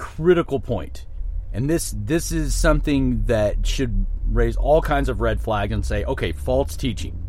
critical 0.00 0.58
point. 0.58 1.06
And 1.52 1.68
this 1.68 1.94
this 1.96 2.32
is 2.32 2.54
something 2.54 3.24
that 3.24 3.66
should 3.66 4.06
raise 4.26 4.56
all 4.56 4.80
kinds 4.80 5.08
of 5.08 5.20
red 5.20 5.40
flags 5.40 5.72
and 5.72 5.84
say, 5.84 6.04
okay, 6.04 6.32
false 6.32 6.76
teaching. 6.76 7.22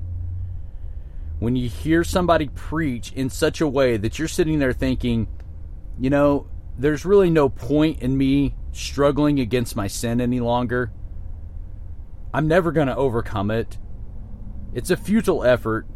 When 1.40 1.56
you 1.56 1.68
hear 1.68 2.04
somebody 2.04 2.48
preach 2.48 3.12
in 3.12 3.30
such 3.30 3.60
a 3.62 3.68
way 3.68 3.98
that 3.98 4.18
you're 4.18 4.28
sitting 4.28 4.60
there 4.60 4.74
thinking, 4.74 5.28
you 6.00 6.10
know, 6.10 6.48
there's 6.78 7.04
really 7.04 7.30
no 7.30 7.50
point 7.50 8.02
in 8.02 8.18
me 8.18 8.56
struggling 8.72 9.40
against 9.40 9.76
my 9.76 9.88
sin 9.88 10.22
any 10.22 10.40
longer. 10.40 10.92
I'm 12.34 12.48
never 12.48 12.72
going 12.72 12.88
to 12.88 12.96
overcome 12.96 13.52
it. 13.52 13.78
It's 14.74 14.92
a 14.92 14.96
futile 14.96 15.44
effort, 15.44 15.88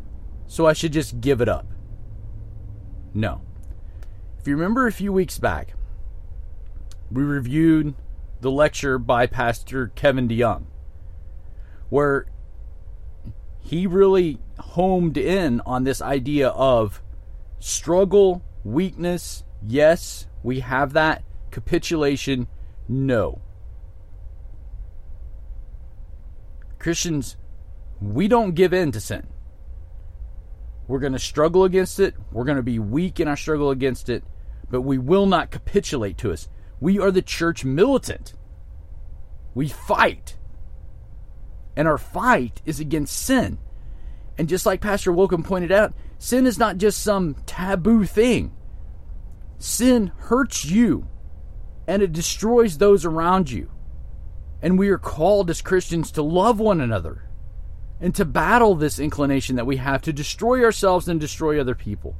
so 0.47 0.65
I 0.65 0.73
should 0.73 0.91
just 0.91 1.21
give 1.21 1.39
it 1.39 1.47
up. 1.47 1.67
No. 3.13 3.41
If 4.39 4.47
you 4.47 4.55
remember 4.55 4.87
a 4.87 4.91
few 4.91 5.13
weeks 5.13 5.37
back, 5.37 5.74
we 7.11 7.23
reviewed 7.23 7.95
the 8.41 8.51
lecture 8.51 8.97
by 8.97 9.27
Pastor 9.27 9.91
Kevin 9.95 10.27
DeYoung, 10.27 10.65
where 11.89 12.25
he 13.59 13.87
really 13.87 14.39
homed 14.59 15.17
in 15.17 15.61
on 15.65 15.83
this 15.83 16.01
idea 16.01 16.49
of 16.49 17.01
struggle, 17.59 18.43
weakness, 18.63 19.43
yes, 19.65 20.27
we 20.43 20.59
have 20.59 20.93
that. 20.93 21.23
Capitulation, 21.51 22.47
no. 22.87 23.41
Christians, 26.77 27.37
we 27.99 28.27
don't 28.27 28.53
give 28.53 28.73
in 28.73 28.91
to 28.91 28.99
sin. 28.99 29.25
We're 30.87 30.99
going 30.99 31.13
to 31.13 31.19
struggle 31.19 31.63
against 31.63 31.99
it. 31.99 32.13
We're 32.31 32.43
going 32.43 32.57
to 32.57 32.63
be 32.63 32.77
weak 32.77 33.19
in 33.19 33.27
our 33.27 33.37
struggle 33.37 33.71
against 33.71 34.09
it, 34.09 34.23
but 34.69 34.81
we 34.81 34.99
will 34.99 35.25
not 35.25 35.49
capitulate 35.49 36.17
to 36.19 36.31
us. 36.31 36.47
We 36.79 36.99
are 36.99 37.11
the 37.11 37.21
church 37.21 37.63
militant. 37.63 38.33
We 39.53 39.67
fight. 39.69 40.37
And 41.75 41.87
our 41.87 41.97
fight 41.97 42.61
is 42.65 42.79
against 42.79 43.15
sin. 43.15 43.59
And 44.37 44.49
just 44.49 44.65
like 44.65 44.81
Pastor 44.81 45.11
Wilken 45.11 45.43
pointed 45.43 45.71
out, 45.71 45.93
sin 46.17 46.45
is 46.45 46.57
not 46.57 46.77
just 46.77 47.01
some 47.01 47.35
taboo 47.45 48.05
thing. 48.05 48.53
Sin 49.57 50.11
hurts 50.17 50.65
you 50.65 51.07
and 51.87 52.01
it 52.01 52.11
destroys 52.11 52.77
those 52.77 53.05
around 53.05 53.51
you. 53.51 53.69
And 54.61 54.79
we 54.79 54.89
are 54.89 54.97
called 54.97 55.49
as 55.49 55.61
Christians 55.61 56.11
to 56.11 56.21
love 56.21 56.59
one 56.59 56.81
another 56.81 57.29
and 58.01 58.13
to 58.15 58.25
battle 58.25 58.75
this 58.75 58.99
inclination 58.99 59.55
that 59.55 59.65
we 59.65 59.77
have 59.77 60.01
to 60.03 60.13
destroy 60.13 60.63
ourselves 60.63 61.07
and 61.07 61.19
destroy 61.19 61.59
other 61.59 61.75
people. 61.75 62.15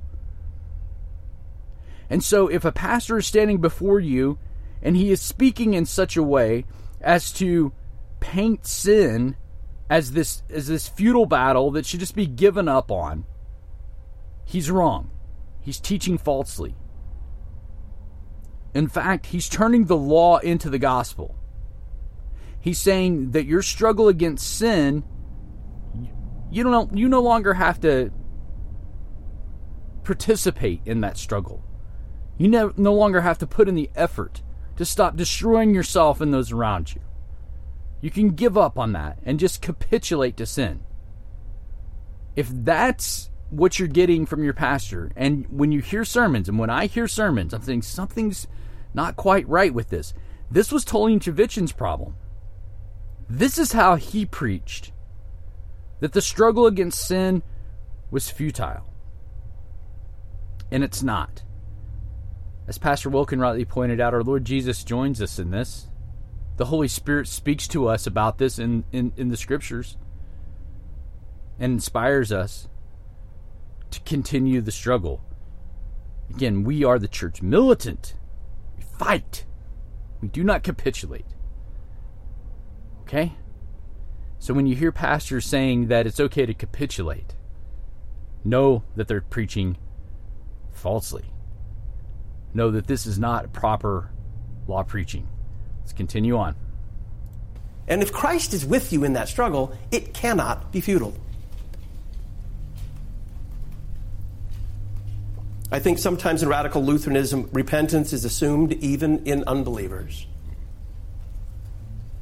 And 2.09 2.23
so, 2.23 2.47
if 2.47 2.63
a 2.63 2.71
pastor 2.71 3.17
is 3.17 3.25
standing 3.25 3.59
before 3.59 3.99
you 3.99 4.37
and 4.81 4.95
he 4.95 5.11
is 5.11 5.21
speaking 5.21 5.73
in 5.73 5.85
such 5.85 6.17
a 6.17 6.23
way 6.23 6.65
as 7.01 7.31
to 7.33 7.73
paint 8.19 8.65
sin 8.65 9.35
as 9.89 10.13
this 10.13 10.41
as 10.49 10.67
this 10.67 10.87
futile 10.87 11.25
battle 11.25 11.71
that 11.71 11.85
should 11.85 11.99
just 11.99 12.15
be 12.15 12.25
given 12.25 12.67
up 12.67 12.91
on, 12.91 13.25
he's 14.45 14.71
wrong. 14.71 15.11
He's 15.61 15.79
teaching 15.79 16.17
falsely. 16.17 16.75
In 18.73 18.87
fact, 18.87 19.27
he's 19.27 19.47
turning 19.47 19.85
the 19.85 19.97
law 19.97 20.37
into 20.37 20.69
the 20.69 20.79
gospel. 20.79 21.35
He's 22.59 22.79
saying 22.79 23.31
that 23.31 23.45
your 23.45 23.61
struggle 23.61 24.07
against 24.07 24.57
sin, 24.57 25.03
you 26.51 26.63
don't 26.63 26.95
you 26.97 27.07
no 27.07 27.21
longer 27.21 27.53
have 27.53 27.79
to 27.81 28.11
participate 30.03 30.81
in 30.85 31.01
that 31.01 31.17
struggle. 31.17 31.63
You 32.37 32.47
no, 32.47 32.73
no 32.75 32.93
longer 32.93 33.21
have 33.21 33.37
to 33.39 33.47
put 33.47 33.69
in 33.69 33.75
the 33.75 33.89
effort 33.95 34.41
to 34.77 34.85
stop 34.85 35.15
destroying 35.15 35.73
yourself 35.73 36.21
and 36.21 36.33
those 36.33 36.51
around 36.51 36.93
you. 36.93 37.01
You 38.01 38.11
can 38.11 38.29
give 38.29 38.57
up 38.57 38.77
on 38.77 38.93
that 38.93 39.17
and 39.23 39.39
just 39.39 39.61
capitulate 39.61 40.37
to 40.37 40.45
sin. 40.45 40.83
If 42.35 42.49
that's 42.51 43.29
what 43.49 43.79
you're 43.79 43.87
getting 43.87 44.25
from 44.25 44.43
your 44.43 44.53
pastor, 44.53 45.11
and 45.15 45.45
when 45.49 45.71
you 45.71 45.79
hear 45.79 46.03
sermons, 46.03 46.49
and 46.49 46.59
when 46.59 46.69
I 46.69 46.87
hear 46.87 47.07
sermons, 47.07 47.53
I'm 47.53 47.61
thinking 47.61 47.81
something's 47.81 48.47
not 48.93 49.15
quite 49.15 49.47
right 49.47 49.73
with 49.73 49.89
this. 49.89 50.13
This 50.51 50.71
was 50.71 50.85
Tullian 50.85 51.19
Tchividjian's 51.19 51.71
problem. 51.71 52.15
This 53.29 53.57
is 53.57 53.71
how 53.71 53.95
he 53.95 54.25
preached 54.25 54.91
that 55.99 56.13
the 56.13 56.21
struggle 56.21 56.67
against 56.67 57.07
sin 57.07 57.41
was 58.11 58.29
futile. 58.29 58.85
And 60.69 60.83
it's 60.83 61.01
not. 61.01 61.44
As 62.67 62.77
Pastor 62.79 63.11
Wilken 63.11 63.39
rightly 63.39 63.65
pointed 63.65 64.01
out, 64.01 64.13
our 64.13 64.23
Lord 64.23 64.43
Jesus 64.43 64.83
joins 64.83 65.21
us 65.21 65.37
in 65.37 65.51
this. 65.51 65.87
The 66.57 66.65
Holy 66.65 66.87
Spirit 66.87 67.27
speaks 67.27 67.67
to 67.69 67.87
us 67.87 68.07
about 68.07 68.37
this 68.37 68.57
in, 68.57 68.85
in, 68.91 69.13
in 69.17 69.29
the 69.29 69.37
scriptures 69.37 69.97
and 71.59 71.73
inspires 71.73 72.31
us 72.31 72.67
to 73.91 73.99
continue 74.01 74.61
the 74.61 74.71
struggle. 74.71 75.21
Again, 76.29 76.63
we 76.63 76.83
are 76.83 76.97
the 76.97 77.07
church 77.07 77.41
militant. 77.41 78.15
We 78.75 78.83
fight. 78.83 79.45
We 80.21 80.27
do 80.27 80.43
not 80.43 80.63
capitulate. 80.63 81.27
Okay? 83.01 83.33
So 84.39 84.55
when 84.55 84.65
you 84.65 84.75
hear 84.75 84.91
pastors 84.91 85.45
saying 85.45 85.87
that 85.87 86.07
it's 86.07 86.19
okay 86.19 86.47
to 86.47 86.53
capitulate, 86.53 87.35
know 88.43 88.83
that 88.95 89.07
they're 89.07 89.21
preaching 89.21 89.77
falsely 90.71 91.25
know 92.55 92.71
that 92.71 92.87
this 92.87 93.05
is 93.05 93.19
not 93.19 93.53
proper 93.53 94.09
law 94.67 94.83
preaching. 94.83 95.27
Let's 95.81 95.93
continue 95.93 96.37
on. 96.37 96.55
And 97.87 98.01
if 98.01 98.11
Christ 98.11 98.53
is 98.53 98.65
with 98.65 98.91
you 98.91 99.03
in 99.03 99.13
that 99.13 99.29
struggle, 99.29 99.77
it 99.91 100.13
cannot 100.13 100.71
be 100.71 100.81
futile. 100.81 101.15
I 105.71 105.79
think 105.79 105.99
sometimes 105.99 106.41
in 106.41 106.49
radical 106.49 106.83
Lutheranism, 106.83 107.49
repentance 107.51 108.13
is 108.13 108.23
assumed 108.23 108.73
even 108.73 109.25
in 109.25 109.43
unbelievers. 109.45 110.25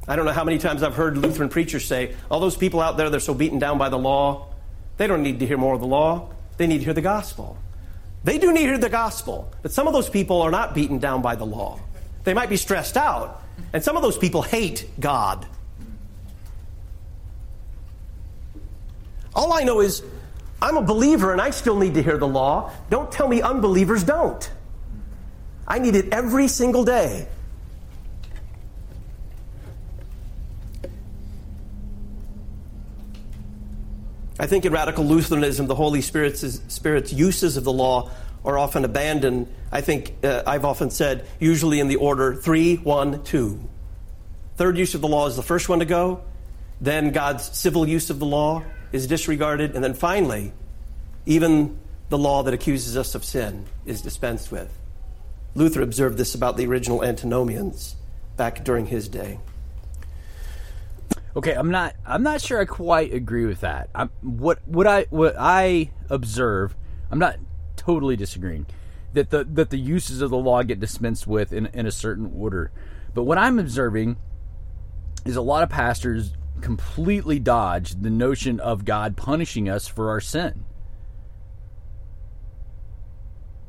I 0.06 0.16
don't 0.16 0.26
know 0.26 0.32
how 0.32 0.44
many 0.44 0.58
times 0.58 0.82
I've 0.82 0.96
heard 0.96 1.16
Lutheran 1.16 1.48
preachers 1.48 1.86
say, 1.86 2.14
all 2.30 2.40
those 2.40 2.56
people 2.56 2.80
out 2.80 2.96
there, 2.96 3.08
they're 3.08 3.20
so 3.20 3.32
beaten 3.32 3.58
down 3.58 3.78
by 3.78 3.88
the 3.88 3.98
law, 3.98 4.48
they 4.96 5.06
don't 5.06 5.22
need 5.22 5.40
to 5.40 5.46
hear 5.46 5.56
more 5.56 5.74
of 5.74 5.80
the 5.80 5.86
law, 5.86 6.28
they 6.56 6.66
need 6.66 6.78
to 6.78 6.84
hear 6.84 6.94
the 6.94 7.00
gospel. 7.00 7.56
They 8.24 8.38
do 8.38 8.52
need 8.52 8.62
to 8.62 8.68
hear 8.68 8.78
the 8.78 8.88
gospel, 8.88 9.52
but 9.62 9.70
some 9.70 9.86
of 9.86 9.92
those 9.92 10.08
people 10.08 10.40
are 10.40 10.50
not 10.50 10.74
beaten 10.74 10.98
down 10.98 11.22
by 11.22 11.36
the 11.36 11.44
law. 11.44 11.78
They 12.24 12.32
might 12.32 12.48
be 12.48 12.56
stressed 12.56 12.96
out, 12.96 13.42
and 13.72 13.84
some 13.84 13.96
of 13.96 14.02
those 14.02 14.16
people 14.16 14.40
hate 14.42 14.88
God. 14.98 15.46
All 19.34 19.52
I 19.52 19.64
know 19.64 19.80
is 19.80 20.02
I'm 20.62 20.76
a 20.78 20.82
believer 20.82 21.32
and 21.32 21.40
I 21.40 21.50
still 21.50 21.76
need 21.78 21.94
to 21.94 22.02
hear 22.02 22.16
the 22.16 22.28
law. 22.28 22.72
Don't 22.88 23.12
tell 23.12 23.28
me 23.28 23.42
unbelievers 23.42 24.04
don't. 24.04 24.50
I 25.66 25.78
need 25.78 25.94
it 25.96 26.12
every 26.12 26.48
single 26.48 26.84
day. 26.84 27.28
I 34.44 34.46
think 34.46 34.66
in 34.66 34.74
radical 34.74 35.06
Lutheranism, 35.06 35.68
the 35.68 35.74
Holy 35.74 36.02
Spirit's, 36.02 36.42
Spirit's 36.68 37.14
uses 37.14 37.56
of 37.56 37.64
the 37.64 37.72
law 37.72 38.10
are 38.44 38.58
often 38.58 38.84
abandoned. 38.84 39.48
I 39.72 39.80
think 39.80 40.16
uh, 40.22 40.42
I've 40.46 40.66
often 40.66 40.90
said, 40.90 41.26
usually 41.40 41.80
in 41.80 41.88
the 41.88 41.96
order 41.96 42.34
three, 42.34 42.76
one, 42.76 43.24
two. 43.24 43.58
Third 44.58 44.76
use 44.76 44.94
of 44.94 45.00
the 45.00 45.08
law 45.08 45.28
is 45.28 45.36
the 45.36 45.42
first 45.42 45.70
one 45.70 45.78
to 45.78 45.86
go. 45.86 46.22
Then 46.78 47.10
God's 47.10 47.56
civil 47.56 47.88
use 47.88 48.10
of 48.10 48.18
the 48.18 48.26
law 48.26 48.62
is 48.92 49.06
disregarded. 49.06 49.74
And 49.74 49.82
then 49.82 49.94
finally, 49.94 50.52
even 51.24 51.78
the 52.10 52.18
law 52.18 52.42
that 52.42 52.52
accuses 52.52 52.98
us 52.98 53.14
of 53.14 53.24
sin 53.24 53.64
is 53.86 54.02
dispensed 54.02 54.52
with. 54.52 54.70
Luther 55.54 55.80
observed 55.80 56.18
this 56.18 56.34
about 56.34 56.58
the 56.58 56.66
original 56.66 57.02
antinomians 57.02 57.96
back 58.36 58.62
during 58.62 58.84
his 58.84 59.08
day. 59.08 59.38
Okay, 61.36 61.52
I'm 61.52 61.70
not. 61.70 61.96
I'm 62.06 62.22
not 62.22 62.40
sure 62.40 62.60
I 62.60 62.64
quite 62.64 63.12
agree 63.12 63.44
with 63.44 63.60
that. 63.62 63.90
I'm, 63.94 64.10
what 64.20 64.60
what 64.66 64.86
I 64.86 65.06
what 65.10 65.34
I 65.38 65.90
observe. 66.08 66.76
I'm 67.10 67.18
not 67.18 67.38
totally 67.76 68.16
disagreeing 68.16 68.66
that 69.14 69.30
the 69.30 69.44
that 69.44 69.70
the 69.70 69.78
uses 69.78 70.22
of 70.22 70.30
the 70.30 70.36
law 70.36 70.62
get 70.62 70.78
dispensed 70.78 71.26
with 71.26 71.52
in 71.52 71.66
in 71.66 71.86
a 71.86 71.90
certain 71.90 72.32
order. 72.36 72.70
But 73.14 73.24
what 73.24 73.38
I'm 73.38 73.58
observing 73.58 74.16
is 75.24 75.34
a 75.36 75.42
lot 75.42 75.62
of 75.62 75.70
pastors 75.70 76.34
completely 76.60 77.38
dodge 77.40 78.00
the 78.00 78.10
notion 78.10 78.60
of 78.60 78.84
God 78.84 79.16
punishing 79.16 79.68
us 79.68 79.88
for 79.88 80.10
our 80.10 80.20
sin. 80.20 80.64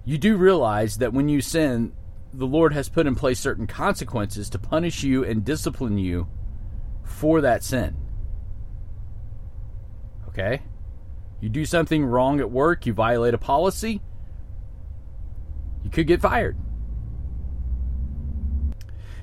You 0.03 0.19
do 0.19 0.37
realize 0.37 0.97
that 0.97 1.13
when 1.13 1.29
you 1.29 1.41
sin, 1.41 1.93
the 2.31 2.45
Lord 2.45 2.73
has 2.73 2.89
put 2.89 3.07
in 3.07 3.15
place 3.15 3.39
certain 3.39 3.65
consequences 3.65 4.49
to 4.51 4.59
punish 4.59 5.03
you 5.03 5.23
and 5.23 5.43
discipline 5.43 5.97
you 5.97 6.27
for 7.05 7.41
that 7.41 7.63
sin. 7.63 7.95
Okay? 10.27 10.61
You 11.39 11.49
do 11.49 11.65
something 11.65 12.05
wrong 12.05 12.39
at 12.39 12.51
work, 12.51 12.85
you 12.85 12.93
violate 12.93 13.33
a 13.33 13.37
policy, 13.37 14.01
you 15.83 15.89
could 15.89 16.07
get 16.07 16.21
fired. 16.21 16.57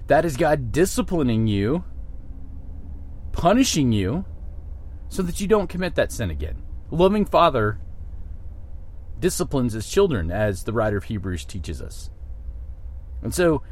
That 0.06 0.24
is 0.24 0.36
God 0.36 0.72
disciplining 0.72 1.46
you, 1.46 1.84
punishing 3.32 3.92
you, 3.92 4.24
so 5.08 5.22
that 5.22 5.40
you 5.40 5.46
don't 5.46 5.68
commit 5.68 5.94
that 5.96 6.12
sin 6.12 6.30
again. 6.30 6.62
A 6.90 6.94
loving 6.94 7.24
Father 7.24 7.78
disciplines 9.18 9.72
his 9.72 9.88
children, 9.88 10.30
as 10.30 10.64
the 10.64 10.72
writer 10.72 10.96
of 10.96 11.04
Hebrews 11.04 11.44
teaches 11.44 11.80
us. 11.80 12.10
And 13.22 13.34
so, 13.34 13.62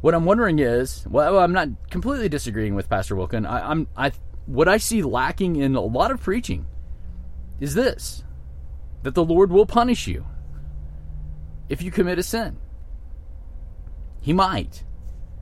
what 0.00 0.14
I'm 0.14 0.24
wondering 0.24 0.58
is, 0.58 1.04
well, 1.08 1.38
I'm 1.38 1.52
not 1.52 1.68
completely 1.90 2.28
disagreeing 2.28 2.74
with 2.74 2.88
Pastor 2.88 3.14
Wilken. 3.14 3.48
I, 3.48 3.70
am 3.70 3.86
I 3.96 4.12
what 4.46 4.68
I 4.68 4.78
see 4.78 5.02
lacking 5.02 5.56
in 5.56 5.76
a 5.76 5.80
lot 5.80 6.10
of 6.10 6.22
preaching 6.22 6.66
is 7.60 7.74
this: 7.74 8.24
that 9.02 9.14
the 9.14 9.24
Lord 9.24 9.50
will 9.50 9.66
punish 9.66 10.06
you 10.06 10.26
if 11.68 11.82
you 11.82 11.90
commit 11.90 12.18
a 12.18 12.22
sin. 12.22 12.56
He 14.20 14.32
might. 14.32 14.84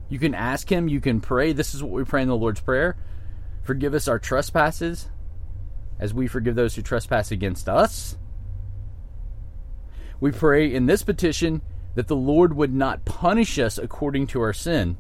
You 0.08 0.18
can 0.18 0.34
ask 0.34 0.70
Him. 0.70 0.88
You 0.88 1.00
can 1.00 1.20
pray. 1.20 1.52
This 1.52 1.74
is 1.74 1.82
what 1.82 1.92
we 1.92 2.04
pray 2.04 2.22
in 2.22 2.28
the 2.28 2.36
Lord's 2.36 2.60
Prayer: 2.60 2.96
Forgive 3.62 3.94
us 3.94 4.08
our 4.08 4.18
trespasses, 4.18 5.08
as 6.00 6.12
we 6.12 6.26
forgive 6.26 6.56
those 6.56 6.74
who 6.74 6.82
trespass 6.82 7.30
against 7.30 7.68
us. 7.68 8.16
We 10.20 10.32
pray 10.32 10.74
in 10.74 10.86
this 10.86 11.04
petition 11.04 11.62
that 11.94 12.08
the 12.08 12.16
Lord 12.16 12.54
would 12.54 12.72
not 12.72 13.04
punish 13.04 13.58
us 13.58 13.78
according 13.78 14.26
to 14.28 14.40
our 14.40 14.52
sin, 14.52 14.98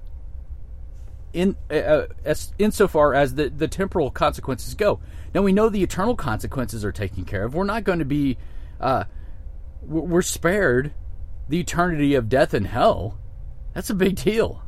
in 1.32 1.56
uh, 1.70 1.74
uh, 1.74 2.06
as 2.24 2.52
insofar 2.58 3.14
as 3.14 3.34
the, 3.34 3.48
the 3.48 3.68
temporal 3.68 4.10
consequences 4.10 4.74
go. 4.74 5.00
Now 5.34 5.42
we 5.42 5.52
know 5.52 5.68
the 5.68 5.82
eternal 5.82 6.16
consequences 6.16 6.84
are 6.84 6.92
taken 6.92 7.24
care 7.24 7.44
of. 7.44 7.54
We're 7.54 7.64
not 7.64 7.84
going 7.84 7.98
to 7.98 8.04
be, 8.04 8.38
uh, 8.80 9.04
we're 9.82 10.22
spared 10.22 10.92
the 11.48 11.60
eternity 11.60 12.14
of 12.14 12.28
death 12.28 12.54
and 12.54 12.66
hell. 12.66 13.18
That's 13.74 13.90
a 13.90 13.94
big 13.94 14.16
deal. 14.16 14.62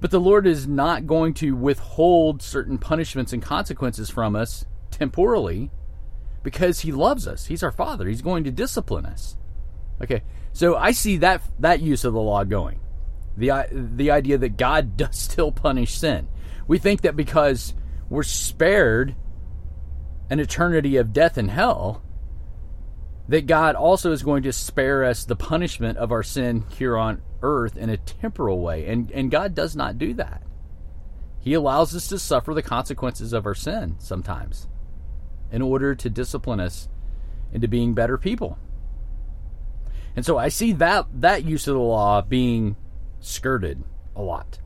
But 0.00 0.12
the 0.12 0.20
Lord 0.20 0.46
is 0.46 0.66
not 0.66 1.06
going 1.06 1.34
to 1.34 1.56
withhold 1.56 2.40
certain 2.40 2.78
punishments 2.78 3.32
and 3.32 3.42
consequences 3.42 4.10
from 4.10 4.36
us 4.36 4.64
temporally 4.90 5.70
because 6.42 6.80
He 6.80 6.92
loves 6.92 7.26
us. 7.26 7.46
He's 7.46 7.64
our 7.64 7.72
Father. 7.72 8.06
He's 8.06 8.22
going 8.22 8.44
to 8.44 8.52
discipline 8.52 9.06
us. 9.06 9.36
Okay, 10.00 10.22
so 10.58 10.74
I 10.74 10.90
see 10.90 11.18
that 11.18 11.40
that 11.60 11.80
use 11.82 12.04
of 12.04 12.14
the 12.14 12.20
law 12.20 12.42
going. 12.42 12.80
The 13.36 13.68
the 13.70 14.10
idea 14.10 14.38
that 14.38 14.56
God 14.56 14.96
does 14.96 15.16
still 15.16 15.52
punish 15.52 15.96
sin. 15.96 16.26
We 16.66 16.78
think 16.78 17.02
that 17.02 17.14
because 17.14 17.74
we're 18.10 18.24
spared 18.24 19.14
an 20.28 20.40
eternity 20.40 20.96
of 20.96 21.12
death 21.12 21.38
and 21.38 21.48
hell, 21.48 22.02
that 23.28 23.46
God 23.46 23.76
also 23.76 24.10
is 24.10 24.24
going 24.24 24.42
to 24.42 24.52
spare 24.52 25.04
us 25.04 25.24
the 25.24 25.36
punishment 25.36 25.96
of 25.96 26.10
our 26.10 26.24
sin 26.24 26.64
here 26.70 26.98
on 26.98 27.22
earth 27.40 27.76
in 27.76 27.88
a 27.88 27.96
temporal 27.96 28.58
way. 28.58 28.88
And, 28.88 29.12
and 29.12 29.30
God 29.30 29.54
does 29.54 29.76
not 29.76 29.96
do 29.96 30.12
that. 30.14 30.42
He 31.38 31.54
allows 31.54 31.94
us 31.94 32.08
to 32.08 32.18
suffer 32.18 32.52
the 32.52 32.62
consequences 32.62 33.32
of 33.32 33.46
our 33.46 33.54
sin 33.54 33.94
sometimes 34.00 34.66
in 35.52 35.62
order 35.62 35.94
to 35.94 36.10
discipline 36.10 36.58
us 36.58 36.88
into 37.52 37.68
being 37.68 37.94
better 37.94 38.18
people. 38.18 38.58
And 40.18 40.26
so 40.26 40.36
I 40.36 40.48
see 40.48 40.72
that 40.72 41.06
that 41.20 41.44
use 41.44 41.68
of 41.68 41.74
the 41.74 41.80
law 41.80 42.22
being 42.22 42.74
skirted 43.20 43.84
a 44.16 44.20
lot. 44.20 44.58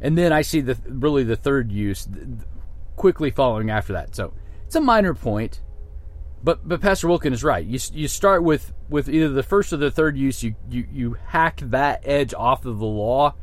And 0.00 0.16
then 0.16 0.32
I 0.32 0.42
see 0.42 0.60
the 0.60 0.78
really 0.86 1.24
the 1.24 1.34
third 1.34 1.72
use 1.72 2.06
quickly 2.94 3.32
following 3.32 3.70
after 3.70 3.94
that. 3.94 4.14
So 4.14 4.34
it's 4.66 4.76
a 4.76 4.80
minor 4.80 5.14
point, 5.14 5.60
but 6.44 6.60
but 6.68 6.80
Pastor 6.80 7.08
Wilken 7.08 7.32
is 7.32 7.42
right. 7.42 7.66
You 7.66 7.80
you 7.92 8.06
start 8.06 8.44
with 8.44 8.72
with 8.88 9.08
either 9.08 9.30
the 9.30 9.42
first 9.42 9.72
or 9.72 9.76
the 9.76 9.90
third 9.90 10.16
use. 10.16 10.44
You 10.44 10.54
you 10.70 10.86
you 10.92 11.16
hack 11.26 11.62
that 11.64 12.02
edge 12.04 12.34
off 12.34 12.66
of 12.66 12.78
the 12.78 12.86
law, 12.86 13.34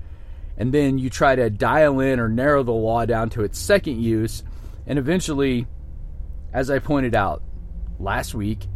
and 0.57 0.73
then 0.73 0.99
you 0.99 1.09
try 1.09 1.35
to 1.35 1.49
dial 1.49 1.99
in 1.99 2.21
or 2.21 2.29
narrow 2.29 2.63
the 2.63 2.71
law 2.71 3.03
down 3.03 3.29
to 3.31 3.43
its 3.43 3.59
second 3.59 4.01
use, 4.01 4.45
and 4.85 4.97
eventually, 4.97 5.67
as 6.53 6.71
I 6.71 6.79
pointed 6.79 7.13
out 7.13 7.43
last 7.99 8.33
week, 8.33 8.67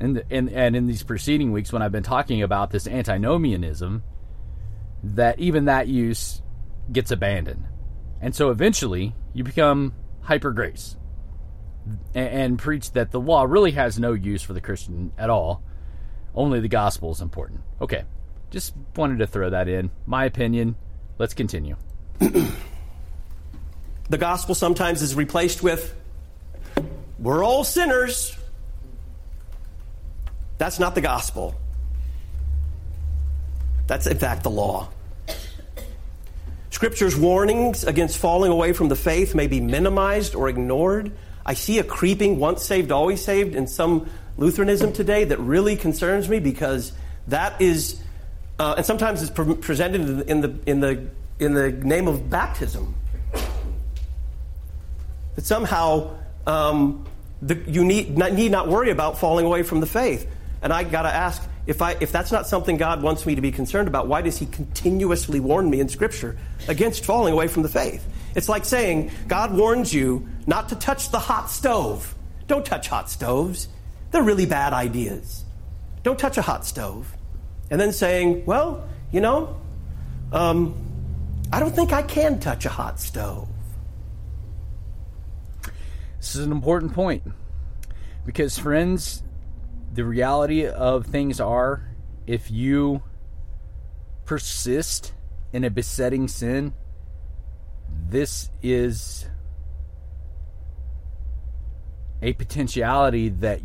and, 0.00 0.22
and, 0.30 0.48
and 0.50 0.76
in 0.76 0.86
these 0.86 1.02
preceding 1.02 1.52
weeks 1.52 1.72
when 1.72 1.82
I've 1.82 1.92
been 1.92 2.02
talking 2.02 2.42
about 2.42 2.70
this 2.70 2.86
antinomianism, 2.86 4.02
that 5.02 5.38
even 5.38 5.66
that 5.66 5.88
use 5.88 6.42
gets 6.92 7.10
abandoned. 7.10 7.66
And 8.20 8.34
so 8.34 8.50
eventually 8.50 9.14
you 9.32 9.44
become 9.44 9.94
hyper 10.22 10.50
grace 10.52 10.96
and, 12.14 12.28
and 12.28 12.58
preach 12.58 12.92
that 12.92 13.10
the 13.10 13.20
law 13.20 13.44
really 13.44 13.72
has 13.72 13.98
no 13.98 14.12
use 14.12 14.42
for 14.42 14.52
the 14.52 14.60
Christian 14.60 15.12
at 15.18 15.30
all. 15.30 15.62
Only 16.34 16.60
the 16.60 16.68
gospel 16.68 17.10
is 17.10 17.20
important. 17.20 17.60
Okay, 17.80 18.04
just 18.50 18.74
wanted 18.96 19.18
to 19.18 19.26
throw 19.26 19.50
that 19.50 19.68
in. 19.68 19.90
My 20.06 20.24
opinion. 20.24 20.76
Let's 21.18 21.34
continue. 21.34 21.76
the 22.18 22.52
gospel 24.18 24.54
sometimes 24.54 25.02
is 25.02 25.16
replaced 25.16 25.64
with, 25.64 25.96
we're 27.18 27.42
all 27.42 27.64
sinners. 27.64 28.37
That's 30.58 30.78
not 30.78 30.94
the 30.94 31.00
gospel. 31.00 31.54
That's, 33.86 34.06
in 34.06 34.18
fact, 34.18 34.42
the 34.42 34.50
law. 34.50 34.90
Scripture's 36.70 37.16
warnings 37.16 37.84
against 37.84 38.18
falling 38.18 38.52
away 38.52 38.72
from 38.72 38.88
the 38.88 38.96
faith 38.96 39.34
may 39.34 39.46
be 39.46 39.60
minimized 39.60 40.34
or 40.34 40.48
ignored. 40.48 41.12
I 41.46 41.54
see 41.54 41.78
a 41.78 41.84
creeping 41.84 42.38
once 42.38 42.64
saved, 42.64 42.92
always 42.92 43.24
saved 43.24 43.54
in 43.54 43.66
some 43.66 44.10
Lutheranism 44.36 44.92
today 44.92 45.24
that 45.24 45.38
really 45.38 45.76
concerns 45.76 46.28
me 46.28 46.38
because 46.38 46.92
that 47.28 47.60
is, 47.60 48.00
uh, 48.58 48.74
and 48.76 48.86
sometimes 48.86 49.22
it's 49.22 49.30
pre- 49.30 49.54
presented 49.54 50.28
in 50.28 50.40
the, 50.40 50.58
in, 50.66 50.80
the, 50.80 51.06
in 51.38 51.54
the 51.54 51.72
name 51.72 52.06
of 52.06 52.28
baptism. 52.28 52.94
That 55.34 55.46
somehow 55.46 56.16
um, 56.46 57.06
the, 57.40 57.54
you 57.66 57.84
need 57.84 58.18
not, 58.18 58.32
need 58.32 58.52
not 58.52 58.68
worry 58.68 58.90
about 58.90 59.18
falling 59.18 59.46
away 59.46 59.62
from 59.62 59.80
the 59.80 59.86
faith. 59.86 60.28
And 60.62 60.72
I 60.72 60.84
got 60.84 61.02
to 61.02 61.08
ask 61.08 61.42
if, 61.66 61.82
I, 61.82 61.96
if 62.00 62.10
that's 62.10 62.32
not 62.32 62.46
something 62.46 62.76
God 62.76 63.02
wants 63.02 63.26
me 63.26 63.34
to 63.34 63.40
be 63.40 63.52
concerned 63.52 63.88
about, 63.88 64.08
why 64.08 64.22
does 64.22 64.38
He 64.38 64.46
continuously 64.46 65.38
warn 65.40 65.68
me 65.68 65.80
in 65.80 65.88
Scripture 65.88 66.36
against 66.66 67.04
falling 67.04 67.32
away 67.32 67.46
from 67.46 67.62
the 67.62 67.68
faith? 67.68 68.06
It's 68.34 68.48
like 68.48 68.64
saying, 68.64 69.10
God 69.26 69.54
warns 69.54 69.92
you 69.92 70.28
not 70.46 70.70
to 70.70 70.76
touch 70.76 71.10
the 71.10 71.18
hot 71.18 71.50
stove. 71.50 72.14
Don't 72.46 72.64
touch 72.64 72.88
hot 72.88 73.10
stoves. 73.10 73.68
they're 74.10 74.22
really 74.22 74.46
bad 74.46 74.72
ideas. 74.72 75.44
Don't 76.02 76.18
touch 76.18 76.38
a 76.38 76.42
hot 76.42 76.64
stove. 76.64 77.14
And 77.70 77.78
then 77.78 77.92
saying, 77.92 78.46
well, 78.46 78.88
you 79.12 79.20
know, 79.20 79.56
um, 80.32 80.74
I 81.52 81.60
don't 81.60 81.74
think 81.74 81.92
I 81.92 82.02
can 82.02 82.40
touch 82.40 82.64
a 82.64 82.70
hot 82.70 83.00
stove. 83.00 83.48
This 86.18 86.34
is 86.34 86.44
an 86.46 86.52
important 86.52 86.94
point 86.94 87.22
because, 88.24 88.58
friends, 88.58 89.22
the 89.98 90.04
reality 90.04 90.64
of 90.64 91.06
things 91.06 91.40
are 91.40 91.82
if 92.24 92.52
you 92.52 93.02
persist 94.26 95.12
in 95.52 95.64
a 95.64 95.70
besetting 95.70 96.28
sin, 96.28 96.72
this 98.08 98.48
is 98.62 99.26
a 102.22 102.32
potentiality 102.34 103.28
that 103.28 103.60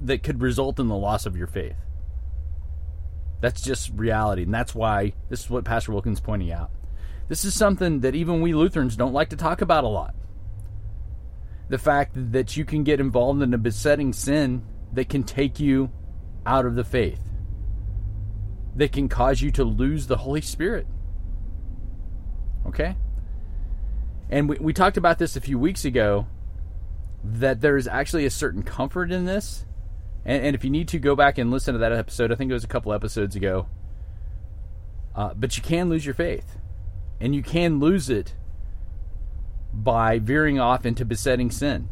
that 0.00 0.22
could 0.22 0.40
result 0.40 0.80
in 0.80 0.88
the 0.88 0.96
loss 0.96 1.26
of 1.26 1.36
your 1.36 1.46
faith. 1.46 1.76
That's 3.42 3.60
just 3.60 3.92
reality, 3.94 4.44
and 4.44 4.54
that's 4.54 4.74
why 4.74 5.12
this 5.28 5.44
is 5.44 5.50
what 5.50 5.66
Pastor 5.66 5.92
Wilken's 5.92 6.20
pointing 6.20 6.52
out. 6.52 6.70
This 7.28 7.44
is 7.44 7.52
something 7.52 8.00
that 8.00 8.14
even 8.14 8.40
we 8.40 8.54
Lutherans 8.54 8.96
don't 8.96 9.12
like 9.12 9.28
to 9.28 9.36
talk 9.36 9.60
about 9.60 9.84
a 9.84 9.88
lot. 9.88 10.14
The 11.68 11.76
fact 11.76 12.12
that 12.32 12.56
you 12.56 12.64
can 12.64 12.82
get 12.82 12.98
involved 12.98 13.42
in 13.42 13.52
a 13.52 13.58
besetting 13.58 14.14
sin 14.14 14.64
that 14.94 15.08
can 15.08 15.22
take 15.22 15.60
you 15.60 15.90
out 16.46 16.66
of 16.66 16.74
the 16.74 16.84
faith, 16.84 17.20
that 18.76 18.92
can 18.92 19.08
cause 19.08 19.40
you 19.40 19.50
to 19.52 19.64
lose 19.64 20.06
the 20.06 20.18
Holy 20.18 20.40
Spirit. 20.40 20.86
Okay? 22.66 22.96
And 24.30 24.48
we, 24.48 24.56
we 24.58 24.72
talked 24.72 24.96
about 24.96 25.18
this 25.18 25.36
a 25.36 25.40
few 25.40 25.58
weeks 25.58 25.84
ago 25.84 26.26
that 27.22 27.60
there 27.60 27.76
is 27.76 27.88
actually 27.88 28.26
a 28.26 28.30
certain 28.30 28.62
comfort 28.62 29.10
in 29.10 29.24
this. 29.24 29.64
And, 30.24 30.44
and, 30.44 30.54
if 30.54 30.64
you 30.64 30.70
need 30.70 30.88
to 30.88 30.98
go 30.98 31.14
back 31.14 31.38
and 31.38 31.50
listen 31.50 31.74
to 31.74 31.78
that 31.78 31.92
episode, 31.92 32.32
I 32.32 32.34
think 32.34 32.50
it 32.50 32.54
was 32.54 32.64
a 32.64 32.68
couple 32.68 32.92
episodes 32.92 33.36
ago. 33.36 33.66
Uh, 35.14 35.34
but 35.34 35.56
you 35.56 35.62
can 35.62 35.88
lose 35.88 36.04
your 36.04 36.14
faith. 36.14 36.58
And 37.20 37.34
you 37.34 37.42
can 37.42 37.78
lose 37.78 38.10
it 38.10 38.34
by 39.72 40.18
veering 40.18 40.58
off 40.58 40.86
into 40.86 41.04
besetting 41.04 41.50
sin. 41.50 41.88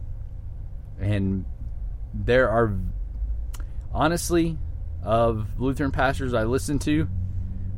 And 1.01 1.45
there 2.15 2.49
are, 2.51 2.77
honestly, 3.93 4.59
of 5.03 5.61
Lutheran 5.61 5.91
pastors 5.91 6.35
I 6.35 6.45
listen 6.45 6.79
to, 6.81 7.09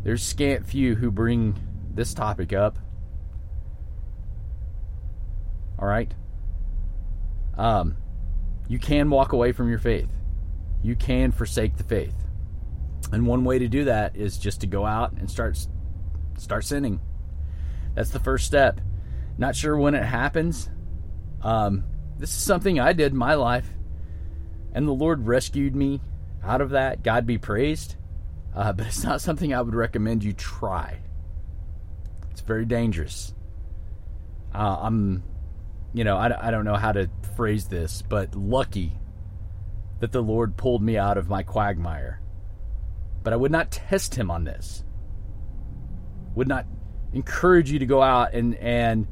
there's 0.03 0.23
scant 0.23 0.67
few 0.67 0.95
who 0.95 1.11
bring 1.11 1.59
this 1.93 2.13
topic 2.13 2.53
up. 2.53 2.79
All 5.79 5.89
right? 5.89 6.13
Um, 7.57 7.97
you 8.69 8.79
can 8.79 9.11
walk 9.11 9.33
away 9.33 9.53
from 9.53 9.69
your 9.69 9.79
faith. 9.79 10.11
You 10.83 10.97
can 10.97 11.33
forsake 11.33 11.77
the 11.77 11.85
faith. 11.85 12.15
And 13.13 13.27
one 13.27 13.45
way 13.45 13.59
to 13.59 13.69
do 13.69 13.85
that 13.85 14.17
is 14.17 14.39
just 14.39 14.61
to 14.63 14.67
go 14.67 14.85
out 14.85 15.13
and 15.13 15.31
start 15.31 15.59
start 16.37 16.65
sinning. 16.65 17.01
That's 17.95 18.11
the 18.11 18.19
first 18.19 18.47
step. 18.47 18.81
Not 19.39 19.55
sure 19.55 19.77
when 19.77 19.95
it 19.95 20.05
happens. 20.05 20.69
Um, 21.43 21.85
this 22.19 22.31
is 22.31 22.43
something 22.43 22.81
I 22.81 22.93
did 22.93 23.13
in 23.13 23.19
my 23.19 23.35
life, 23.35 23.69
and 24.75 24.87
the 24.87 24.93
Lord 24.93 25.27
rescued 25.27 25.75
me 25.75 26.01
out 26.43 26.61
of 26.61 26.71
that. 26.71 27.03
God 27.03 27.27
be 27.27 27.39
praised. 27.39 27.97
Uh, 28.55 28.73
but 28.73 28.87
it's 28.87 29.03
not 29.03 29.21
something 29.21 29.53
I 29.53 29.61
would 29.61 29.75
recommend 29.75 30.23
you 30.23 30.33
try. 30.33 31.01
It's 32.31 32.41
very 32.41 32.65
dangerous. 32.65 33.35
Uh, 34.55 34.79
I'm, 34.83 35.25
you 35.93 36.05
know, 36.05 36.17
I, 36.17 36.49
I 36.49 36.51
don't 36.51 36.65
know 36.65 36.77
how 36.77 36.93
to 36.93 37.11
phrase 37.37 37.67
this, 37.67 38.03
but 38.03 38.35
lucky 38.35 38.99
that 40.01 40.13
the 40.13 40.23
Lord 40.23 40.57
pulled 40.57 40.83
me 40.83 40.97
out 40.97 41.19
of 41.19 41.29
my 41.29 41.43
quagmire. 41.43 42.21
But 43.23 43.33
I 43.33 43.37
would 43.37 43.51
not 43.51 43.71
test 43.71 44.15
him 44.15 44.31
on 44.31 44.45
this. 44.45 44.85
Would 46.37 46.49
not 46.49 46.67
encourage 47.13 47.71
you 47.71 47.79
to 47.79 47.87
go 47.87 48.03
out 48.03 48.35
and, 48.35 48.55
and 48.57 49.09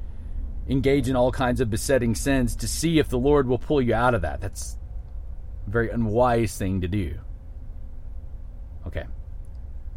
engage 0.69 1.09
in 1.09 1.17
all 1.17 1.33
kinds 1.33 1.61
of 1.61 1.71
besetting 1.71 2.15
sins 2.15 2.55
to 2.57 2.69
see 2.69 2.99
if 2.99 3.09
the 3.09 3.19
Lord 3.19 3.49
will 3.49 3.59
pull 3.59 3.81
you 3.81 3.95
out 3.95 4.15
of 4.15 4.23
that. 4.23 4.41
That's 4.41 4.77
very 5.67 5.91
unwise 5.91 6.57
thing 6.57 6.81
to 6.81 6.89
do. 6.89 7.15
Okay. 8.87 9.05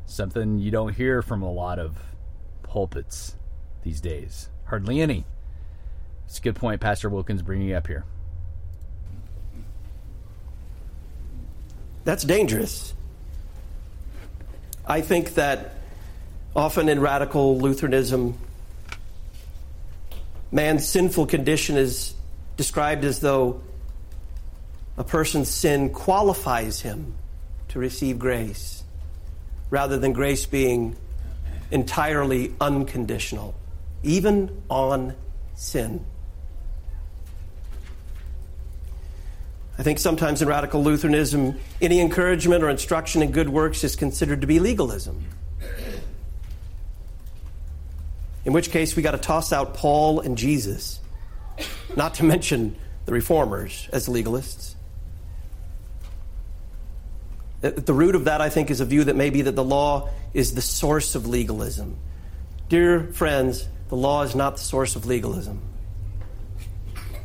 Something 0.06 0.60
you 0.60 0.72
don't 0.72 0.94
hear 0.94 1.22
from 1.22 1.42
a 1.42 1.52
lot 1.52 1.80
of 1.80 1.98
pulpits 2.64 3.36
these 3.84 4.02
days. 4.02 4.50
Hardly 4.66 5.02
any. 5.02 5.26
It's 6.26 6.40
a 6.40 6.42
good 6.42 6.56
point 6.56 6.82
Pastor 6.82 7.10
Wilken's 7.10 7.42
bringing 7.42 7.74
up 7.74 7.88
here. 7.88 8.06
That's 12.04 12.24
dangerous. 12.24 12.94
I 14.88 15.02
think 15.02 15.34
that 15.36 15.76
often 16.56 16.88
in 16.88 17.00
radical 17.00 17.58
Lutheranism, 17.58 18.38
man's 20.52 20.88
sinful 20.88 21.26
condition 21.26 21.78
is 21.78 22.14
described 22.58 23.04
as 23.04 23.20
though 23.20 23.62
a 24.98 25.04
person's 25.04 25.50
sin 25.50 25.90
qualifies 25.90 26.82
him 26.82 27.16
to 27.70 27.80
receive 27.80 28.18
grace, 28.18 28.84
rather 29.70 29.98
than 29.98 30.14
grace 30.14 30.46
being 30.46 30.96
entirely 31.72 32.54
unconditional, 32.62 33.56
even 34.04 34.64
on 34.70 35.16
sin. 35.56 36.06
I 39.78 39.84
think 39.84 40.00
sometimes 40.00 40.42
in 40.42 40.48
radical 40.48 40.82
Lutheranism, 40.82 41.60
any 41.82 42.00
encouragement 42.00 42.64
or 42.64 42.70
instruction 42.70 43.22
in 43.22 43.32
good 43.32 43.50
works 43.50 43.84
is 43.84 43.98
considered 43.98 44.40
to 44.42 44.48
be 44.48 44.60
legalism. 44.60 45.26
In 48.46 48.54
which 48.54 48.70
case, 48.70 48.96
we 48.96 49.02
got 49.02 49.12
to 49.12 49.18
toss 49.18 49.52
out 49.52 49.74
Paul 49.74 50.22
and 50.22 50.38
Jesus, 50.38 51.02
not 51.98 52.14
to 52.16 52.24
mention 52.24 52.76
the 53.06 53.12
reformers 53.12 53.90
as 53.92 54.08
legalists. 54.08 54.75
At 57.66 57.88
the 57.88 57.94
root 57.94 58.14
of 58.14 58.26
that, 58.26 58.42
I 58.42 58.50
think, 58.50 58.70
is 58.70 58.80
a 58.80 58.86
view 58.86 59.06
that 59.06 59.16
may 59.16 59.32
be 59.32 59.42
that 59.42 59.56
the 59.56 59.64
law 59.64 60.10
is 60.36 60.54
the 60.54 60.62
source 60.62 61.16
of 61.16 61.26
legalism. 61.26 61.98
Dear 62.70 63.06
friends, 63.06 63.68
the 63.90 63.96
law 63.96 64.22
is 64.22 64.36
not 64.36 64.58
the 64.58 64.62
source 64.62 64.96
of 64.96 65.08
legalism. 65.08 65.62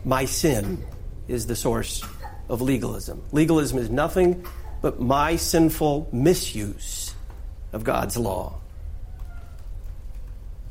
My 0.02 0.24
sin 0.24 0.82
is 1.28 1.46
the 1.46 1.56
source 1.56 2.02
of 2.48 2.62
legalism. 2.62 3.22
Legalism 3.32 3.76
is 3.76 3.90
nothing 3.90 4.46
but 4.80 4.98
my 4.98 5.36
sinful 5.36 6.08
misuse 6.10 7.14
of 7.74 7.84
God's 7.84 8.16
law. 8.16 8.60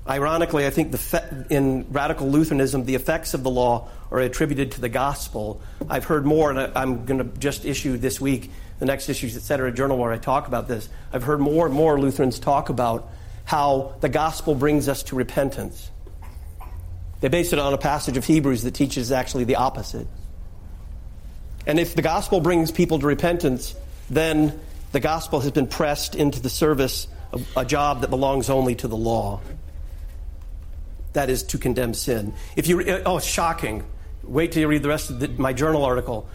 Ironically, 0.07 0.65
I 0.65 0.71
think 0.71 0.95
fe- 0.97 1.45
in 1.51 1.85
radical 1.91 2.27
Lutheranism, 2.27 2.85
the 2.85 2.95
effects 2.95 3.35
of 3.35 3.43
the 3.43 3.51
law 3.51 3.87
are 4.09 4.19
attributed 4.19 4.71
to 4.71 4.81
the 4.81 4.89
gospel. 4.89 5.61
I've 5.87 6.05
heard 6.05 6.25
more, 6.25 6.49
and 6.49 6.75
I'm 6.75 7.05
going 7.05 7.19
to 7.19 7.37
just 7.37 7.63
issue 7.63 7.97
this 7.97 8.19
week, 8.19 8.49
the 8.79 8.85
next 8.85 9.09
issues, 9.09 9.35
etc., 9.35 9.71
journal 9.71 9.97
where 9.97 10.11
I 10.11 10.17
talk 10.17 10.47
about 10.47 10.67
this. 10.67 10.89
I've 11.13 11.23
heard 11.23 11.39
more 11.39 11.65
and 11.65 11.75
more 11.75 11.99
Lutherans 11.99 12.39
talk 12.39 12.69
about 12.69 13.09
how 13.45 13.95
the 14.01 14.09
gospel 14.09 14.55
brings 14.55 14.87
us 14.87 15.03
to 15.03 15.15
repentance. 15.15 15.91
They 17.21 17.27
base 17.27 17.51
it 17.51 17.59
on 17.59 17.73
a 17.73 17.77
passage 17.77 18.15
of 18.15 18.25
Hebrews 18.25 18.63
that 18.63 18.73
teaches 18.73 19.11
actually 19.11 19.43
the 19.43 19.57
opposite. 19.57 20.07
And 21.67 21.79
if 21.79 21.93
the 21.93 22.01
gospel 22.01 22.39
brings 22.39 22.71
people 22.71 22.99
to 22.99 23.05
repentance, 23.05 23.75
then 24.09 24.59
the 24.91 24.99
gospel 24.99 25.41
has 25.41 25.51
been 25.51 25.67
pressed 25.67 26.15
into 26.15 26.39
the 26.39 26.49
service 26.49 27.07
of 27.31 27.45
a 27.57 27.65
job 27.65 28.01
that 28.01 28.09
belongs 28.09 28.49
only 28.49 28.75
to 28.75 28.87
the 28.87 28.95
law. 28.95 29.41
That 31.13 31.29
is 31.29 31.43
to 31.43 31.57
condemn 31.57 31.93
sin. 31.93 32.33
If 32.55 32.67
you, 32.67 33.01
oh, 33.05 33.19
shocking. 33.19 33.83
Wait 34.23 34.51
till 34.51 34.61
you 34.61 34.67
read 34.67 34.83
the 34.83 34.89
rest 34.89 35.09
of 35.09 35.19
the, 35.19 35.27
my 35.27 35.53
journal 35.53 35.83
article. 35.83 36.29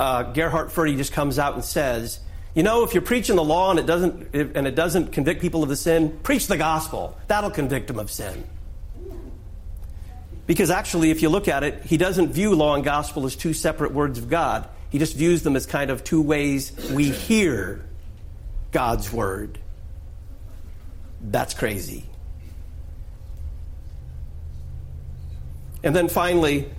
Uh, 0.00 0.22
Gerhard 0.22 0.72
Forde 0.72 0.96
just 0.96 1.12
comes 1.12 1.38
out 1.38 1.52
and 1.52 1.62
says, 1.62 2.20
you 2.54 2.62
know, 2.62 2.84
if 2.84 2.94
you're 2.94 3.02
preaching 3.02 3.36
the 3.36 3.44
law 3.44 3.70
and 3.70 3.78
it 3.78 3.84
doesn't 3.84 4.34
and 4.34 4.66
it 4.66 4.74
doesn't 4.74 5.12
convict 5.12 5.42
people 5.42 5.62
of 5.62 5.68
the 5.68 5.76
sin, 5.76 6.18
preach 6.22 6.46
the 6.46 6.56
gospel. 6.56 7.18
That'll 7.26 7.50
convict 7.50 7.88
them 7.88 7.98
of 7.98 8.10
sin. 8.10 8.44
Because 10.46 10.70
actually, 10.70 11.10
if 11.10 11.20
you 11.20 11.28
look 11.28 11.48
at 11.48 11.64
it, 11.64 11.82
he 11.82 11.98
doesn't 11.98 12.32
view 12.32 12.54
law 12.54 12.76
and 12.76 12.82
gospel 12.82 13.26
as 13.26 13.36
two 13.36 13.52
separate 13.52 13.92
words 13.92 14.18
of 14.18 14.30
God. 14.30 14.66
He 14.88 14.98
just 14.98 15.16
views 15.16 15.42
them 15.42 15.54
as 15.54 15.66
kind 15.66 15.90
of 15.90 16.02
two 16.02 16.22
ways 16.22 16.72
we 16.90 17.10
hear 17.10 17.84
God's 18.72 19.12
word. 19.12 19.58
That's 21.20 21.52
crazy. 21.52 22.06
And 25.84 25.94
then 25.94 26.08
finally, 26.08 26.70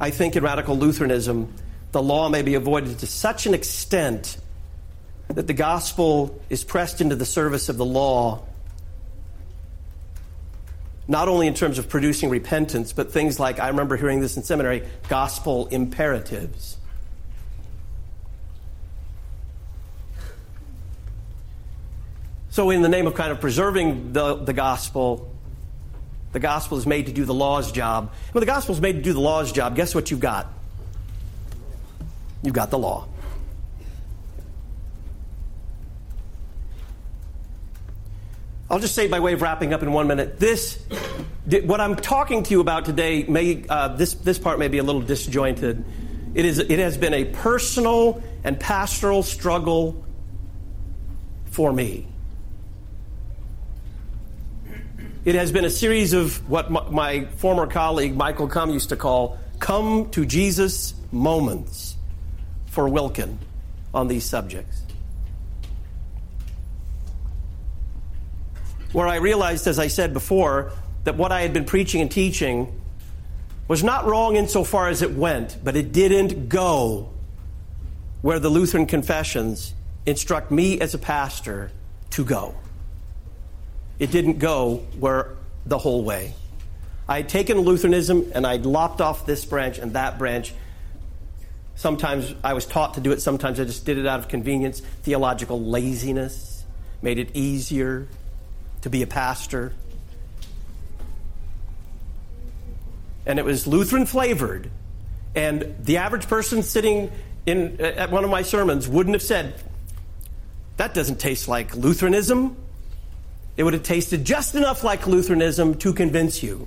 I 0.00 0.10
think 0.10 0.34
in 0.34 0.42
radical 0.42 0.76
Lutheranism, 0.76 1.54
the 1.92 2.02
law 2.02 2.28
may 2.28 2.42
be 2.42 2.54
avoided 2.54 2.98
to 2.98 3.06
such 3.06 3.46
an 3.46 3.54
extent 3.54 4.36
that 5.28 5.46
the 5.46 5.54
gospel 5.54 6.40
is 6.48 6.64
pressed 6.64 7.00
into 7.00 7.16
the 7.16 7.26
service 7.26 7.68
of 7.68 7.76
the 7.76 7.84
law, 7.84 8.42
not 11.06 11.28
only 11.28 11.46
in 11.46 11.54
terms 11.54 11.78
of 11.78 11.88
producing 11.88 12.30
repentance, 12.30 12.92
but 12.92 13.12
things 13.12 13.38
like 13.38 13.58
I 13.58 13.68
remember 13.68 13.96
hearing 13.96 14.20
this 14.20 14.36
in 14.36 14.42
seminary 14.42 14.86
gospel 15.08 15.66
imperatives. 15.68 16.76
So, 22.50 22.70
in 22.70 22.82
the 22.82 22.88
name 22.88 23.06
of 23.06 23.14
kind 23.14 23.30
of 23.30 23.40
preserving 23.40 24.12
the, 24.12 24.34
the 24.34 24.52
gospel, 24.52 25.30
the 26.32 26.40
gospel 26.40 26.76
is 26.76 26.86
made 26.86 27.06
to 27.06 27.12
do 27.12 27.24
the 27.24 27.34
law's 27.34 27.70
job. 27.70 28.12
When 28.32 28.40
the 28.40 28.46
gospel 28.46 28.74
is 28.74 28.80
made 28.80 28.94
to 28.94 29.02
do 29.02 29.12
the 29.12 29.20
law's 29.20 29.52
job, 29.52 29.76
guess 29.76 29.94
what 29.94 30.10
you've 30.10 30.20
got? 30.20 30.52
You've 32.42 32.54
got 32.54 32.70
the 32.70 32.78
law. 32.78 33.08
I'll 38.70 38.78
just 38.78 38.94
say 38.94 39.08
by 39.08 39.20
way 39.20 39.32
of 39.32 39.40
wrapping 39.40 39.72
up 39.72 39.82
in 39.82 39.92
one 39.92 40.06
minute, 40.06 40.38
this, 40.38 40.78
what 41.64 41.80
I'm 41.80 41.96
talking 41.96 42.42
to 42.42 42.50
you 42.50 42.60
about 42.60 42.84
today, 42.84 43.24
may, 43.24 43.64
uh, 43.68 43.88
this, 43.88 44.12
this 44.14 44.38
part 44.38 44.58
may 44.58 44.68
be 44.68 44.78
a 44.78 44.82
little 44.82 45.00
disjointed. 45.00 45.84
It, 46.34 46.44
is, 46.44 46.58
it 46.58 46.78
has 46.78 46.98
been 46.98 47.14
a 47.14 47.24
personal 47.24 48.22
and 48.44 48.60
pastoral 48.60 49.22
struggle 49.22 50.04
for 51.46 51.72
me. 51.72 52.06
It 55.24 55.34
has 55.34 55.50
been 55.50 55.64
a 55.64 55.70
series 55.70 56.12
of 56.12 56.48
what 56.48 56.70
my 56.70 57.24
former 57.36 57.66
colleague 57.66 58.16
Michael 58.16 58.48
Cum 58.48 58.70
used 58.70 58.90
to 58.90 58.96
call 58.96 59.38
come 59.58 60.10
to 60.10 60.24
Jesus 60.24 60.94
moments 61.10 61.97
for 62.78 62.88
Wilken 62.88 63.38
on 63.92 64.06
these 64.06 64.24
subjects. 64.24 64.82
where 68.92 69.08
I 69.08 69.16
realized, 69.16 69.66
as 69.66 69.80
I 69.80 69.88
said 69.88 70.12
before, 70.12 70.70
that 71.02 71.16
what 71.16 71.32
I 71.32 71.40
had 71.40 71.52
been 71.52 71.64
preaching 71.64 72.00
and 72.00 72.08
teaching 72.08 72.80
was 73.66 73.82
not 73.82 74.06
wrong 74.06 74.36
insofar 74.36 74.86
as 74.86 75.02
it 75.02 75.10
went, 75.10 75.58
but 75.64 75.74
it 75.74 75.90
didn't 75.90 76.48
go 76.48 77.10
where 78.22 78.38
the 78.38 78.48
Lutheran 78.48 78.86
confessions 78.86 79.74
instruct 80.06 80.52
me 80.52 80.80
as 80.80 80.94
a 80.94 80.98
pastor 80.98 81.72
to 82.10 82.24
go. 82.24 82.54
It 83.98 84.12
didn't 84.12 84.38
go 84.38 84.86
where 85.00 85.34
the 85.66 85.78
whole 85.78 86.04
way. 86.04 86.32
I 87.08 87.16
had 87.16 87.28
taken 87.28 87.58
Lutheranism 87.58 88.30
and 88.36 88.46
I'd 88.46 88.64
lopped 88.64 89.00
off 89.00 89.26
this 89.26 89.44
branch 89.44 89.78
and 89.78 89.94
that 89.94 90.16
branch. 90.16 90.54
Sometimes 91.78 92.34
I 92.42 92.54
was 92.54 92.66
taught 92.66 92.94
to 92.94 93.00
do 93.00 93.12
it, 93.12 93.22
sometimes 93.22 93.60
I 93.60 93.64
just 93.64 93.84
did 93.84 93.98
it 93.98 94.06
out 94.06 94.18
of 94.18 94.26
convenience, 94.26 94.80
theological 94.80 95.62
laziness, 95.62 96.64
made 97.02 97.20
it 97.20 97.36
easier 97.36 98.08
to 98.80 98.90
be 98.90 99.02
a 99.02 99.06
pastor. 99.06 99.72
And 103.24 103.38
it 103.38 103.44
was 103.44 103.68
Lutheran 103.68 104.06
flavored. 104.06 104.72
And 105.36 105.76
the 105.78 105.98
average 105.98 106.26
person 106.26 106.64
sitting 106.64 107.12
in, 107.46 107.80
at 107.80 108.10
one 108.10 108.24
of 108.24 108.30
my 108.30 108.42
sermons 108.42 108.88
wouldn't 108.88 109.14
have 109.14 109.22
said, 109.22 109.54
That 110.78 110.94
doesn't 110.94 111.20
taste 111.20 111.46
like 111.46 111.76
Lutheranism. 111.76 112.56
It 113.56 113.62
would 113.62 113.74
have 113.74 113.84
tasted 113.84 114.24
just 114.24 114.56
enough 114.56 114.82
like 114.82 115.06
Lutheranism 115.06 115.76
to 115.76 115.92
convince 115.92 116.42
you. 116.42 116.66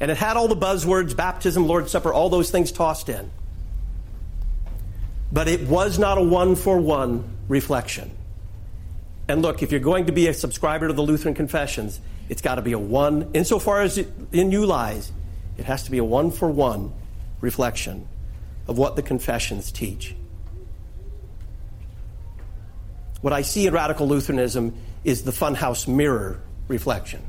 And 0.00 0.10
it 0.10 0.16
had 0.16 0.38
all 0.38 0.48
the 0.48 0.56
buzzwords 0.56 1.14
baptism, 1.14 1.66
Lord's 1.66 1.92
Supper, 1.92 2.10
all 2.10 2.30
those 2.30 2.50
things 2.50 2.72
tossed 2.72 3.10
in. 3.10 3.30
But 5.32 5.48
it 5.48 5.68
was 5.68 5.98
not 5.98 6.18
a 6.18 6.22
one 6.22 6.56
for 6.56 6.78
one 6.78 7.36
reflection. 7.48 8.10
And 9.28 9.42
look, 9.42 9.62
if 9.62 9.70
you're 9.70 9.80
going 9.80 10.06
to 10.06 10.12
be 10.12 10.26
a 10.26 10.34
subscriber 10.34 10.88
to 10.88 10.92
the 10.92 11.02
Lutheran 11.02 11.34
Confessions, 11.34 12.00
it's 12.28 12.42
got 12.42 12.56
to 12.56 12.62
be 12.62 12.72
a 12.72 12.78
one, 12.78 13.30
insofar 13.32 13.82
as 13.82 13.98
in 13.98 14.50
you 14.50 14.66
lies, 14.66 15.12
it 15.56 15.66
has 15.66 15.84
to 15.84 15.90
be 15.90 15.98
a 15.98 16.04
one 16.04 16.30
for 16.30 16.50
one 16.50 16.92
reflection 17.40 18.08
of 18.66 18.78
what 18.78 18.96
the 18.96 19.02
confessions 19.02 19.70
teach. 19.70 20.14
What 23.20 23.32
I 23.32 23.42
see 23.42 23.66
in 23.66 23.74
radical 23.74 24.08
Lutheranism 24.08 24.74
is 25.04 25.22
the 25.22 25.32
funhouse 25.32 25.86
mirror 25.86 26.40
reflection 26.68 27.22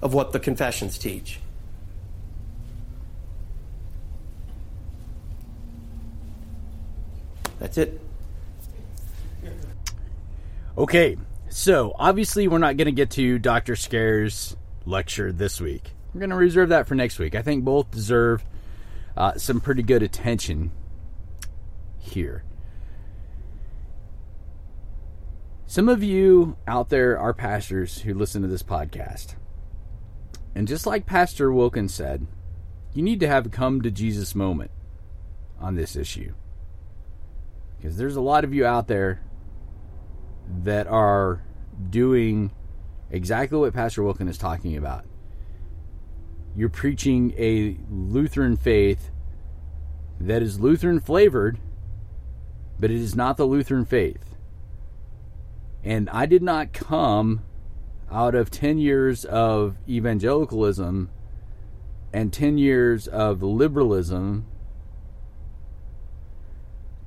of 0.00 0.14
what 0.14 0.32
the 0.32 0.40
confessions 0.40 0.98
teach. 0.98 1.38
That's 7.58 7.78
it. 7.78 8.00
Okay, 10.78 11.16
so 11.48 11.94
obviously 11.98 12.48
we're 12.48 12.58
not 12.58 12.76
going 12.76 12.86
to 12.86 12.92
get 12.92 13.10
to 13.12 13.38
Dr. 13.38 13.76
Scaer's 13.76 14.56
lecture 14.84 15.32
this 15.32 15.60
week. 15.60 15.92
We're 16.12 16.20
going 16.20 16.30
to 16.30 16.36
reserve 16.36 16.68
that 16.68 16.86
for 16.86 16.94
next 16.94 17.18
week. 17.18 17.34
I 17.34 17.42
think 17.42 17.64
both 17.64 17.90
deserve 17.90 18.44
uh, 19.16 19.34
some 19.38 19.60
pretty 19.60 19.82
good 19.82 20.02
attention 20.02 20.70
here. 21.98 22.44
Some 25.66 25.88
of 25.88 26.02
you 26.02 26.56
out 26.68 26.90
there 26.90 27.18
are 27.18 27.32
pastors 27.32 28.02
who 28.02 28.14
listen 28.14 28.42
to 28.42 28.48
this 28.48 28.62
podcast. 28.62 29.34
And 30.54 30.68
just 30.68 30.86
like 30.86 31.06
Pastor 31.06 31.50
Wilken's 31.50 31.92
said, 31.92 32.26
you 32.94 33.02
need 33.02 33.20
to 33.20 33.28
have 33.28 33.46
a 33.46 33.50
come 33.50 33.82
to 33.82 33.90
Jesus 33.90 34.34
moment 34.34 34.70
on 35.58 35.74
this 35.74 35.96
issue. 35.96 36.34
Because 37.76 37.96
there's 37.96 38.16
a 38.16 38.20
lot 38.20 38.44
of 38.44 38.54
you 38.54 38.64
out 38.64 38.88
there 38.88 39.20
that 40.62 40.86
are 40.86 41.42
doing 41.90 42.52
exactly 43.10 43.58
what 43.58 43.74
Pastor 43.74 44.02
Wilken 44.02 44.28
is 44.28 44.38
talking 44.38 44.76
about. 44.76 45.04
You're 46.54 46.68
preaching 46.68 47.34
a 47.36 47.76
Lutheran 47.90 48.56
faith 48.56 49.10
that 50.18 50.42
is 50.42 50.58
Lutheran 50.58 51.00
flavored, 51.00 51.58
but 52.78 52.90
it 52.90 52.96
is 52.96 53.14
not 53.14 53.36
the 53.36 53.44
Lutheran 53.44 53.84
faith. 53.84 54.34
And 55.84 56.08
I 56.10 56.26
did 56.26 56.42
not 56.42 56.72
come 56.72 57.42
out 58.10 58.34
of 58.34 58.50
10 58.50 58.78
years 58.78 59.24
of 59.24 59.76
evangelicalism 59.88 61.10
and 62.12 62.32
10 62.32 62.58
years 62.58 63.06
of 63.06 63.42
liberalism 63.42 64.46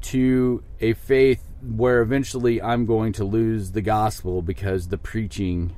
to 0.02 0.64
a 0.80 0.94
faith 0.94 1.44
where 1.62 2.02
eventually 2.02 2.62
I'm 2.62 2.86
going 2.86 3.14
to 3.14 3.24
lose 3.24 3.72
the 3.72 3.82
gospel 3.82 4.42
because 4.42 4.88
the 4.88 4.98
preaching 4.98 5.76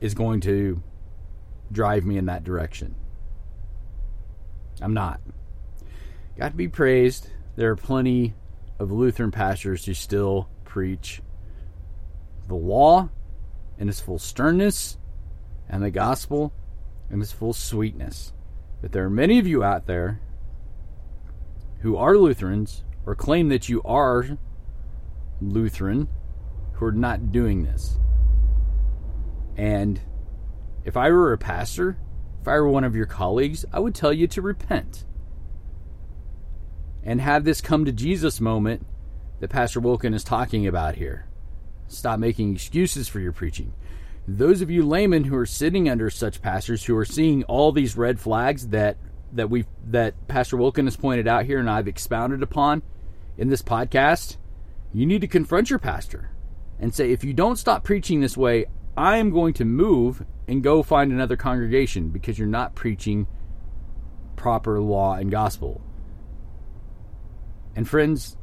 is 0.00 0.14
going 0.14 0.40
to 0.42 0.82
drive 1.72 2.04
me 2.04 2.16
in 2.16 2.26
that 2.26 2.44
direction. 2.44 2.94
I'm 4.80 4.94
not. 4.94 5.20
Got 6.38 6.50
to 6.50 6.56
be 6.56 6.68
praised. 6.68 7.28
There 7.56 7.70
are 7.70 7.76
plenty 7.76 8.34
of 8.78 8.90
Lutheran 8.90 9.30
pastors 9.30 9.84
who 9.84 9.94
still 9.94 10.48
preach 10.64 11.22
the 12.48 12.54
law 12.54 13.08
in 13.78 13.88
its 13.88 14.00
full 14.00 14.18
sternness 14.18 14.98
and 15.68 15.82
the 15.82 15.90
gospel 15.90 16.52
in 17.10 17.20
its 17.22 17.32
full 17.32 17.52
sweetness. 17.52 18.32
But 18.80 18.92
there 18.92 19.04
are 19.04 19.10
many 19.10 19.38
of 19.38 19.46
you 19.46 19.62
out 19.64 19.86
there 19.86 20.20
who 21.84 21.98
are 21.98 22.16
Lutherans 22.16 22.82
or 23.04 23.14
claim 23.14 23.50
that 23.50 23.68
you 23.68 23.82
are 23.82 24.38
Lutheran 25.42 26.08
who 26.72 26.86
are 26.86 26.92
not 26.92 27.30
doing 27.30 27.62
this. 27.62 27.98
And 29.58 30.00
if 30.86 30.96
I 30.96 31.10
were 31.10 31.34
a 31.34 31.38
pastor, 31.38 31.98
if 32.40 32.48
I 32.48 32.54
were 32.54 32.70
one 32.70 32.84
of 32.84 32.96
your 32.96 33.04
colleagues, 33.04 33.66
I 33.70 33.80
would 33.80 33.94
tell 33.94 34.14
you 34.14 34.26
to 34.28 34.40
repent 34.40 35.04
and 37.02 37.20
have 37.20 37.44
this 37.44 37.60
come 37.60 37.84
to 37.84 37.92
Jesus 37.92 38.40
moment 38.40 38.86
that 39.40 39.50
Pastor 39.50 39.82
Wilken 39.82 40.14
is 40.14 40.24
talking 40.24 40.66
about 40.66 40.94
here. 40.94 41.26
Stop 41.86 42.18
making 42.18 42.54
excuses 42.54 43.08
for 43.08 43.20
your 43.20 43.32
preaching. 43.32 43.74
Those 44.26 44.62
of 44.62 44.70
you 44.70 44.86
laymen 44.86 45.24
who 45.24 45.36
are 45.36 45.44
sitting 45.44 45.90
under 45.90 46.08
such 46.08 46.40
pastors 46.40 46.82
who 46.82 46.96
are 46.96 47.04
seeing 47.04 47.44
all 47.44 47.72
these 47.72 47.94
red 47.94 48.18
flags 48.18 48.68
that 48.68 48.96
that 49.34 49.50
we 49.50 49.64
that 49.86 50.28
Pastor 50.28 50.56
Wilken 50.56 50.84
has 50.84 50.96
pointed 50.96 51.28
out 51.28 51.44
here 51.44 51.58
and 51.58 51.68
I've 51.68 51.88
expounded 51.88 52.42
upon, 52.42 52.82
in 53.36 53.48
this 53.48 53.62
podcast, 53.62 54.36
you 54.92 55.06
need 55.06 55.20
to 55.20 55.28
confront 55.28 55.70
your 55.70 55.78
pastor 55.78 56.30
and 56.78 56.94
say, 56.94 57.10
if 57.10 57.24
you 57.24 57.32
don't 57.32 57.56
stop 57.56 57.84
preaching 57.84 58.20
this 58.20 58.36
way, 58.36 58.66
I 58.96 59.18
am 59.18 59.30
going 59.30 59.54
to 59.54 59.64
move 59.64 60.24
and 60.46 60.62
go 60.62 60.82
find 60.82 61.12
another 61.12 61.36
congregation 61.36 62.08
because 62.08 62.38
you're 62.38 62.48
not 62.48 62.74
preaching 62.74 63.26
proper 64.36 64.80
law 64.80 65.14
and 65.14 65.30
gospel. 65.30 65.80
And 67.74 67.88
friends, 67.88 68.36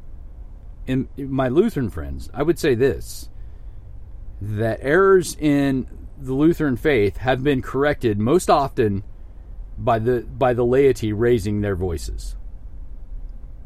in 0.86 1.08
my 1.16 1.48
Lutheran 1.48 1.90
friends, 1.90 2.28
I 2.34 2.42
would 2.42 2.58
say 2.58 2.74
this 2.74 3.28
that 4.40 4.80
errors 4.82 5.36
in 5.36 5.86
the 6.18 6.34
Lutheran 6.34 6.76
faith 6.76 7.18
have 7.18 7.44
been 7.44 7.62
corrected 7.62 8.18
most 8.18 8.50
often 8.50 9.04
by 9.78 9.98
the 9.98 10.20
by 10.20 10.52
the 10.52 10.64
laity 10.64 11.12
raising 11.12 11.60
their 11.60 11.76
voices 11.76 12.36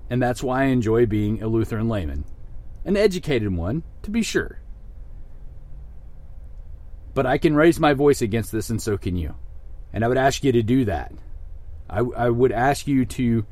and 0.08 0.22
that's 0.22 0.42
why 0.42 0.62
I 0.62 0.66
enjoy 0.66 1.06
being 1.06 1.42
a 1.42 1.48
Lutheran 1.48 1.88
layman. 1.88 2.24
An 2.84 2.96
educated 2.96 3.54
one, 3.54 3.82
to 4.02 4.10
be 4.10 4.22
sure. 4.22 4.60
But 7.14 7.26
I 7.26 7.38
can 7.38 7.56
raise 7.56 7.80
my 7.80 7.94
voice 7.94 8.22
against 8.22 8.52
this, 8.52 8.70
and 8.70 8.80
so 8.80 8.96
can 8.96 9.16
you. 9.16 9.34
And 9.92 10.04
I 10.04 10.08
would 10.08 10.18
ask 10.18 10.44
you 10.44 10.52
to 10.52 10.62
do 10.62 10.84
that. 10.84 11.12
I, 11.88 12.00
I 12.00 12.28
would 12.28 12.52
ask 12.52 12.86
you 12.86 13.04
to 13.04 13.46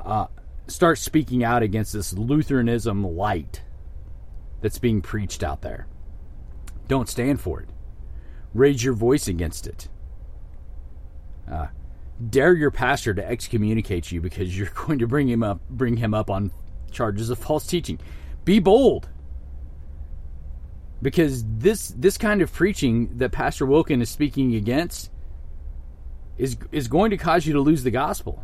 uh, 0.00 0.26
start 0.68 0.98
speaking 0.98 1.42
out 1.42 1.62
against 1.62 1.92
this 1.92 2.12
Lutheranism 2.12 3.04
light 3.04 3.62
that's 4.60 4.78
being 4.78 5.02
preached 5.02 5.42
out 5.42 5.62
there. 5.62 5.86
Don't 6.86 7.08
stand 7.08 7.40
for 7.40 7.60
it. 7.60 7.68
Raise 8.54 8.84
your 8.84 8.94
voice 8.94 9.26
against 9.26 9.66
it. 9.66 9.88
Uh, 11.50 11.66
dare 12.30 12.54
your 12.54 12.70
pastor 12.70 13.14
to 13.14 13.26
excommunicate 13.26 14.12
you 14.12 14.20
because 14.20 14.56
you're 14.56 14.68
going 14.86 14.98
to 14.98 15.06
bring 15.06 15.28
him 15.28 15.42
up 15.42 15.60
bring 15.68 15.96
him 15.96 16.14
up 16.14 16.30
on 16.30 16.52
charges 16.90 17.30
of 17.30 17.38
false 17.38 17.66
teaching. 17.66 17.98
Be 18.44 18.58
bold. 18.58 19.08
Because 21.00 21.44
this 21.58 21.88
this 21.96 22.16
kind 22.16 22.42
of 22.42 22.52
preaching 22.52 23.18
that 23.18 23.32
Pastor 23.32 23.66
Wilken 23.66 24.00
is 24.00 24.10
speaking 24.10 24.54
against 24.54 25.10
is 26.38 26.56
is 26.70 26.86
going 26.88 27.10
to 27.10 27.16
cause 27.16 27.46
you 27.46 27.52
to 27.54 27.60
lose 27.60 27.82
the 27.82 27.90
gospel. 27.90 28.42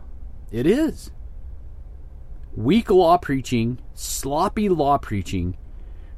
It 0.51 0.67
is. 0.67 1.11
Weak 2.57 2.91
law 2.91 3.19
preaching, 3.19 3.79
sloppy 3.95 4.69
law 4.69 4.99
preaching, 4.99 5.57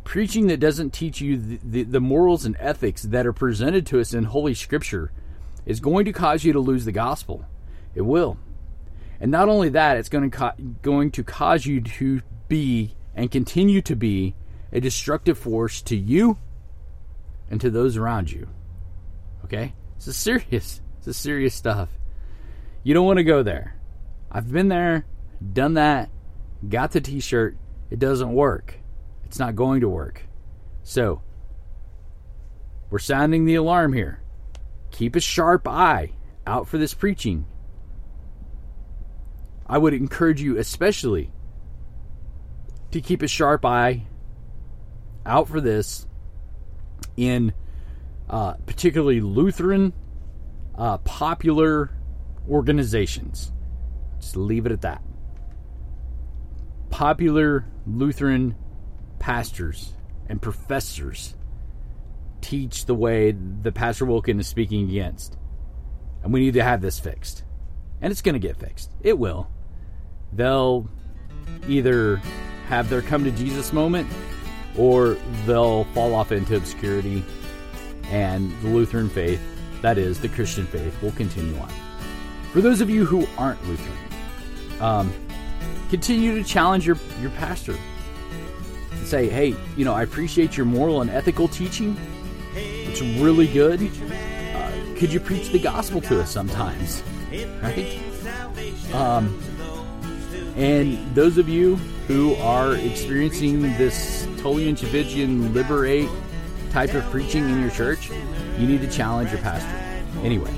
preaching 0.04 0.46
that 0.46 0.60
doesn't 0.60 0.90
teach 0.90 1.20
you 1.20 1.36
the, 1.36 1.60
the, 1.62 1.82
the 1.82 2.00
morals 2.00 2.46
and 2.46 2.56
ethics 2.58 3.02
that 3.02 3.26
are 3.26 3.32
presented 3.34 3.84
to 3.86 4.00
us 4.00 4.14
in 4.14 4.24
Holy 4.24 4.54
Scripture 4.54 5.12
is 5.66 5.80
going 5.80 6.04
to 6.04 6.12
cause 6.12 6.44
you 6.44 6.52
to 6.52 6.60
lose 6.60 6.84
the 6.84 6.92
gospel. 6.92 7.44
It 7.94 8.02
will. 8.02 8.38
And 9.20 9.30
not 9.30 9.48
only 9.48 9.68
that, 9.70 9.96
it's 9.96 10.08
going 10.08 10.30
to 10.30 10.36
co- 10.36 10.64
going 10.82 11.10
to 11.12 11.24
cause 11.24 11.66
you 11.66 11.80
to 11.80 12.22
be 12.48 12.94
and 13.14 13.30
continue 13.30 13.82
to 13.82 13.94
be 13.94 14.34
a 14.72 14.80
destructive 14.80 15.38
force 15.38 15.82
to 15.82 15.96
you 15.96 16.38
and 17.50 17.60
to 17.60 17.70
those 17.70 17.96
around 17.96 18.30
you. 18.30 18.48
Okay? 19.44 19.74
This 19.96 20.08
is 20.08 20.16
serious. 20.16 20.80
This 20.98 21.08
is 21.08 21.16
serious 21.16 21.54
stuff. 21.54 21.88
You 22.82 22.94
don't 22.94 23.06
want 23.06 23.18
to 23.18 23.24
go 23.24 23.42
there. 23.42 23.76
I've 24.30 24.50
been 24.50 24.68
there, 24.68 25.04
done 25.52 25.74
that, 25.74 26.08
got 26.66 26.92
the 26.92 27.00
t 27.00 27.20
shirt. 27.20 27.56
It 27.90 27.98
doesn't 27.98 28.32
work. 28.32 28.76
It's 29.24 29.38
not 29.38 29.56
going 29.56 29.80
to 29.80 29.88
work. 29.88 30.22
So, 30.82 31.22
we're 32.90 32.98
sounding 32.98 33.44
the 33.44 33.56
alarm 33.56 33.92
here. 33.92 34.19
Keep 34.90 35.16
a 35.16 35.20
sharp 35.20 35.66
eye 35.66 36.12
out 36.46 36.68
for 36.68 36.78
this 36.78 36.94
preaching. 36.94 37.46
I 39.66 39.78
would 39.78 39.94
encourage 39.94 40.42
you, 40.42 40.58
especially, 40.58 41.30
to 42.90 43.00
keep 43.00 43.22
a 43.22 43.28
sharp 43.28 43.64
eye 43.64 44.06
out 45.24 45.48
for 45.48 45.60
this 45.60 46.06
in 47.16 47.52
uh, 48.28 48.54
particularly 48.66 49.20
Lutheran 49.20 49.92
uh, 50.76 50.98
popular 50.98 51.90
organizations. 52.48 53.52
Just 54.18 54.36
leave 54.36 54.66
it 54.66 54.72
at 54.72 54.82
that. 54.82 55.02
Popular 56.90 57.66
Lutheran 57.86 58.56
pastors 59.18 59.94
and 60.28 60.40
professors 60.40 61.34
teach 62.40 62.86
the 62.86 62.94
way 62.94 63.32
that 63.62 63.72
Pastor 63.72 64.06
Wilken 64.06 64.40
is 64.40 64.46
speaking 64.46 64.88
against. 64.88 65.36
And 66.22 66.32
we 66.32 66.40
need 66.40 66.54
to 66.54 66.62
have 66.62 66.80
this 66.80 66.98
fixed. 66.98 67.44
And 68.00 68.10
it's 68.10 68.22
going 68.22 68.34
to 68.34 68.38
get 68.38 68.56
fixed. 68.56 68.90
It 69.02 69.18
will. 69.18 69.48
They'll 70.32 70.88
either 71.68 72.16
have 72.68 72.88
their 72.88 73.02
come 73.02 73.24
to 73.24 73.30
Jesus 73.30 73.72
moment 73.72 74.08
or 74.78 75.16
they'll 75.44 75.84
fall 75.86 76.14
off 76.14 76.32
into 76.32 76.56
obscurity 76.56 77.24
and 78.10 78.50
the 78.62 78.68
Lutheran 78.68 79.08
faith, 79.08 79.40
that 79.82 79.98
is, 79.98 80.20
the 80.20 80.28
Christian 80.28 80.66
faith, 80.66 81.00
will 81.02 81.12
continue 81.12 81.56
on. 81.58 81.70
For 82.52 82.60
those 82.60 82.80
of 82.80 82.90
you 82.90 83.04
who 83.04 83.26
aren't 83.38 83.64
Lutheran, 83.66 83.98
um, 84.80 85.12
continue 85.90 86.34
to 86.36 86.44
challenge 86.44 86.86
your, 86.86 86.96
your 87.20 87.30
pastor. 87.30 87.76
And 88.92 89.06
say, 89.06 89.28
hey, 89.28 89.54
you 89.76 89.84
know, 89.84 89.94
I 89.94 90.02
appreciate 90.02 90.56
your 90.56 90.66
moral 90.66 91.00
and 91.00 91.10
ethical 91.10 91.48
teaching. 91.48 91.96
It's 92.90 93.00
really 93.00 93.46
good. 93.46 93.80
Uh, 93.82 94.98
could 94.98 95.12
you 95.12 95.20
preach 95.20 95.50
the 95.50 95.60
gospel 95.60 96.00
to 96.00 96.20
us 96.20 96.28
sometimes? 96.28 97.04
Right? 97.62 97.96
Um, 98.92 99.40
and 100.56 101.14
those 101.14 101.38
of 101.38 101.48
you 101.48 101.76
who 102.08 102.34
are 102.34 102.74
experiencing 102.74 103.62
this 103.78 104.26
Tchividjian 104.38 105.54
liberate 105.54 106.08
type 106.72 106.92
of 106.94 107.04
preaching 107.04 107.48
in 107.48 107.60
your 107.60 107.70
church, 107.70 108.10
you 108.58 108.66
need 108.66 108.80
to 108.80 108.90
challenge 108.90 109.30
your 109.30 109.40
pastor. 109.40 109.70
Anyway, 110.24 110.52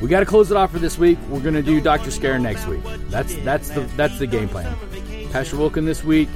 we 0.00 0.06
got 0.06 0.20
to 0.20 0.26
close 0.26 0.52
it 0.52 0.56
off 0.56 0.70
for 0.70 0.78
this 0.78 0.96
week. 0.96 1.18
We're 1.28 1.40
going 1.40 1.54
to 1.54 1.62
do 1.62 1.80
Dr. 1.80 2.12
Scaer 2.12 2.38
next 2.38 2.68
week. 2.68 2.82
That's 3.08 3.34
that's 3.38 3.70
the 3.70 3.80
that's 3.96 4.20
the 4.20 4.28
game 4.28 4.48
plan. 4.48 4.76
Pastor 5.32 5.56
Wilken 5.56 5.84
this 5.84 6.04
week, 6.04 6.28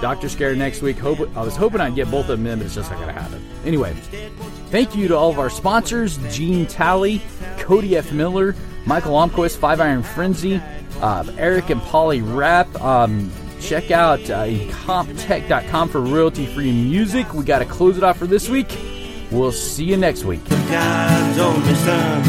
Dr. 0.00 0.28
Scaer 0.28 0.54
next 0.54 0.82
week. 0.82 0.96
Hope 0.98 1.18
I 1.36 1.42
was 1.42 1.56
hoping 1.56 1.80
I'd 1.80 1.96
get 1.96 2.08
both 2.12 2.28
of 2.28 2.38
them 2.38 2.46
in, 2.46 2.60
but 2.60 2.66
it's 2.66 2.76
just 2.76 2.88
not 2.88 3.00
going 3.00 3.12
to 3.12 3.20
happen. 3.20 3.44
Anyway, 3.64 3.92
thank 4.70 4.94
you 4.96 5.08
to 5.08 5.16
all 5.16 5.30
of 5.30 5.38
our 5.38 5.50
sponsors: 5.50 6.18
Gene 6.34 6.66
Talley, 6.66 7.20
Cody 7.58 7.96
F. 7.96 8.12
Miller, 8.12 8.54
Michael 8.86 9.12
Omquist, 9.12 9.56
Five 9.56 9.80
Iron 9.80 10.02
Frenzy, 10.02 10.60
uh, 11.00 11.24
Eric 11.36 11.70
and 11.70 11.80
Polly 11.82 12.22
Rap. 12.22 12.74
Um, 12.80 13.30
check 13.60 13.90
out 13.90 14.20
uh, 14.30 14.46
incompetech.com 14.46 15.88
for 15.88 16.00
royalty 16.00 16.46
free 16.46 16.72
music. 16.72 17.34
We 17.34 17.44
got 17.44 17.60
to 17.60 17.64
close 17.66 17.96
it 17.96 18.04
off 18.04 18.18
for 18.18 18.26
this 18.26 18.48
week. 18.48 18.76
We'll 19.30 19.52
see 19.52 19.84
you 19.84 19.96
next 19.96 20.24
week. 20.24 20.44
God's 20.48 21.38
only 21.38 21.74
son. 21.74 22.22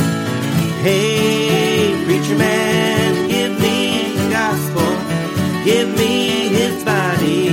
Hey, 0.84 2.04
preacher 2.06 2.38
man, 2.38 3.30
give 3.30 3.60
me 3.60 4.14
the 4.16 4.30
gospel. 4.30 5.64
Give 5.64 5.90
me 5.98 6.48
his 6.50 6.84
body 6.84 7.51